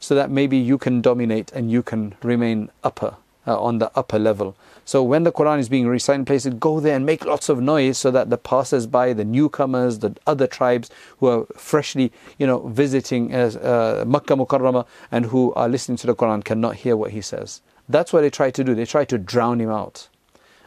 so 0.00 0.14
that 0.14 0.30
maybe 0.30 0.56
you 0.56 0.78
can 0.78 1.00
dominate 1.00 1.52
and 1.52 1.70
you 1.70 1.82
can 1.82 2.14
remain 2.22 2.70
upper, 2.82 3.16
uh, 3.46 3.60
on 3.60 3.78
the 3.78 3.90
upper 3.94 4.18
level. 4.18 4.56
So 4.84 5.02
when 5.02 5.22
the 5.22 5.32
Quran 5.32 5.58
is 5.58 5.68
being 5.68 5.86
recited 5.86 6.20
in 6.20 6.24
places, 6.24 6.54
go 6.54 6.80
there 6.80 6.96
and 6.96 7.06
make 7.06 7.24
lots 7.24 7.48
of 7.48 7.60
noise 7.60 7.98
so 7.98 8.10
that 8.10 8.30
the 8.30 8.36
passers-by, 8.36 9.12
the 9.12 9.24
newcomers, 9.24 10.00
the 10.00 10.16
other 10.26 10.46
tribes 10.46 10.90
who 11.18 11.28
are 11.28 11.46
freshly, 11.56 12.12
you 12.38 12.46
know, 12.46 12.66
visiting 12.68 13.34
uh, 13.34 13.50
uh, 13.62 14.04
Makkah 14.06 14.34
Mukarramah 14.34 14.86
and 15.10 15.26
who 15.26 15.52
are 15.54 15.68
listening 15.68 15.96
to 15.98 16.06
the 16.06 16.14
Quran 16.14 16.44
cannot 16.44 16.76
hear 16.76 16.96
what 16.96 17.12
he 17.12 17.20
says. 17.20 17.62
That's 17.88 18.12
what 18.12 18.22
they 18.22 18.30
try 18.30 18.50
to 18.50 18.64
do. 18.64 18.74
They 18.74 18.84
try 18.84 19.04
to 19.04 19.18
drown 19.18 19.60
him 19.60 19.70
out. 19.70 20.08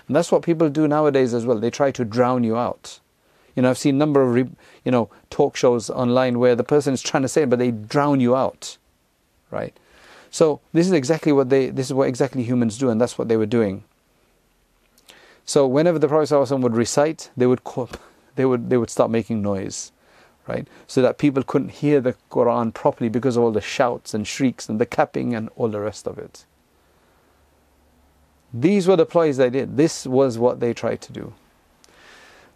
And 0.08 0.16
that's 0.16 0.32
what 0.32 0.44
people 0.44 0.70
do 0.70 0.88
nowadays 0.88 1.34
as 1.34 1.46
well. 1.46 1.60
They 1.60 1.72
try 1.72 1.92
to 1.92 2.06
drown 2.06 2.44
you 2.44 2.56
out. 2.56 3.00
You 3.56 3.64
know, 3.64 3.70
I've 3.70 3.78
seen 3.78 3.96
a 3.96 3.98
number 3.98 4.22
of, 4.22 4.38
you 4.38 4.92
know, 4.92 5.10
talk 5.30 5.56
shows 5.56 5.90
online 5.90 6.40
where 6.40 6.56
the 6.56 6.64
person 6.64 6.94
is 6.94 7.02
trying 7.02 7.24
to 7.24 7.30
say 7.30 7.44
it, 7.44 7.50
but 7.50 7.60
they 7.60 7.72
drown 7.72 8.20
you 8.20 8.36
out, 8.36 8.78
right? 9.50 9.76
So 10.30 10.60
this 10.74 10.86
is 10.86 10.94
exactly 10.94 11.32
what 11.32 11.50
they, 11.50 11.70
this 11.70 11.88
is 11.88 11.94
what 11.94 12.08
exactly 12.08 12.44
humans 12.44 12.78
do, 12.78 12.90
and 12.90 13.00
that's 13.00 13.18
what 13.18 13.30
they 13.30 13.38
were 13.38 13.46
doing. 13.46 13.84
So 15.46 15.68
whenever 15.68 16.00
the 16.00 16.08
Prophet 16.08 16.34
ﷺ 16.34 16.62
would 16.62 16.76
recite, 16.76 17.30
they 17.38 17.46
would 17.46 17.62
they 18.36 18.46
would 18.46 18.70
they 18.70 18.78
would 18.78 18.90
start 18.90 19.12
making 19.12 19.42
noise, 19.42 19.92
right? 20.48 20.68
So 20.88 21.02
that 21.04 21.18
people 21.18 21.44
couldn't 21.44 21.70
hear 21.70 22.02
the 22.02 22.16
Quran 22.32 22.74
properly 22.74 23.10
because 23.10 23.38
of 23.38 23.44
all 23.44 23.52
the 23.52 23.62
shouts 23.62 24.14
and 24.14 24.28
shrieks 24.28 24.68
and 24.68 24.80
the 24.80 24.86
clapping 24.86 25.36
and 25.36 25.50
all 25.56 25.68
the 25.68 25.80
rest 25.80 26.08
of 26.08 26.18
it. 26.18 26.46
These 28.54 28.88
were 28.88 28.96
the 28.96 29.06
ploys 29.06 29.38
they 29.38 29.50
did. 29.50 29.78
This 29.78 30.08
was 30.08 30.38
what 30.38 30.60
they 30.60 30.74
tried 30.74 31.02
to 31.02 31.14
do. 31.14 31.34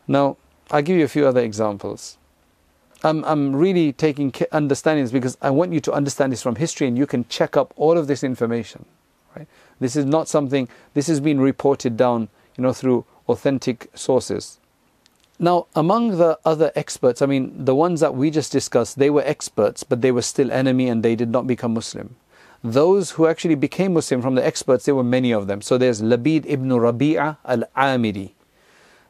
Now, 0.08 0.38
I'll 0.72 0.82
give 0.82 0.98
you 0.98 1.04
a 1.04 1.10
few 1.10 1.28
other 1.28 1.42
examples. 1.42 2.18
I'm, 3.04 3.24
I'm 3.26 3.56
really 3.56 3.94
taking 3.94 4.34
understanding 4.52 5.04
this 5.04 5.12
because 5.12 5.38
I 5.42 5.50
want 5.50 5.74
you 5.74 5.80
to 5.82 5.94
understand 5.94 6.32
this 6.32 6.42
from 6.42 6.56
history 6.56 6.88
and 6.88 6.98
you 6.98 7.06
can 7.06 7.28
check 7.28 7.56
up 7.56 7.74
all 7.76 7.98
of 7.98 8.08
this 8.08 8.24
information. 8.24 8.86
Right? 9.36 9.48
This 9.80 9.96
is 9.96 10.06
not 10.06 10.28
something, 10.28 10.68
this 10.94 11.08
has 11.08 11.20
been 11.20 11.40
reported 11.40 11.96
down 11.96 12.30
you 12.60 12.64
know, 12.64 12.74
through 12.74 13.06
authentic 13.30 13.90
sources. 13.96 14.60
Now, 15.40 15.68
among 15.74 16.18
the 16.18 16.38
other 16.44 16.74
experts, 16.76 17.22
I 17.22 17.26
mean, 17.26 17.54
the 17.64 17.74
ones 17.74 18.02
that 18.02 18.16
we 18.16 18.30
just 18.30 18.52
discussed, 18.52 19.00
they 19.00 19.10
were 19.10 19.24
experts, 19.26 19.86
but 19.86 20.02
they 20.02 20.12
were 20.12 20.22
still 20.22 20.52
enemy 20.52 20.90
and 20.90 21.02
they 21.02 21.16
did 21.16 21.30
not 21.30 21.48
become 21.48 21.74
Muslim. 21.74 22.18
Those 22.62 23.12
who 23.12 23.28
actually 23.28 23.56
became 23.56 23.94
Muslim 23.94 24.22
from 24.22 24.36
the 24.36 24.46
experts, 24.46 24.84
there 24.84 24.96
were 24.96 25.06
many 25.06 25.32
of 25.32 25.48
them. 25.48 25.62
So 25.62 25.78
there's 25.78 26.02
Labid 26.02 26.44
ibn 26.46 26.68
Rabi'a 26.68 27.38
al-Amiri. 27.46 28.32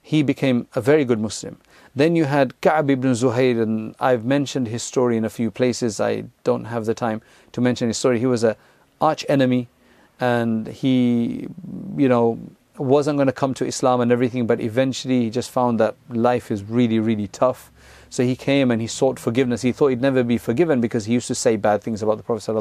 He 0.04 0.22
became 0.22 0.68
a 0.76 0.82
very 0.82 1.04
good 1.04 1.20
Muslim. 1.20 1.58
Then 1.95 2.16
you 2.16 2.26
had 2.26 2.62
Ka'b 2.62 2.91
ibn 2.91 3.14
Zuhayr, 3.14 3.60
and 3.64 3.95
I've 4.00 4.26
mentioned 4.26 4.68
his 4.68 4.84
story 4.84 5.18
in 5.18 5.26
a 5.26 5.30
few 5.32 5.50
places. 5.50 6.00
I 6.00 6.26
don't 6.43 6.66
have 6.66 6.86
the 6.86 6.93
time 6.93 7.24
to 7.54 7.62
mention 7.62 7.88
his 7.88 7.97
story. 7.97 8.20
He 8.20 8.28
was 8.28 8.43
an 8.43 8.56
arch 9.02 9.26
enemy, 9.28 9.70
and 10.20 10.68
he, 10.68 11.47
you 11.97 12.08
know, 12.08 12.38
wasn't 12.80 13.18
going 13.18 13.28
to 13.28 13.34
come 13.34 13.54
to 13.56 13.66
Islam 13.66 14.02
and 14.02 14.12
everything, 14.12 14.48
but 14.48 14.60
eventually 14.62 15.24
he 15.24 15.30
just 15.30 15.52
found 15.52 15.80
that 15.80 15.96
life 16.10 16.52
is 16.52 16.64
really, 16.64 17.00
really 17.00 17.28
tough. 17.28 17.72
So 18.10 18.24
he 18.24 18.36
came 18.36 18.72
and 18.72 18.82
he 18.82 18.88
sought 18.88 19.20
forgiveness. 19.20 19.62
He 19.62 19.72
thought 19.72 19.90
he'd 19.90 20.02
never 20.02 20.24
be 20.24 20.38
forgiven 20.38 20.82
because 20.82 21.06
he 21.06 21.14
used 21.14 21.28
to 21.28 21.36
say 21.36 21.58
bad 21.58 21.84
things 21.84 22.02
about 22.02 22.18
the 22.18 22.24
Prophet. 22.24 22.52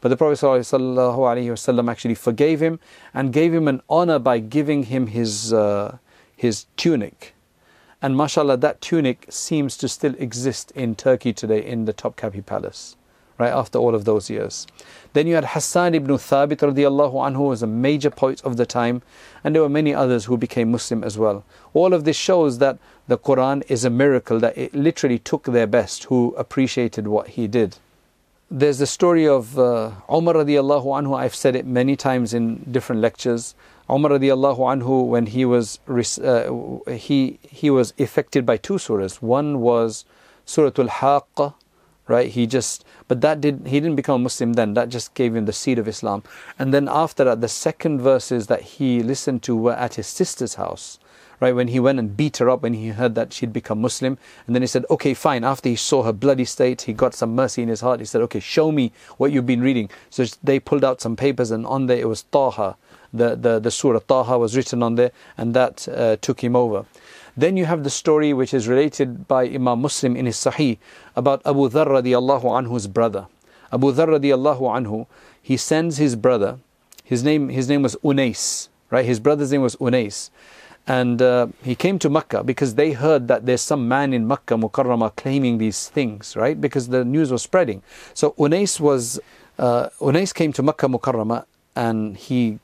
But 0.00 0.08
the 0.08 0.16
Prophet 0.16 1.88
actually 1.88 2.14
forgave 2.14 2.60
him 2.60 2.80
and 3.12 3.32
gave 3.32 3.52
him 3.52 3.68
an 3.68 3.82
honor 3.90 4.18
by 4.18 4.38
giving 4.38 4.84
him 4.84 5.08
his, 5.08 5.52
uh, 5.52 5.98
his 6.34 6.66
tunic. 6.76 7.34
And 8.00 8.16
mashallah, 8.16 8.56
that 8.58 8.80
tunic 8.80 9.26
seems 9.28 9.76
to 9.78 9.88
still 9.88 10.14
exist 10.18 10.70
in 10.72 10.94
Turkey 10.94 11.32
today 11.32 11.64
in 11.64 11.84
the 11.84 11.92
Topkapi 11.92 12.44
Palace. 12.44 12.96
Right 13.38 13.52
after 13.52 13.78
all 13.78 13.94
of 13.94 14.04
those 14.04 14.30
years. 14.30 14.66
Then 15.12 15.26
you 15.26 15.34
had 15.34 15.44
Hassan 15.44 15.94
ibn 15.94 16.10
Thabit 16.16 16.58
radiallahu 16.58 17.14
anhu, 17.14 17.36
who 17.36 17.42
was 17.44 17.62
a 17.62 17.66
major 17.66 18.10
poet 18.10 18.40
of 18.42 18.56
the 18.56 18.66
time, 18.66 19.02
and 19.42 19.54
there 19.54 19.62
were 19.62 19.68
many 19.68 19.94
others 19.94 20.24
who 20.24 20.36
became 20.36 20.70
Muslim 20.70 21.04
as 21.04 21.16
well. 21.18 21.44
All 21.72 21.92
of 21.94 22.04
this 22.04 22.16
shows 22.16 22.58
that 22.58 22.78
the 23.06 23.18
Quran 23.18 23.62
is 23.68 23.84
a 23.84 23.90
miracle, 23.90 24.38
that 24.40 24.56
it 24.56 24.74
literally 24.74 25.18
took 25.18 25.44
their 25.44 25.66
best 25.66 26.04
who 26.04 26.34
appreciated 26.36 27.06
what 27.06 27.28
he 27.28 27.46
did. 27.46 27.76
There's 28.50 28.78
the 28.78 28.86
story 28.86 29.26
of 29.26 29.58
uh, 29.58 29.92
Umar 30.10 30.34
radiallahu 30.34 30.84
anhu, 30.84 31.16
I've 31.16 31.34
said 31.34 31.56
it 31.56 31.66
many 31.66 31.96
times 31.96 32.34
in 32.34 32.56
different 32.70 33.00
lectures. 33.00 33.54
Umar 33.90 34.12
radiallahu 34.12 34.58
anhu, 34.58 35.06
when 35.06 35.26
he 35.26 35.44
was, 35.44 35.78
uh, 35.88 36.92
he, 36.92 37.38
he 37.42 37.70
was 37.70 37.92
affected 37.98 38.46
by 38.46 38.56
two 38.56 38.74
surahs. 38.74 39.20
One 39.20 39.60
was 39.60 40.04
Surah 40.46 40.72
Al-Haqqa, 40.78 41.54
right? 42.06 42.30
He 42.30 42.46
just, 42.46 42.84
but 43.06 43.20
that 43.20 43.40
did, 43.40 43.66
he 43.66 43.80
didn't 43.80 43.96
become 43.96 44.20
a 44.20 44.24
Muslim 44.24 44.54
then. 44.54 44.74
That 44.74 44.88
just 44.88 45.14
gave 45.14 45.36
him 45.36 45.44
the 45.44 45.52
seed 45.52 45.78
of 45.78 45.86
Islam. 45.86 46.22
And 46.58 46.72
then 46.72 46.88
after 46.88 47.24
that, 47.24 47.40
the 47.40 47.48
second 47.48 48.00
verses 48.00 48.46
that 48.46 48.62
he 48.62 49.02
listened 49.02 49.42
to 49.44 49.56
were 49.56 49.74
at 49.74 49.94
his 49.94 50.06
sister's 50.06 50.54
house, 50.54 50.98
right? 51.40 51.54
When 51.54 51.68
he 51.68 51.80
went 51.80 51.98
and 51.98 52.16
beat 52.16 52.38
her 52.38 52.48
up 52.48 52.62
when 52.62 52.74
he 52.74 52.88
heard 52.88 53.14
that 53.16 53.32
she'd 53.32 53.52
become 53.52 53.80
Muslim. 53.80 54.16
And 54.46 54.54
then 54.54 54.62
he 54.62 54.66
said, 54.66 54.86
okay, 54.88 55.12
fine. 55.12 55.44
After 55.44 55.68
he 55.68 55.76
saw 55.76 56.02
her 56.02 56.12
bloody 56.12 56.46
state, 56.46 56.82
he 56.82 56.92
got 56.94 57.14
some 57.14 57.34
mercy 57.34 57.62
in 57.62 57.68
his 57.68 57.82
heart. 57.82 58.00
He 58.00 58.06
said, 58.06 58.22
okay, 58.22 58.40
show 58.40 58.72
me 58.72 58.92
what 59.18 59.32
you've 59.32 59.46
been 59.46 59.60
reading. 59.60 59.90
So 60.08 60.24
they 60.42 60.58
pulled 60.58 60.84
out 60.84 61.00
some 61.00 61.16
papers 61.16 61.50
and 61.50 61.66
on 61.66 61.86
there 61.86 61.98
it 61.98 62.08
was 62.08 62.22
Taha. 62.22 62.76
The, 63.12 63.36
the, 63.36 63.60
the 63.60 63.70
surah 63.70 64.00
Taha 64.00 64.38
was 64.38 64.56
written 64.56 64.82
on 64.82 64.96
there 64.96 65.12
and 65.36 65.54
that 65.54 65.86
uh, 65.88 66.16
took 66.20 66.42
him 66.42 66.56
over. 66.56 66.84
Then 67.36 67.56
you 67.56 67.64
have 67.64 67.82
the 67.82 67.90
story 67.90 68.32
which 68.32 68.54
is 68.54 68.68
related 68.68 69.26
by 69.26 69.44
Imam 69.44 69.80
Muslim 69.80 70.16
in 70.16 70.26
his 70.26 70.36
Sahih 70.36 70.78
about 71.16 71.42
Abu 71.44 71.68
Dharr 71.68 71.86
radiallahu 71.86 72.44
anhu's 72.44 72.86
brother. 72.86 73.26
Abu 73.72 73.92
Dharr 73.92 74.18
radiallahu 74.18 74.60
anhu, 74.60 75.06
he 75.42 75.56
sends 75.56 75.96
his 75.96 76.14
brother, 76.14 76.58
his 77.02 77.24
name, 77.24 77.48
his 77.48 77.68
name 77.68 77.82
was 77.82 77.96
Unais, 78.04 78.68
right? 78.90 79.04
His 79.04 79.18
brother's 79.18 79.50
name 79.50 79.62
was 79.62 79.76
Unais. 79.76 80.30
And 80.86 81.20
uh, 81.22 81.48
he 81.62 81.74
came 81.74 81.98
to 82.00 82.10
Makkah 82.10 82.44
because 82.44 82.74
they 82.74 82.92
heard 82.92 83.26
that 83.28 83.46
there's 83.46 83.62
some 83.62 83.88
man 83.88 84.12
in 84.12 84.28
Makkah 84.28 84.56
Mukarramah 84.56 85.16
claiming 85.16 85.58
these 85.58 85.88
things, 85.88 86.36
right? 86.36 86.60
Because 86.60 86.88
the 86.88 87.04
news 87.04 87.32
was 87.32 87.42
spreading. 87.42 87.82
So 88.12 88.32
Unais 88.32 88.78
was, 88.78 89.18
uh, 89.58 89.88
Unais 90.00 90.32
came 90.32 90.52
to 90.52 90.62
Makkah 90.62 90.88
Mukarramah 90.88 91.46
and 91.74 92.16
he 92.16 92.58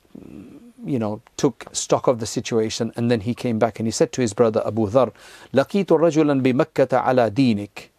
you 0.85 0.99
know, 0.99 1.21
took 1.37 1.65
stock 1.71 2.07
of 2.07 2.19
the 2.19 2.25
situation 2.25 2.91
and 2.95 3.09
then 3.09 3.21
he 3.21 3.33
came 3.33 3.59
back 3.59 3.79
and 3.79 3.87
he 3.87 3.91
said 3.91 4.11
to 4.13 4.21
his 4.21 4.33
brother 4.33 4.61
Abu 4.65 4.87
Dhar, 4.89 5.11
لَقِيتُ 5.53 5.85
رَجُلًا 5.85 6.41
بِمَكَّةَ 6.41 6.87
عَلَى 6.87 7.31
دِينِكَ 7.31 7.89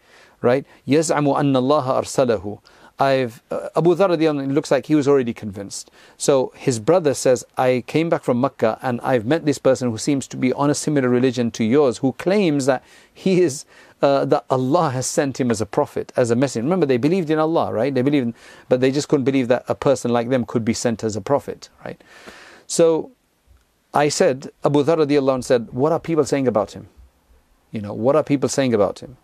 Right? 0.42 0.66
يَزْعَمُ 0.86 1.26
أَنَّ 1.26 1.56
اللَّهَ 1.56 1.84
أَرْسَلَهُ 1.84 2.60
I've, 2.98 3.42
uh, 3.50 3.68
Abu 3.76 3.94
Dhar 3.94 4.10
it 4.18 4.48
looks 4.48 4.70
like 4.70 4.86
he 4.86 4.94
was 4.94 5.06
already 5.06 5.34
convinced. 5.34 5.90
So 6.16 6.52
his 6.56 6.78
brother 6.80 7.12
says, 7.12 7.44
I 7.58 7.84
came 7.86 8.08
back 8.08 8.22
from 8.22 8.40
Mecca 8.40 8.78
and 8.80 9.00
I've 9.02 9.26
met 9.26 9.44
this 9.44 9.58
person 9.58 9.90
who 9.90 9.98
seems 9.98 10.26
to 10.28 10.36
be 10.36 10.52
on 10.54 10.70
a 10.70 10.74
similar 10.74 11.08
religion 11.08 11.50
to 11.52 11.64
yours, 11.64 11.98
who 11.98 12.12
claims 12.12 12.64
that 12.66 12.82
he 13.12 13.42
is, 13.42 13.66
uh, 14.00 14.24
that 14.26 14.46
Allah 14.48 14.90
has 14.90 15.06
sent 15.06 15.38
him 15.38 15.50
as 15.50 15.60
a 15.60 15.66
prophet, 15.66 16.10
as 16.16 16.30
a 16.30 16.36
messenger. 16.36 16.64
Remember, 16.64 16.86
they 16.86 16.96
believed 16.96 17.28
in 17.28 17.38
Allah, 17.38 17.70
right? 17.70 17.94
They 17.94 18.02
believed, 18.02 18.28
in, 18.28 18.34
but 18.68 18.80
they 18.80 18.90
just 18.90 19.08
couldn't 19.08 19.24
believe 19.24 19.48
that 19.48 19.64
a 19.68 19.74
person 19.74 20.10
like 20.10 20.30
them 20.30 20.46
could 20.46 20.64
be 20.64 20.74
sent 20.74 21.04
as 21.04 21.16
a 21.16 21.20
prophet, 21.20 21.68
right? 21.84 22.00
So 22.71 23.11
I 23.93 24.07
said, 24.07 24.49
Abu 24.63 24.85
Dhar 24.85 24.95
radiallahu 25.05 25.43
said, 25.43 25.73
what 25.73 25.91
are 25.91 25.99
people 25.99 26.23
saying 26.23 26.47
about 26.47 26.71
him? 26.71 26.87
You 27.73 27.81
know, 27.81 27.93
what 27.93 28.15
are 28.15 28.23
people 28.23 28.47
saying 28.47 28.73
about 28.73 28.99
him? 29.01 29.17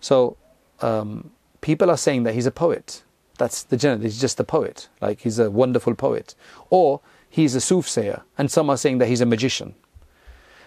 So 0.00 0.38
um, 0.80 1.30
people 1.60 1.90
are 1.90 1.98
saying 1.98 2.22
that 2.22 2.32
he's 2.32 2.46
a 2.46 2.50
poet. 2.50 3.02
That's 3.36 3.64
the 3.64 3.76
general, 3.76 4.00
he's 4.00 4.18
just 4.18 4.40
a 4.40 4.44
poet, 4.44 4.88
like 5.02 5.20
he's 5.20 5.38
a 5.38 5.50
wonderful 5.50 5.94
poet. 5.94 6.34
Or 6.70 7.02
he's 7.28 7.54
a 7.54 7.60
soothsayer, 7.60 8.22
and 8.38 8.50
some 8.50 8.70
are 8.70 8.78
saying 8.78 8.96
that 8.98 9.08
he's 9.08 9.20
a 9.20 9.26
magician. 9.26 9.74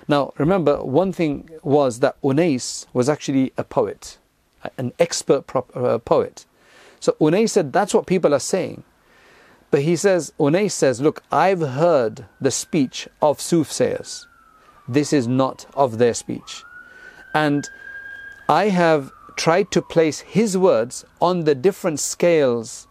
Now, 0.08 0.32
remember, 0.38 0.78
one 0.84 1.12
thing 1.12 1.50
was 1.64 2.02
that 2.02 2.22
Unais 2.22 2.86
was 2.94 3.10
actually 3.10 3.52
a 3.58 3.64
poet, 3.64 4.20
an 4.78 4.94
expert 5.00 5.46
uh, 5.56 5.98
poet. 5.98 6.46
So 7.00 7.16
Unais 7.20 7.50
said, 7.50 7.74
that's 7.74 7.96
what 7.96 8.06
people 8.06 8.32
are 8.36 8.40
saying. 8.40 8.84
But 9.72 9.84
he 9.84 9.96
says, 9.96 10.34
Unais 10.38 10.72
says, 10.72 11.00
Look, 11.02 11.24
I've 11.32 11.62
heard 11.62 12.26
the 12.40 12.52
speech 12.52 13.08
of 13.22 13.40
soothsayers. 13.40 14.28
This 14.88 15.14
is 15.14 15.28
not 15.28 15.66
of 15.74 15.98
their 15.98 16.14
speech. 16.14 16.64
And 17.34 17.70
I 18.50 18.68
have 18.68 19.12
tried 19.38 19.72
to 19.72 19.82
place 19.82 20.20
his 20.20 20.58
words 20.58 21.06
on 21.22 21.46
the 21.46 21.56
different 21.56 22.02
scales 22.02 22.88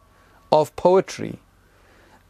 of 0.50 0.74
poetry, 0.74 1.38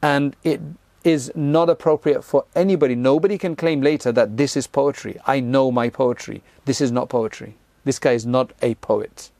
and 0.02 0.34
it 0.42 0.60
is 1.04 1.30
not 1.34 1.70
appropriate 1.70 2.22
for 2.22 2.44
anybody. 2.54 2.94
Nobody 2.94 3.38
can 3.38 3.54
claim 3.56 3.80
later 3.80 4.10
that 4.12 4.36
this 4.36 4.56
is 4.56 4.66
poetry. 4.66 5.18
I 5.26 5.40
know 5.40 5.70
my 5.70 5.88
poetry. 5.88 6.42
This 6.64 6.80
is 6.80 6.90
not 6.90 7.08
poetry. 7.08 7.56
This 7.84 7.98
guy 7.98 8.12
is 8.12 8.26
not 8.26 8.52
a 8.60 8.74
poet. 8.76 9.30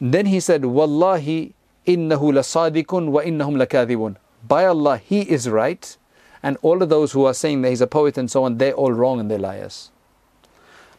Then 0.00 0.26
he 0.26 0.40
said, 0.40 0.64
Wallahi, 0.64 1.54
innahu 1.86 2.32
lasadikun 2.32 3.08
wa 3.08 3.22
innahum 3.22 3.56
lakadibun. 3.56 4.16
By 4.46 4.66
Allah, 4.66 4.98
he 4.98 5.22
is 5.22 5.48
right, 5.48 5.96
and 6.42 6.56
all 6.62 6.82
of 6.82 6.88
those 6.88 7.12
who 7.12 7.24
are 7.24 7.34
saying 7.34 7.62
that 7.62 7.70
he's 7.70 7.80
a 7.80 7.86
poet 7.86 8.18
and 8.18 8.30
so 8.30 8.44
on, 8.44 8.58
they're 8.58 8.72
all 8.72 8.92
wrong 8.92 9.18
and 9.20 9.30
they're 9.30 9.38
liars. 9.38 9.90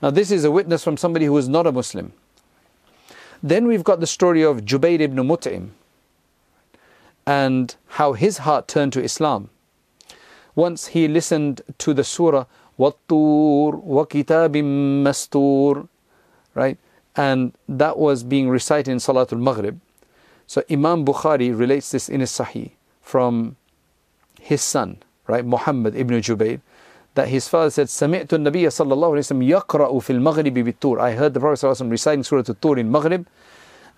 Now, 0.01 0.11
this 0.11 0.31
is 0.31 0.43
a 0.43 0.51
witness 0.51 0.83
from 0.83 0.97
somebody 0.97 1.25
who 1.25 1.37
is 1.37 1.49
not 1.49 1.65
a 1.65 1.71
Muslim. 1.71 2.13
Then 3.41 3.67
we've 3.67 3.83
got 3.83 3.99
the 3.99 4.07
story 4.07 4.43
of 4.43 4.61
Jubayr 4.65 4.99
ibn 4.99 5.17
Mut'im 5.17 5.69
and 7.25 7.75
how 7.87 8.13
his 8.13 8.39
heart 8.39 8.67
turned 8.67 8.93
to 8.93 9.03
Islam. 9.03 9.49
Once 10.55 10.87
he 10.87 11.07
listened 11.07 11.61
to 11.77 11.93
the 11.93 12.03
surah, 12.03 12.45
Wattur 12.79 13.75
wa 13.83 14.05
kitabim 14.05 15.03
mastur, 15.03 15.87
right? 16.53 16.77
And 17.15 17.53
that 17.67 17.97
was 17.97 18.23
being 18.23 18.49
recited 18.49 18.91
in 18.91 18.97
Salatul 18.97 19.39
Maghrib. 19.39 19.79
So 20.47 20.63
Imam 20.71 21.05
Bukhari 21.05 21.57
relates 21.57 21.91
this 21.91 22.07
in 22.07 22.21
his 22.21 22.31
Sahih 22.31 22.71
from 23.01 23.57
his 24.39 24.61
son, 24.61 24.97
right, 25.27 25.45
Muhammad 25.45 25.95
ibn 25.95 26.19
Jubayr, 26.21 26.61
that 27.15 27.27
his 27.27 27.47
father 27.49 27.69
said, 27.69 27.87
Sami'tu 27.87 28.37
Nabiya 28.37 28.69
sallallahu 28.69 29.17
alayhi 29.17 29.51
wa 29.51 29.59
yaqra'u 29.59 30.01
fil 30.01 30.17
maghribi 30.17 30.63
bitur. 30.63 31.01
I 31.01 31.13
heard 31.13 31.33
the 31.33 31.39
Prophet 31.39 31.65
ﷺ 31.65 31.91
reciting 31.91 32.23
Surah 32.23 32.43
Tur 32.43 32.77
in 32.77 32.89
Maghrib, 32.89 33.27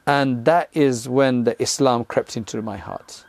and 0.08 0.45
that 0.45 0.70
is 0.74 1.08
when 1.08 1.43
the 1.43 1.62
Islam 1.62 2.04
crept 2.04 2.36
into 2.36 2.62
my 2.62 2.78
heart. 2.78 3.26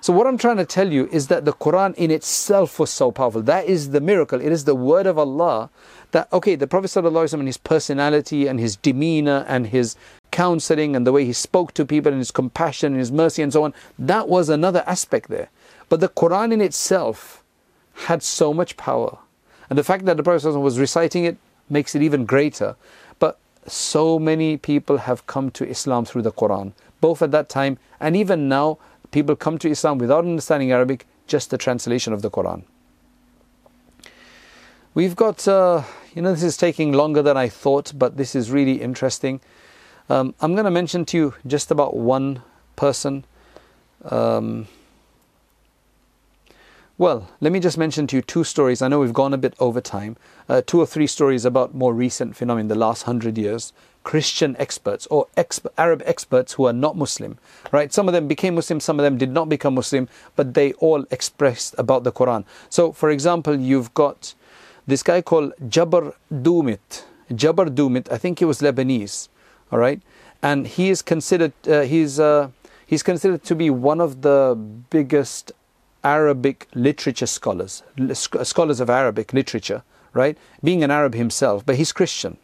So 0.00 0.12
what 0.12 0.26
I'm 0.26 0.38
trying 0.38 0.58
to 0.58 0.64
tell 0.64 0.92
you 0.92 1.08
is 1.10 1.28
that 1.28 1.44
the 1.44 1.52
Quran 1.52 1.94
in 1.94 2.10
itself 2.10 2.78
was 2.78 2.90
so 2.90 3.10
powerful. 3.10 3.42
That 3.42 3.66
is 3.66 3.90
the 3.90 4.00
miracle. 4.00 4.40
It 4.40 4.52
is 4.52 4.64
the 4.64 4.74
word 4.74 5.06
of 5.06 5.18
Allah 5.18 5.70
that 6.12 6.32
okay, 6.32 6.54
the 6.54 6.66
Prophet 6.66 6.88
ﷺ 6.88 7.32
and 7.34 7.48
his 7.48 7.56
personality 7.56 8.46
and 8.46 8.60
his 8.60 8.76
demeanor 8.76 9.44
and 9.48 9.68
his 9.68 9.96
counseling 10.30 10.94
and 10.94 11.06
the 11.06 11.12
way 11.12 11.24
he 11.24 11.32
spoke 11.32 11.72
to 11.74 11.84
people 11.84 12.12
and 12.12 12.20
his 12.20 12.30
compassion 12.30 12.92
and 12.92 13.00
his 13.00 13.12
mercy 13.12 13.42
and 13.42 13.52
so 13.52 13.64
on, 13.64 13.74
that 13.98 14.28
was 14.28 14.48
another 14.48 14.84
aspect 14.86 15.28
there. 15.28 15.48
But 15.88 16.00
the 16.00 16.08
Quran 16.08 16.52
in 16.52 16.60
itself 16.60 17.42
had 18.06 18.22
so 18.22 18.54
much 18.54 18.76
power. 18.76 19.18
And 19.68 19.78
the 19.78 19.84
fact 19.84 20.04
that 20.04 20.16
the 20.16 20.22
Prophet 20.22 20.58
was 20.58 20.78
reciting 20.78 21.24
it 21.24 21.36
makes 21.68 21.94
it 21.94 22.02
even 22.02 22.24
greater. 22.24 22.76
But 23.18 23.38
so 23.66 24.18
many 24.18 24.56
people 24.56 24.98
have 24.98 25.26
come 25.26 25.50
to 25.52 25.68
Islam 25.68 26.04
through 26.04 26.22
the 26.22 26.32
Quran, 26.32 26.72
both 27.00 27.22
at 27.22 27.30
that 27.32 27.48
time 27.48 27.78
and 28.00 28.16
even 28.16 28.48
now, 28.48 28.78
people 29.10 29.36
come 29.36 29.58
to 29.58 29.68
Islam 29.68 29.98
without 29.98 30.24
understanding 30.24 30.72
Arabic, 30.72 31.06
just 31.26 31.50
the 31.50 31.58
translation 31.58 32.12
of 32.12 32.22
the 32.22 32.30
Quran. 32.30 32.62
We've 34.94 35.16
got, 35.16 35.46
uh, 35.46 35.82
you 36.14 36.22
know, 36.22 36.32
this 36.32 36.42
is 36.42 36.56
taking 36.56 36.92
longer 36.92 37.22
than 37.22 37.36
I 37.36 37.48
thought, 37.48 37.92
but 37.96 38.16
this 38.16 38.34
is 38.34 38.50
really 38.50 38.80
interesting. 38.80 39.40
Um, 40.08 40.34
I'm 40.40 40.54
going 40.54 40.64
to 40.64 40.70
mention 40.70 41.04
to 41.06 41.16
you 41.16 41.34
just 41.46 41.70
about 41.70 41.96
one 41.96 42.42
person. 42.76 43.24
Um, 44.04 44.66
well, 46.96 47.30
let 47.40 47.52
me 47.52 47.60
just 47.60 47.78
mention 47.78 48.06
to 48.08 48.16
you 48.16 48.22
two 48.22 48.42
stories. 48.42 48.82
I 48.82 48.88
know 48.88 49.00
we've 49.00 49.12
gone 49.12 49.34
a 49.34 49.38
bit 49.38 49.54
over 49.60 49.80
time. 49.80 50.16
Uh, 50.48 50.62
two 50.64 50.80
or 50.80 50.86
three 50.86 51.06
stories 51.06 51.44
about 51.44 51.74
more 51.74 51.94
recent 51.94 52.34
phenomena 52.34 52.68
the 52.68 52.74
last 52.74 53.02
hundred 53.04 53.38
years. 53.38 53.72
Christian 54.02 54.56
experts 54.58 55.06
or 55.08 55.26
exp- 55.36 55.66
Arab 55.76 56.02
experts 56.06 56.54
who 56.54 56.64
are 56.64 56.72
not 56.72 56.96
Muslim, 56.96 57.38
right? 57.72 57.92
Some 57.92 58.08
of 58.08 58.14
them 58.14 58.26
became 58.26 58.54
Muslim, 58.54 58.80
some 58.80 58.98
of 58.98 59.04
them 59.04 59.18
did 59.18 59.30
not 59.30 59.48
become 59.48 59.74
Muslim, 59.74 60.08
but 60.34 60.54
they 60.54 60.72
all 60.74 61.04
expressed 61.10 61.74
about 61.76 62.04
the 62.04 62.12
Quran. 62.12 62.44
So, 62.70 62.92
for 62.92 63.10
example, 63.10 63.54
you've 63.54 63.92
got 63.92 64.34
this 64.86 65.02
guy 65.02 65.20
called 65.20 65.52
Jabr 65.68 66.14
Dumit. 66.32 67.04
Jabr 67.30 67.68
Dumit, 67.68 68.10
I 68.10 68.16
think 68.16 68.38
he 68.38 68.46
was 68.46 68.60
Lebanese, 68.60 69.28
all 69.70 69.78
right, 69.78 70.00
and 70.42 70.66
he 70.66 70.88
is 70.90 71.02
considered 71.02 71.52
uh, 71.66 71.82
he's 71.82 72.18
uh, 72.20 72.50
he's 72.86 73.02
considered 73.02 73.44
to 73.44 73.54
be 73.54 73.70
one 73.70 74.00
of 74.00 74.22
the 74.22 74.56
biggest 74.90 75.52
Arabic 76.04 76.68
literature 76.74 77.26
scholars, 77.26 77.82
scholars 78.14 78.80
of 78.80 78.88
Arabic 78.88 79.32
literature, 79.32 79.82
right? 80.12 80.38
Being 80.62 80.82
an 80.84 80.90
Arab 80.90 81.14
himself, 81.14 81.66
but 81.66 81.76
he's 81.76 81.92
Christian. 81.92 82.38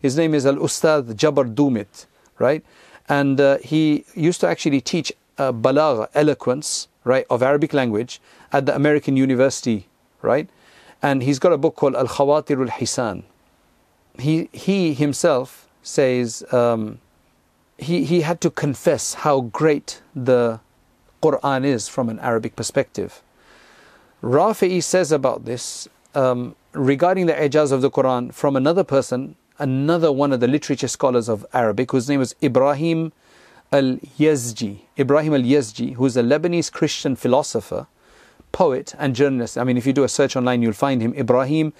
His 0.00 0.16
name 0.16 0.34
is 0.34 0.46
Al 0.46 0.56
Ustad 0.56 1.06
Jabr 1.18 1.54
Dumit, 1.54 2.06
right? 2.38 2.64
And 3.08 3.40
uh, 3.40 3.58
he 3.58 4.04
used 4.14 4.40
to 4.40 4.48
actually 4.48 4.80
teach 4.80 5.12
uh, 5.36 5.52
eloquence, 6.14 6.88
right, 7.04 7.26
of 7.28 7.42
Arabic 7.42 7.72
language 7.72 8.20
at 8.52 8.66
the 8.66 8.74
American 8.74 9.16
University, 9.16 9.88
right? 10.22 10.48
And 11.02 11.22
he's 11.22 11.38
got 11.38 11.52
a 11.52 11.58
book 11.58 11.76
called 11.76 11.96
Al 11.96 12.06
Khawatir 12.06 12.60
al 12.60 12.68
Hisan. 12.78 13.24
He, 14.18 14.48
he 14.52 14.94
himself 14.94 15.68
says 15.82 16.44
um, 16.52 17.00
he, 17.78 18.04
he 18.04 18.20
had 18.20 18.40
to 18.40 18.50
confess 18.50 19.14
how 19.14 19.40
great 19.40 20.02
the 20.14 20.60
Quran 21.22 21.64
is 21.64 21.88
from 21.88 22.08
an 22.08 22.18
Arabic 22.18 22.56
perspective. 22.56 23.22
Rafi'i 24.22 24.82
says 24.82 25.12
about 25.12 25.44
this 25.44 25.88
um, 26.14 26.54
regarding 26.72 27.26
the 27.26 27.32
ijaz 27.32 27.72
of 27.72 27.80
the 27.80 27.90
Quran 27.90 28.32
from 28.32 28.56
another 28.56 28.84
person, 28.84 29.36
another 29.58 30.12
one 30.12 30.32
of 30.32 30.40
the 30.40 30.48
literature 30.48 30.88
scholars 30.88 31.28
of 31.28 31.46
Arabic, 31.52 31.90
whose 31.92 32.08
name 32.08 32.20
was 32.20 32.34
Ibrahim 32.42 33.12
al 33.72 33.96
Yazji. 34.18 34.80
Ibrahim 34.98 35.34
al 35.34 35.42
Yazji, 35.42 35.94
who's 35.94 36.16
a 36.16 36.22
Lebanese 36.22 36.70
Christian 36.72 37.16
philosopher, 37.16 37.86
poet, 38.52 38.94
and 38.98 39.14
journalist. 39.14 39.56
I 39.56 39.64
mean, 39.64 39.76
if 39.76 39.86
you 39.86 39.92
do 39.92 40.04
a 40.04 40.08
search 40.08 40.36
online, 40.36 40.60
you'll 40.62 40.72
find 40.72 41.00
him. 41.00 41.14
Ibrahim 41.14 41.72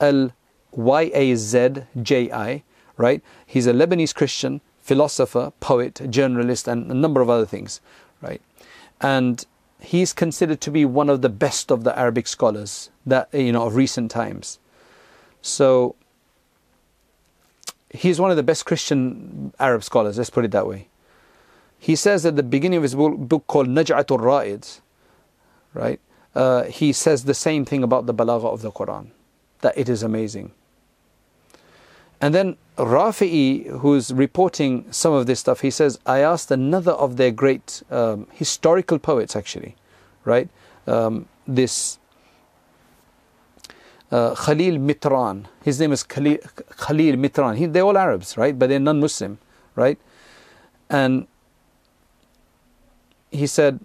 al 0.00 0.32
Y 0.72 1.10
A 1.14 1.34
Z 1.34 1.84
J 2.02 2.30
I, 2.30 2.62
right? 2.98 3.22
He's 3.46 3.66
a 3.66 3.72
Lebanese 3.72 4.14
Christian 4.14 4.60
philosopher, 4.80 5.52
poet, 5.60 6.00
journalist, 6.10 6.68
and 6.68 6.90
a 6.90 6.94
number 6.94 7.20
of 7.20 7.30
other 7.30 7.46
things, 7.46 7.80
right? 8.20 8.42
And 9.00 9.44
he's 9.80 10.12
considered 10.12 10.60
to 10.62 10.70
be 10.70 10.84
one 10.84 11.08
of 11.08 11.22
the 11.22 11.28
best 11.28 11.70
of 11.70 11.84
the 11.84 11.96
Arabic 11.98 12.26
scholars 12.26 12.90
that 13.06 13.28
you 13.32 13.52
know 13.52 13.66
of 13.66 13.76
recent 13.76 14.10
times. 14.10 14.58
So 15.42 15.94
he's 17.90 18.20
one 18.20 18.30
of 18.30 18.36
the 18.36 18.42
best 18.42 18.66
Christian 18.66 19.52
Arab 19.58 19.84
scholars. 19.84 20.18
Let's 20.18 20.30
put 20.30 20.44
it 20.44 20.50
that 20.50 20.66
way. 20.66 20.88
He 21.78 21.94
says 21.94 22.26
at 22.26 22.36
the 22.36 22.42
beginning 22.42 22.78
of 22.78 22.82
his 22.82 22.94
book, 22.94 23.46
called 23.46 23.68
Naj'atul 23.68 24.18
Ra'id, 24.18 24.80
right? 25.74 26.00
Uh, 26.34 26.64
he 26.64 26.92
says 26.92 27.24
the 27.24 27.34
same 27.34 27.64
thing 27.64 27.82
about 27.82 28.06
the 28.06 28.14
balagha 28.14 28.46
of 28.46 28.62
the 28.62 28.72
Quran, 28.72 29.10
that 29.60 29.76
it 29.78 29.88
is 29.88 30.02
amazing. 30.02 30.52
And 32.20 32.34
then 32.34 32.56
Rafi'i, 32.76 33.68
who's 33.78 34.12
reporting 34.12 34.86
some 34.90 35.12
of 35.12 35.26
this 35.26 35.40
stuff, 35.40 35.60
he 35.60 35.70
says, 35.70 35.98
I 36.06 36.20
asked 36.20 36.50
another 36.50 36.92
of 36.92 37.16
their 37.16 37.30
great 37.30 37.82
um, 37.90 38.26
historical 38.32 38.98
poets, 38.98 39.36
actually, 39.36 39.76
right? 40.24 40.48
Um, 40.86 41.26
this 41.46 41.98
uh, 44.10 44.34
Khalil 44.34 44.78
Mitran. 44.78 45.46
His 45.62 45.78
name 45.78 45.92
is 45.92 46.02
Khalil, 46.02 46.38
Khalil 46.78 47.16
Mitran. 47.16 47.56
He, 47.56 47.66
they're 47.66 47.82
all 47.82 47.98
Arabs, 47.98 48.36
right? 48.36 48.58
But 48.58 48.68
they're 48.68 48.78
non 48.78 49.00
Muslim, 49.00 49.38
right? 49.74 49.98
And 50.88 51.26
he 53.30 53.46
said, 53.46 53.80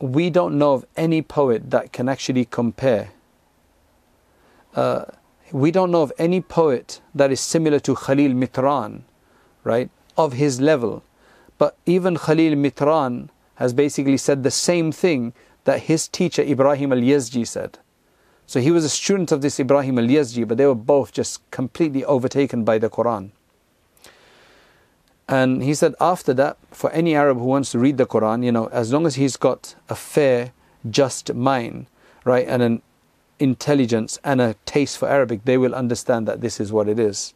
We 0.00 0.30
don't 0.30 0.58
know 0.58 0.74
of 0.74 0.84
any 0.96 1.22
poet 1.22 1.70
that 1.70 1.92
can 1.92 2.08
actually 2.08 2.44
compare. 2.44 3.12
Uh, 4.74 5.04
we 5.54 5.70
don't 5.70 5.92
know 5.92 6.02
of 6.02 6.12
any 6.18 6.40
poet 6.40 7.00
that 7.14 7.30
is 7.30 7.40
similar 7.40 7.78
to 7.78 7.94
Khalil 7.94 8.32
Mitran, 8.32 9.02
right, 9.62 9.88
of 10.16 10.32
his 10.32 10.60
level. 10.60 11.04
But 11.58 11.76
even 11.86 12.16
Khalil 12.16 12.56
Mitran 12.56 13.28
has 13.54 13.72
basically 13.72 14.16
said 14.16 14.42
the 14.42 14.50
same 14.50 14.90
thing 14.90 15.32
that 15.62 15.82
his 15.82 16.08
teacher 16.08 16.42
Ibrahim 16.42 16.92
al 16.92 16.98
Yazji 16.98 17.46
said. 17.46 17.78
So 18.46 18.58
he 18.58 18.72
was 18.72 18.84
a 18.84 18.88
student 18.88 19.30
of 19.30 19.42
this 19.42 19.60
Ibrahim 19.60 19.96
al 19.96 20.06
Yazji, 20.06 20.46
but 20.46 20.58
they 20.58 20.66
were 20.66 20.74
both 20.74 21.12
just 21.12 21.48
completely 21.52 22.04
overtaken 22.04 22.64
by 22.64 22.78
the 22.78 22.90
Quran. 22.90 23.30
And 25.28 25.62
he 25.62 25.72
said, 25.72 25.94
after 26.00 26.34
that, 26.34 26.56
for 26.72 26.90
any 26.90 27.14
Arab 27.14 27.38
who 27.38 27.44
wants 27.44 27.70
to 27.70 27.78
read 27.78 27.96
the 27.96 28.06
Quran, 28.06 28.44
you 28.44 28.50
know, 28.50 28.66
as 28.72 28.92
long 28.92 29.06
as 29.06 29.14
he's 29.14 29.36
got 29.36 29.76
a 29.88 29.94
fair, 29.94 30.50
just 30.90 31.32
mind, 31.32 31.86
right, 32.24 32.44
and 32.48 32.60
an 32.60 32.82
intelligence 33.38 34.18
and 34.24 34.40
a 34.40 34.54
taste 34.64 34.98
for 34.98 35.08
Arabic, 35.08 35.44
they 35.44 35.58
will 35.58 35.74
understand 35.74 36.26
that 36.28 36.40
this 36.40 36.60
is 36.60 36.72
what 36.72 36.88
it 36.88 36.98
is. 36.98 37.34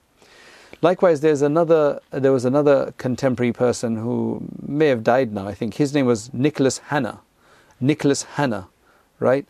Likewise, 0.81 1.21
there's 1.21 1.43
another. 1.43 2.01
There 2.11 2.33
was 2.33 2.45
another 2.45 2.95
contemporary 2.99 3.53
person 3.53 3.97
who 3.97 4.47
may 4.63 4.87
have 4.87 5.03
died 5.03 5.33
now. 5.33 5.49
I 5.49 5.55
think 5.55 5.75
his 5.75 5.93
name 5.93 6.07
was 6.07 6.33
Nicholas 6.33 6.79
Hanna. 6.79 7.21
Nicholas 7.81 8.23
Hanna, 8.23 8.69
right? 9.19 9.47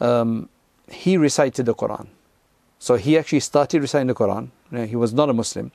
Um, 0.00 0.48
he 0.88 1.16
recited 1.16 1.66
the 1.66 1.74
Quran. 1.74 2.08
So 2.78 2.96
he 2.96 3.16
actually 3.18 3.40
started 3.40 3.80
reciting 3.80 4.08
the 4.08 4.14
Quran. 4.14 4.50
He 4.88 4.96
was 4.96 5.12
not 5.12 5.30
a 5.30 5.32
Muslim, 5.32 5.72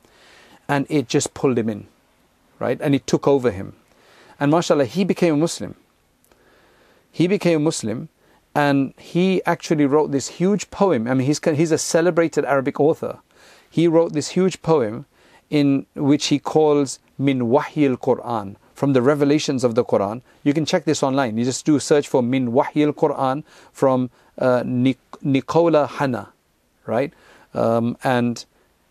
and 0.68 0.86
it 0.90 1.08
just 1.08 1.34
pulled 1.34 1.58
him 1.58 1.70
in, 1.70 1.88
right? 2.60 2.80
And 2.82 2.94
it 2.94 3.08
took 3.08 3.28
over 3.28 3.52
him. 3.52 3.76
And 4.40 4.52
mashallah, 4.52 4.86
he 4.86 5.04
became 5.04 5.36
a 5.36 5.38
Muslim. 5.38 5.76
He 7.12 7.28
became 7.28 7.62
a 7.62 7.64
Muslim, 7.64 8.10
and 8.55 8.95
he 8.97 9.43
actually 9.45 9.85
wrote 9.85 10.13
this 10.13 10.29
huge 10.29 10.71
poem. 10.71 11.07
I 11.07 11.15
mean, 11.15 11.27
he's, 11.27 11.41
he's 11.45 11.73
a 11.73 11.79
celebrated 11.79 12.45
Arabic 12.45 12.81
author. 12.81 13.19
He 13.69 13.87
wrote 13.87 14.15
this 14.15 14.31
huge 14.31 14.63
poem 14.63 15.05
in 15.51 15.87
which 15.95 16.27
he 16.27 16.39
calls 16.39 16.99
Min 17.19 17.41
Wahy 17.43 17.89
al 17.89 17.97
Quran, 17.97 18.57
from 18.75 18.95
the 18.95 19.03
revelations 19.03 19.63
of 19.63 19.75
the 19.75 19.85
Quran. 19.85 20.23
You 20.43 20.55
can 20.55 20.65
check 20.65 20.85
this 20.87 21.03
online. 21.03 21.37
You 21.37 21.45
just 21.45 21.67
do 21.67 21.77
a 21.77 21.81
search 21.81 22.09
for 22.09 22.23
Min 22.23 22.53
Wahy 22.53 22.87
al 22.87 22.93
Quran 22.93 23.45
from 23.73 24.11
uh, 24.39 24.63
Nicola 24.65 25.87
Hanna, 25.87 26.33
right? 26.87 27.13
Um, 27.53 27.97
and 28.03 28.45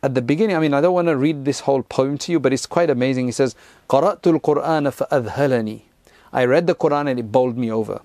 at 0.03 0.13
the 0.13 0.21
beginning, 0.21 0.55
I 0.55 0.59
mean, 0.59 0.73
I 0.75 0.81
don't 0.81 0.93
want 0.93 1.07
to 1.07 1.17
read 1.17 1.45
this 1.45 1.61
whole 1.61 1.81
poem 1.81 2.19
to 2.19 2.31
you, 2.31 2.39
but 2.39 2.53
it's 2.53 2.67
quite 2.67 2.91
amazing. 2.91 3.25
He 3.25 3.31
says, 3.31 3.55
قرأت 3.89 4.21
القرآن 4.21 4.91
فأذهلني. 4.91 5.81
I 6.31 6.45
read 6.45 6.67
the 6.67 6.75
Quran 6.75 7.09
and 7.09 7.19
it 7.19 7.31
bowled 7.31 7.57
me 7.57 7.71
over. 7.71 8.01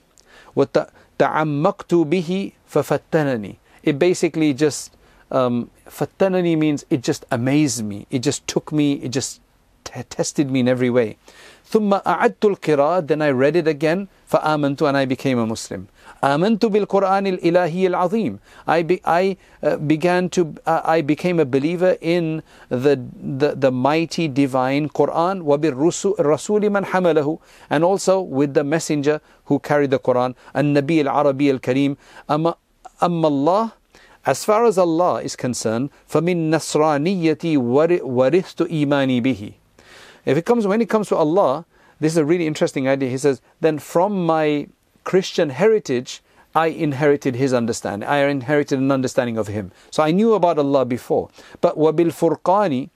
تعمقت 1.18 1.94
به 1.94 2.52
ففتنني 2.66 3.54
it 3.82 3.98
basically 3.98 4.52
just 4.54 4.90
um, 5.30 5.70
fattanani 5.88 6.56
means 6.56 6.84
it 6.90 7.02
just 7.02 7.24
amazed 7.30 7.84
me 7.84 8.06
it 8.10 8.22
just 8.22 8.46
took 8.46 8.72
me 8.72 8.94
it 8.94 9.10
just 9.10 9.40
t- 9.84 10.02
tested 10.08 10.50
me 10.50 10.60
in 10.60 10.68
every 10.68 10.90
way 10.90 11.16
ثم 11.72 11.94
أعدت 11.94 12.44
القراءة 12.44 13.06
then 13.06 13.22
I 13.22 13.30
read 13.30 13.56
it 13.56 13.68
again 13.68 14.08
فآمنت 14.28 14.82
and 14.82 14.96
I 14.96 15.04
became 15.04 15.38
a 15.38 15.46
Muslim 15.46 15.86
آمنت 16.24 16.66
بالقرآن 16.66 17.26
الإلهي 17.26 17.86
العظيم 17.86 18.38
I, 18.66 18.82
be, 18.82 19.00
I 19.04 19.36
uh, 19.62 19.76
began 19.76 20.28
to 20.30 20.54
uh, 20.66 20.82
I 20.84 21.00
became 21.00 21.40
a 21.40 21.44
believer 21.44 21.96
in 22.00 22.42
the, 22.68 23.00
the, 23.40 23.54
the 23.56 23.70
mighty 23.70 24.28
divine 24.28 24.88
Quran 24.90 25.42
وبالرسول 25.42 26.70
من 26.70 26.84
حمله 26.84 27.38
and 27.70 27.84
also 27.84 28.20
with 28.20 28.54
the 28.54 28.64
messenger 28.64 29.20
who 29.46 29.58
carried 29.58 29.90
the 29.90 29.98
Quran 29.98 30.34
النبي 30.56 31.00
العربي 31.00 31.50
الكريم 31.50 31.96
أما, 32.30 32.54
أما 33.02 33.28
الله 33.28 33.70
as 34.26 34.44
far 34.44 34.66
as 34.66 34.76
Allah 34.76 35.22
is 35.22 35.34
concerned 35.36 35.88
فمن 36.06 36.50
نصرانيتي 36.50 37.56
ورثت 37.56 38.62
إيماني 38.62 39.20
به 39.22 39.52
if 40.26 40.36
it 40.36 40.44
comes 40.44 40.66
when 40.66 40.82
it 40.82 40.88
comes 40.90 41.08
to 41.08 41.16
Allah 41.16 41.64
this 42.00 42.12
is 42.12 42.18
a 42.18 42.24
really 42.24 42.46
interesting 42.46 42.88
idea 42.88 43.10
he 43.10 43.18
says 43.18 43.40
then 43.60 43.78
from 43.78 44.24
my 44.24 44.68
Christian 45.04 45.50
heritage, 45.50 46.22
I 46.54 46.66
inherited 46.66 47.36
his 47.36 47.52
understanding. 47.52 48.08
I 48.08 48.24
inherited 48.24 48.78
an 48.78 48.90
understanding 48.90 49.38
of 49.38 49.48
him. 49.48 49.70
So 49.90 50.02
I 50.02 50.10
knew 50.10 50.34
about 50.34 50.58
Allah 50.58 50.84
before. 50.84 51.30
But 51.60 51.76
wabil 51.76 52.12
furqani 52.12 52.90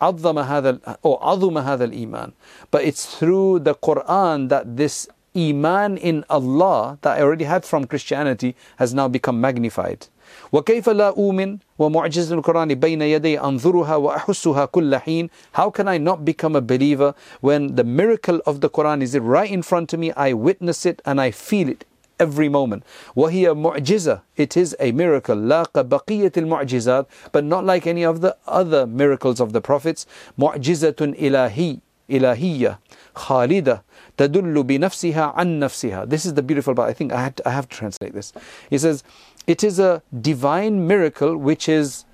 عظم 0.00 0.46
هذا 0.46 0.96
or 1.02 1.20
عظم 1.20 1.58
هذا 1.58 1.84
الإيمان. 1.92 2.32
But 2.70 2.84
it's 2.84 3.06
through 3.18 3.60
the 3.60 3.74
Quran 3.74 4.48
that 4.48 4.76
this 4.76 5.08
iman 5.36 5.96
in 5.96 6.24
Allah 6.30 6.98
that 7.02 7.18
I 7.18 7.22
already 7.22 7.44
had 7.44 7.64
from 7.64 7.84
Christianity 7.84 8.56
has 8.76 8.94
now 8.94 9.08
become 9.08 9.40
magnified. 9.40 10.06
وكيف 10.52 10.88
لا 10.88 11.08
أؤمن 11.08 11.58
ومعجزة 11.78 12.34
القرآن 12.34 12.74
بين 12.74 13.02
يدي 13.02 13.40
أنظرها 13.40 13.96
وأحسها 13.96 14.64
كل 14.64 14.96
حين 14.96 15.30
How 15.52 15.70
can 15.70 15.88
I 15.88 15.98
not 15.98 16.24
become 16.24 16.56
a 16.56 16.60
believer 16.60 17.14
when 17.40 17.76
the 17.76 17.84
miracle 17.84 18.40
of 18.46 18.60
the 18.60 18.68
Quran 18.68 19.02
is 19.02 19.18
right 19.18 19.50
in 19.50 19.62
front 19.62 19.92
of 19.92 20.00
me 20.00 20.12
I 20.12 20.32
witness 20.32 20.86
it 20.86 21.00
and 21.04 21.20
I 21.20 21.30
feel 21.30 21.68
it 21.68 21.84
every 22.20 22.48
moment 22.48 22.82
وهي 23.16 23.54
معجزة 23.54 24.20
It 24.36 24.56
is 24.56 24.76
a 24.80 24.92
miracle 24.92 25.34
لا 25.36 25.64
كبقية 25.74 26.32
المعجزات 26.36 27.06
But 27.32 27.44
not 27.44 27.64
like 27.64 27.86
any 27.86 28.04
of 28.04 28.20
the 28.20 28.36
other 28.46 28.86
miracles 28.86 29.40
of 29.40 29.52
the 29.52 29.60
prophets 29.60 30.06
معجزة 30.38 30.96
إلهي 31.00 31.78
إلهية 32.10 32.78
خالدة 33.14 33.82
تدل 34.16 34.62
بنفسها 34.62 35.22
عن 35.36 35.58
نفسها 35.58 36.04
This 36.06 36.26
is 36.26 36.34
the 36.34 36.42
beautiful 36.42 36.74
part 36.74 36.88
I 36.88 36.92
think 36.92 37.12
I, 37.12 37.22
had 37.22 37.36
to, 37.36 37.48
I 37.48 37.52
have 37.52 37.68
to 37.68 37.76
translate 37.76 38.12
this 38.12 38.32
He 38.68 38.78
says 38.78 39.02
it 39.46 39.64
is 39.64 39.78
a 39.78 40.02
divine 40.20 40.86
miracle 40.86 41.36
which 41.36 41.68
is 41.68 42.04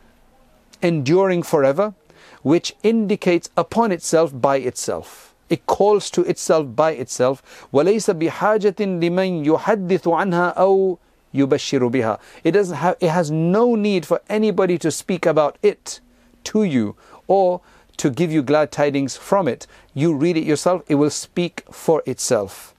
enduring 0.82 1.42
forever, 1.42 1.94
which 2.42 2.74
indicates 2.82 3.50
upon 3.56 3.92
itself 3.92 4.32
by 4.40 4.56
itself. 4.56 5.34
It 5.48 5.66
calls 5.66 6.10
to 6.10 6.22
itself 6.22 6.74
by 6.74 6.92
itself. 6.92 7.66
وَلَيْسَ 7.72 8.12
بِحَاجَةٍ 8.18 8.74
لِمَنْ 8.74 9.44
يُحَدِّثُ 9.44 10.02
عَنْهَا 10.02 10.56
أَوْ 10.56 10.98
يُبَشِّرُ 11.34 11.90
بِهَا 11.90 12.18
It 12.42 12.52
doesn't 12.52 12.76
have, 12.76 12.96
it 13.00 13.10
has 13.10 13.30
no 13.30 13.74
need 13.74 14.06
for 14.06 14.20
anybody 14.28 14.78
to 14.78 14.90
speak 14.90 15.26
about 15.26 15.58
it 15.62 16.00
to 16.44 16.64
you 16.64 16.96
or 17.26 17.60
to 17.98 18.10
give 18.10 18.32
you 18.32 18.42
glad 18.42 18.72
tidings 18.72 19.16
from 19.16 19.46
it. 19.48 19.66
You 19.94 20.14
read 20.14 20.36
it 20.36 20.44
yourself, 20.44 20.82
it 20.88 20.96
will 20.96 21.10
speak 21.10 21.64
for 21.70 22.02
itself. 22.06 22.74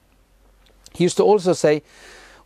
He 0.94 1.04
used 1.04 1.16
to 1.18 1.22
also 1.22 1.52
say, 1.52 1.82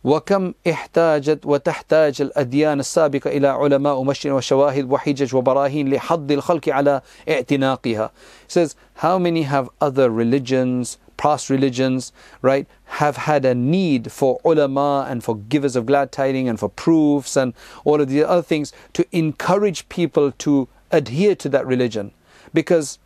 وكم 0.03 0.53
احتاجت 0.67 1.45
وتحتاج 1.45 2.21
الأديان 2.21 2.79
السابقة 2.79 3.29
إلى 3.29 3.47
علماء 3.47 4.03
مشر 4.03 4.33
وشواهد 4.33 4.91
وحجج 4.91 5.35
وبراهين 5.35 5.93
لحض 5.93 6.31
الخلق 6.31 6.69
على 6.69 7.01
اعتناقها. 7.29 8.11
He 8.47 8.51
says, 8.51 8.75
how 8.95 9.17
many 9.17 9.43
have 9.43 9.69
other 9.79 10.09
religions, 10.09 10.97
past 11.15 11.49
religions, 11.49 12.11
right, 12.41 12.67
have 12.85 13.15
had 13.15 13.45
a 13.45 13.55
need 13.55 14.11
for 14.11 14.41
ulama 14.43 15.07
and 15.09 15.23
for 15.23 15.37
givers 15.37 15.77
of 15.77 15.85
glad 15.85 16.11
tidings 16.11 16.49
and 16.49 16.59
for 16.59 16.67
proofs 16.67 17.37
and 17.37 17.53
all 17.85 18.01
of 18.01 18.09
the 18.09 18.23
other 18.25 18.41
things 18.41 18.73
to 18.91 19.05
encourage 19.13 19.87
people 19.87 20.33
to 20.33 20.67
adhere 20.91 21.33
to 21.35 21.47
that 21.47 21.65
religion. 21.65 22.11
Because 22.53 22.99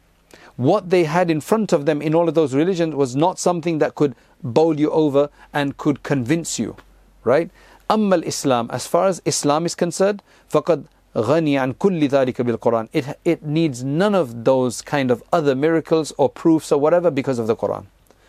what 0.56 0.90
they 0.90 1.04
had 1.04 1.30
in 1.30 1.40
front 1.40 1.72
of 1.72 1.86
them 1.86 2.02
in 2.02 2.16
all 2.16 2.28
of 2.28 2.34
those 2.34 2.56
religions 2.56 2.96
was 2.96 3.16
not 3.16 3.38
something 3.38 3.78
that 3.78 3.94
could 3.94 4.16
bowl 4.44 4.80
you 4.80 4.90
over 4.92 5.30
and 5.54 5.78
could 5.78 6.04
convince 6.04 6.60
you, 6.60 6.76
right? 7.24 7.50
أما 7.90 8.26
Islam, 8.26 8.70
as 8.72 8.86
far 8.88 9.08
as 9.08 9.22
Islam 9.26 9.66
is 9.66 9.76
concerned, 9.76 10.22
فقد 10.50 10.86
غني 11.16 11.58
عن 11.58 11.74
كل 11.74 12.08
ذلك 12.08 12.42
بالقرآن. 12.42 12.90
It, 12.94 13.18
it 13.26 13.44
needs 13.44 13.84
none 13.84 14.14
of 14.14 14.44
those 14.44 14.82
kind 14.82 15.10
of 15.10 15.24
other 15.32 15.56
miracles 15.56 16.14
or 16.18 16.30
proofs 16.30 16.72
or 16.72 16.80
whatever 16.80 17.10
because 17.10 17.40
of 17.40 17.48
the 17.48 17.56
Quran. 17.56 17.86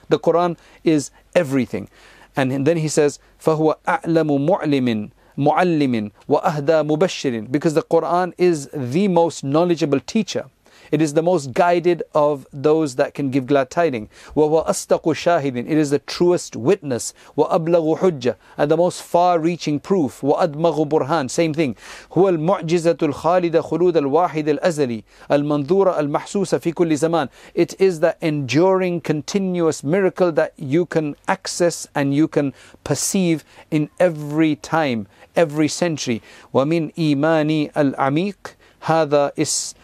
The 0.08 0.18
Quran 0.18 0.56
is 0.84 1.10
everything. 1.34 1.88
And 2.36 2.66
then 2.66 2.76
he 2.78 2.88
says, 2.88 3.18
فهو 3.38 3.76
أعلم 3.88 4.46
معلم 4.46 5.10
معلم 5.38 6.10
وأهدى 6.28 6.82
مبشر 6.82 7.50
because 7.50 7.74
the 7.74 7.82
Quran 7.82 8.32
is 8.38 8.68
the 8.72 9.08
most 9.08 9.44
knowledgeable 9.44 10.00
teacher. 10.00 10.46
It 10.92 11.02
is 11.02 11.14
the 11.14 11.22
most 11.22 11.52
guided 11.52 12.02
of 12.14 12.46
those 12.52 12.96
that 12.96 13.14
can 13.14 13.30
give 13.30 13.46
glad 13.46 13.70
tidings. 13.70 14.08
وَهُوَ 14.36 14.66
أَصْدَقُ 14.66 15.02
شَاهِدٍ 15.02 15.56
It 15.56 15.78
is 15.78 15.90
the 15.90 15.98
truest 16.00 16.56
witness. 16.56 17.14
وَأَبْلَغُ 17.36 17.98
حُجَّةٍ 17.98 18.36
And 18.56 18.70
the 18.70 18.76
most 18.76 19.02
far-reaching 19.02 19.80
proof. 19.80 20.20
وَأَدْمَغُ 20.20 20.88
برهان 20.88 21.30
Same 21.30 21.54
thing. 21.54 21.76
هو 22.12 22.28
المعجزة 22.28 22.96
الخالدة 23.02 23.60
خلود 23.62 23.96
الواحد 23.96 24.48
الأزلي 24.48 25.04
المنظورة 25.32 26.00
المحسوسة 26.00 26.58
في 26.58 26.72
كل 26.72 26.96
زمان. 26.96 27.28
It 27.54 27.74
is 27.80 28.00
the 28.00 28.16
enduring, 28.20 29.00
continuous 29.00 29.84
miracle 29.84 30.32
that 30.32 30.52
you 30.56 30.86
can 30.86 31.16
access 31.26 31.86
and 31.94 32.14
you 32.14 32.28
can 32.28 32.52
perceive 32.84 33.44
in 33.70 33.90
every 33.98 34.56
time, 34.56 35.06
every 35.36 35.68
century. 35.68 36.22
ومن 36.54 36.90
إيماني 36.98 37.70
العميق 37.76 38.56
هذا 38.80 39.32
is 39.36 39.74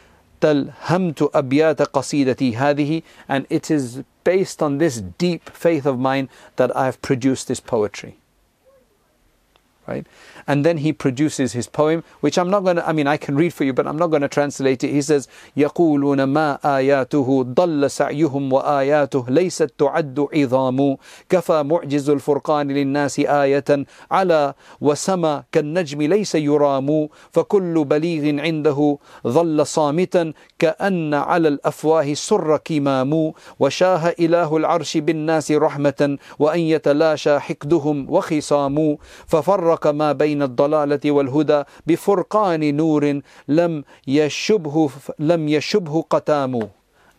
تلهمت 0.41 1.31
أبيات 1.35 1.83
قصيدتي 1.83 2.57
هذه 2.57 3.03
and 3.29 3.47
it 3.51 3.71
is 3.71 4.03
based 4.25 4.63
on 4.63 4.79
this 4.79 5.01
deep 5.19 5.51
faith 5.51 5.87
of 5.87 5.99
mine 5.99 6.29
that 6.57 6.75
I 6.77 6.87
have 6.87 7.01
produced 7.03 7.49
this 7.49 7.61
poetry 7.61 8.17
right 9.89 10.07
and 10.47 10.65
then 10.65 10.79
he 10.79 10.93
produces 10.93 11.53
his 11.53 11.67
poem, 11.67 12.05
which 12.21 12.39
I'm 12.39 12.51
not 12.51 12.65
going 12.65 12.77
to, 12.77 12.87
I 12.89 12.93
mean, 12.93 13.07
I 13.07 13.17
can 13.17 13.37
read 13.37 13.55
for 13.55 13.65
you, 13.65 13.73
but 13.73 13.87
I'm 13.87 13.97
not 13.97 14.09
going 14.09 14.23
to 14.23 14.29
translate 14.29 14.85
it. 14.85 14.91
He 14.91 15.03
says, 15.03 15.29
يقولون 15.57 16.25
ما 16.25 16.59
آياته 16.65 17.43
ضل 17.43 17.91
سعيهم 17.91 18.53
وآياته 18.53 19.25
ليست 19.29 19.73
تعد 19.79 20.27
عظام 20.35 20.97
كفى 21.29 21.63
معجز 21.63 22.11
الفرقان 22.11 22.71
للناس 22.71 23.21
آية 23.21 23.87
على 24.11 24.55
وسما 24.81 25.45
كالنجم 25.53 26.03
ليس 26.03 26.35
يرام 26.35 27.09
فكل 27.33 27.85
بليغ 27.85 28.41
عنده 28.41 28.99
ظل 29.27 29.67
صامتا 29.67 30.33
كأن 30.59 31.15
على 31.15 31.49
الأفواه 31.49 32.15
سر 32.15 32.57
كمام 32.57 33.33
وشاه 33.61 34.15
إله 34.21 34.57
العرش 34.57 34.97
بالناس 34.97 35.53
رحمة 35.53 36.19
وأن 36.39 36.61
يتلاشى 36.61 37.39
حقدهم 37.39 38.11
وخصام 38.11 38.97
ففرق 39.27 39.78
ما 39.87 40.13
بين 40.13 40.25
بين 40.25 40.43
الضلالة 40.43 41.11
والهدى 41.11 41.63
بفرقان 41.87 42.77
نور 42.77 43.21
لم 43.49 43.85
يشبه 44.07 44.91
لم 45.19 45.49
يشبه 45.49 46.05
قتام 46.11 46.71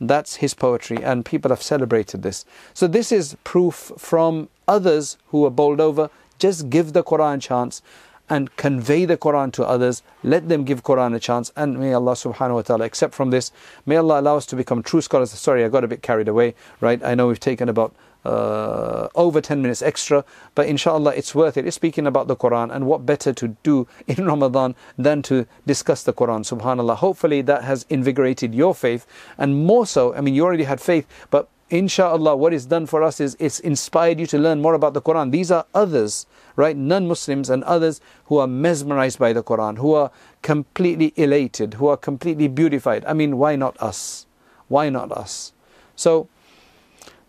That's 0.02 0.36
his 0.36 0.54
poetry, 0.54 0.98
and 1.02 1.24
people 1.24 1.50
have 1.50 1.64
celebrated 1.64 2.22
this. 2.22 2.44
So, 2.74 2.86
this 2.86 3.14
is 3.14 3.38
proof 3.46 3.94
from 3.98 4.50
others 4.68 5.18
who 5.28 5.46
are 5.46 5.50
bowled 5.50 5.80
over. 5.80 6.10
Just 6.38 6.70
give 6.70 6.92
the 6.92 7.02
Quran 7.02 7.36
a 7.36 7.40
chance 7.40 7.82
and 8.30 8.54
convey 8.58 9.06
the 9.06 9.18
Quran 9.18 9.54
to 9.54 9.64
others. 9.64 10.04
Let 10.24 10.50
them 10.50 10.66
give 10.66 10.84
Quran 10.84 11.16
a 11.16 11.20
chance, 11.20 11.52
and 11.56 11.80
may 11.80 11.94
Allah 11.94 12.14
subhanahu 12.14 12.56
wa 12.56 12.62
ta'ala 12.64 12.86
accept 12.86 13.14
from 13.14 13.30
this. 13.30 13.52
May 13.86 13.96
Allah 13.96 14.20
allow 14.20 14.36
us 14.36 14.46
to 14.48 14.56
become 14.56 14.84
true 14.84 15.02
scholars. 15.02 15.32
Sorry, 15.32 15.64
I 15.64 15.70
got 15.70 15.84
a 15.84 15.88
bit 15.88 16.02
carried 16.02 16.28
away, 16.28 16.56
right? 16.82 17.02
I 17.04 17.16
know 17.16 17.28
we've 17.28 17.40
taken 17.40 17.70
about 17.70 17.96
uh, 18.25 19.09
over 19.15 19.41
10 19.41 19.63
minutes 19.63 19.83
extra, 19.83 20.25
but 20.55 20.67
inshallah 20.67 21.13
it's 21.17 21.35
worth 21.35 21.57
it. 21.57 21.67
It's 21.67 21.77
speaking 21.77 22.07
about 22.07 22.29
the 22.29 22.37
Quran, 22.37 22.75
and 22.75 22.87
what 22.87 23.07
better 23.07 23.33
to 23.33 23.49
do 23.63 23.87
in 24.07 24.27
Ramadan 24.27 24.75
than 24.99 25.23
to 25.23 25.47
discuss 25.67 26.03
the 26.03 26.13
Quran, 26.13 26.41
subhanAllah. 26.45 26.97
Hopefully 26.97 27.43
that 27.43 27.65
has 27.65 27.87
invigorated 27.89 28.55
your 28.55 28.75
faith, 28.75 29.07
and 29.39 29.65
more 29.65 29.87
so, 29.87 30.15
I 30.15 30.21
mean, 30.21 30.35
you 30.35 30.45
already 30.45 30.65
had 30.65 30.81
faith, 30.81 31.07
but 31.31 31.49
inshallah 31.71 32.35
what 32.35 32.53
is 32.53 32.67
done 32.67 32.85
for 32.85 33.03
us 33.03 33.21
is 33.21 33.37
it's 33.39 33.61
inspired 33.61 34.19
you 34.19 34.27
to 34.27 34.39
learn 34.39 34.61
more 34.61 34.75
about 34.75 34.93
the 34.93 35.01
Quran. 35.01 35.31
These 35.31 35.51
are 35.51 35.65
others, 35.73 36.27
right? 36.57 36.77
Non 36.77 37.07
Muslims 37.07 37.49
and 37.49 37.65
others 37.65 38.01
who 38.27 38.39
are 38.39 38.47
mesmerized 38.47 39.19
by 39.19 39.33
the 39.33 39.43
Quran, 39.43 39.79
who 39.79 39.95
are 39.95 40.11
completely 40.43 41.13
elated, 41.17 41.75
who 41.75 41.87
are 41.87 41.97
completely 41.97 42.49
beautified. 42.49 43.05
I 43.05 43.13
mean, 43.13 43.39
why 43.39 43.57
not 43.57 43.81
us? 43.81 44.27
Why 44.69 44.89
not 44.89 45.13
us? 45.13 45.53
So, 45.97 46.29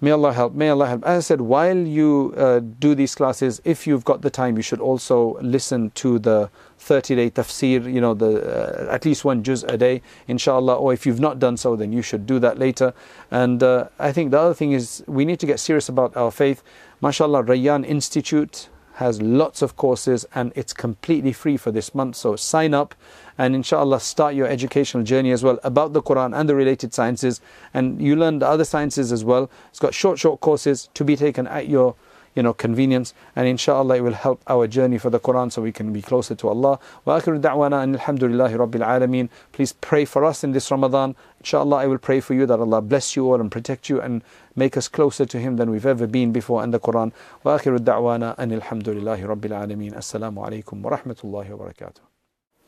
May 0.04 0.10
Allah 0.10 0.34
help. 0.34 0.56
May 0.56 0.70
Allah 0.70 0.88
help. 0.88 1.06
As 1.06 1.18
I 1.18 1.28
said, 1.28 1.42
while 1.42 1.78
you 1.78 2.34
uh, 2.36 2.60
do 2.60 2.96
these 2.96 3.14
classes, 3.14 3.62
if 3.64 3.86
you've 3.86 4.04
got 4.04 4.24
the 4.24 4.32
time, 4.32 4.58
you 4.58 4.64
should 4.64 4.80
also 4.80 5.38
listen 5.42 5.92
to 5.92 6.18
the 6.18 6.50
30 6.80 7.16
day 7.16 7.30
tafsir, 7.30 7.86
you 7.86 8.02
know, 8.02 8.16
the, 8.16 8.88
uh, 8.90 8.92
at 8.92 9.06
least 9.06 9.24
one 9.24 9.44
juz 9.44 9.64
a 9.64 9.78
day, 9.78 10.02
inshallah. 10.28 10.74
Or 10.74 10.92
if 10.92 11.06
you've 11.06 11.20
not 11.20 11.38
done 11.38 11.56
so, 11.56 11.76
then 11.76 11.94
you 11.94 12.02
should 12.02 12.26
do 12.26 12.40
that 12.40 12.58
later. 12.58 12.96
And 13.30 13.62
uh, 13.62 13.90
I 14.00 14.12
think 14.12 14.32
the 14.32 14.40
other 14.40 14.56
thing 14.56 14.72
is 14.72 15.04
we 15.06 15.24
need 15.24 15.40
to 15.40 15.46
get 15.46 15.60
serious 15.60 15.88
about 15.88 16.18
our 16.18 16.32
faith. 16.32 16.64
MashaAllah, 17.04 17.46
Rayyan 17.46 17.86
Institute 17.86 18.70
has 18.96 19.22
lots 19.22 19.62
of 19.62 19.76
courses 19.76 20.26
and 20.34 20.52
it's 20.56 20.74
completely 20.74 21.32
free 21.32 21.58
for 21.58 21.72
this 21.72 21.94
month. 21.94 22.16
So 22.16 22.36
sign 22.36 22.74
up 22.74 22.96
and 23.38 23.56
inshallah 23.56 24.00
start 24.00 24.36
your 24.36 24.48
educational 24.48 25.04
journey 25.04 25.32
as 25.32 25.44
well 25.44 25.60
about 25.64 25.94
the 25.94 26.02
Quran 26.02 26.38
and 26.38 26.48
the 26.48 26.56
related 26.56 26.94
sciences. 26.94 27.42
And 27.74 28.02
you 28.02 28.16
learn 28.16 28.40
the 28.40 28.48
other 28.48 28.66
sciences 28.66 29.12
as 29.12 29.24
well. 29.24 29.50
It's 29.70 29.80
got 29.80 29.94
short, 29.94 30.20
short 30.20 30.42
courses 30.42 30.90
to 30.94 31.04
be 31.04 31.16
taken 31.16 31.48
at 31.48 31.68
your 31.68 31.96
you 32.36 32.44
know, 32.44 32.54
convenience. 32.54 33.14
And 33.36 33.48
inshallah, 33.48 33.98
it 33.98 34.02
will 34.02 34.14
help 34.14 34.42
our 34.48 34.68
journey 34.68 34.98
for 34.98 35.10
the 35.10 35.20
Quran 35.20 35.52
so 35.52 35.62
we 35.62 35.72
can 35.72 35.92
be 35.92 36.02
closer 36.02 36.36
to 36.36 36.48
Allah. 36.48 36.80
Wa 37.06 37.20
akhiru 37.20 37.42
da'wana 37.42 37.84
and 37.84 37.96
alhamdulillahi 37.96 38.56
rabbil 38.56 38.86
alameen. 38.86 39.30
Please 39.52 39.74
pray 39.74 40.06
for 40.06 40.24
us 40.24 40.44
in 40.44 40.52
this 40.52 40.72
Ramadan. 40.72 41.16
Inshallah, 41.40 41.78
I 41.78 41.88
will 41.88 41.98
pray 41.98 42.20
for 42.20 42.34
you 42.34 42.46
that 42.46 42.60
Allah 42.60 42.82
bless 42.82 43.16
you 43.16 43.26
all 43.26 43.42
and 43.42 43.52
protect 43.52 43.90
you 43.90 44.00
and 44.00 44.24
make 44.56 44.78
us 44.78 44.88
closer 44.88 45.26
to 45.26 45.40
Him 45.40 45.58
than 45.58 45.72
we've 45.72 45.86
ever 45.86 46.08
been 46.08 46.32
before 46.32 46.64
in 46.64 46.72
the 46.72 46.80
Quran. 46.80 47.12
Wa 47.44 47.58
akhiru 47.58 47.80
da'wana 47.80 48.36
and 48.38 48.52
alhamdulillahi 48.52 49.24
rabbil 49.24 49.52
alameen. 49.52 49.94
Assalamu 49.94 50.48
alaikum 50.48 50.82
wa 50.82 50.98
rahmatullahi 50.98 51.50
wa 51.50 51.66
barakatuh. 51.66 52.11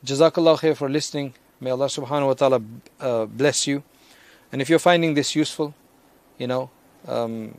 Jazakallah 0.04 0.58
khair 0.58 0.76
for 0.76 0.90
listening. 0.90 1.34
May 1.60 1.70
Allah 1.70 1.86
subhanahu 1.86 2.26
wa 2.26 2.34
ta'ala 2.34 2.60
uh, 3.00 3.24
bless 3.26 3.66
you. 3.66 3.82
And 4.52 4.60
if 4.60 4.68
you're 4.68 4.78
finding 4.78 5.14
this 5.14 5.34
useful, 5.34 5.74
you 6.38 6.46
know, 6.46 6.70
um, 7.08 7.56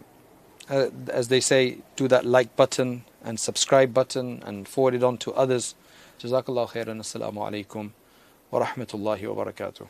uh, 0.69 0.89
as 1.09 1.27
they 1.27 1.39
say, 1.39 1.79
do 1.95 2.07
that 2.07 2.23
like 2.25 2.55
button 2.55 3.03
and 3.23 3.39
subscribe 3.39 3.93
button 3.93 4.43
and 4.45 4.67
forward 4.67 4.93
it 4.93 5.03
on 5.03 5.17
to 5.19 5.33
others. 5.33 5.73
Jazakallah 6.19 6.69
khairan. 6.69 6.99
Assalamu 7.01 7.41
alaikum 7.49 7.91
wa 8.51 8.63
rahmatullahi 8.63 9.33
wa 9.33 9.43
barakatuh. 9.43 9.87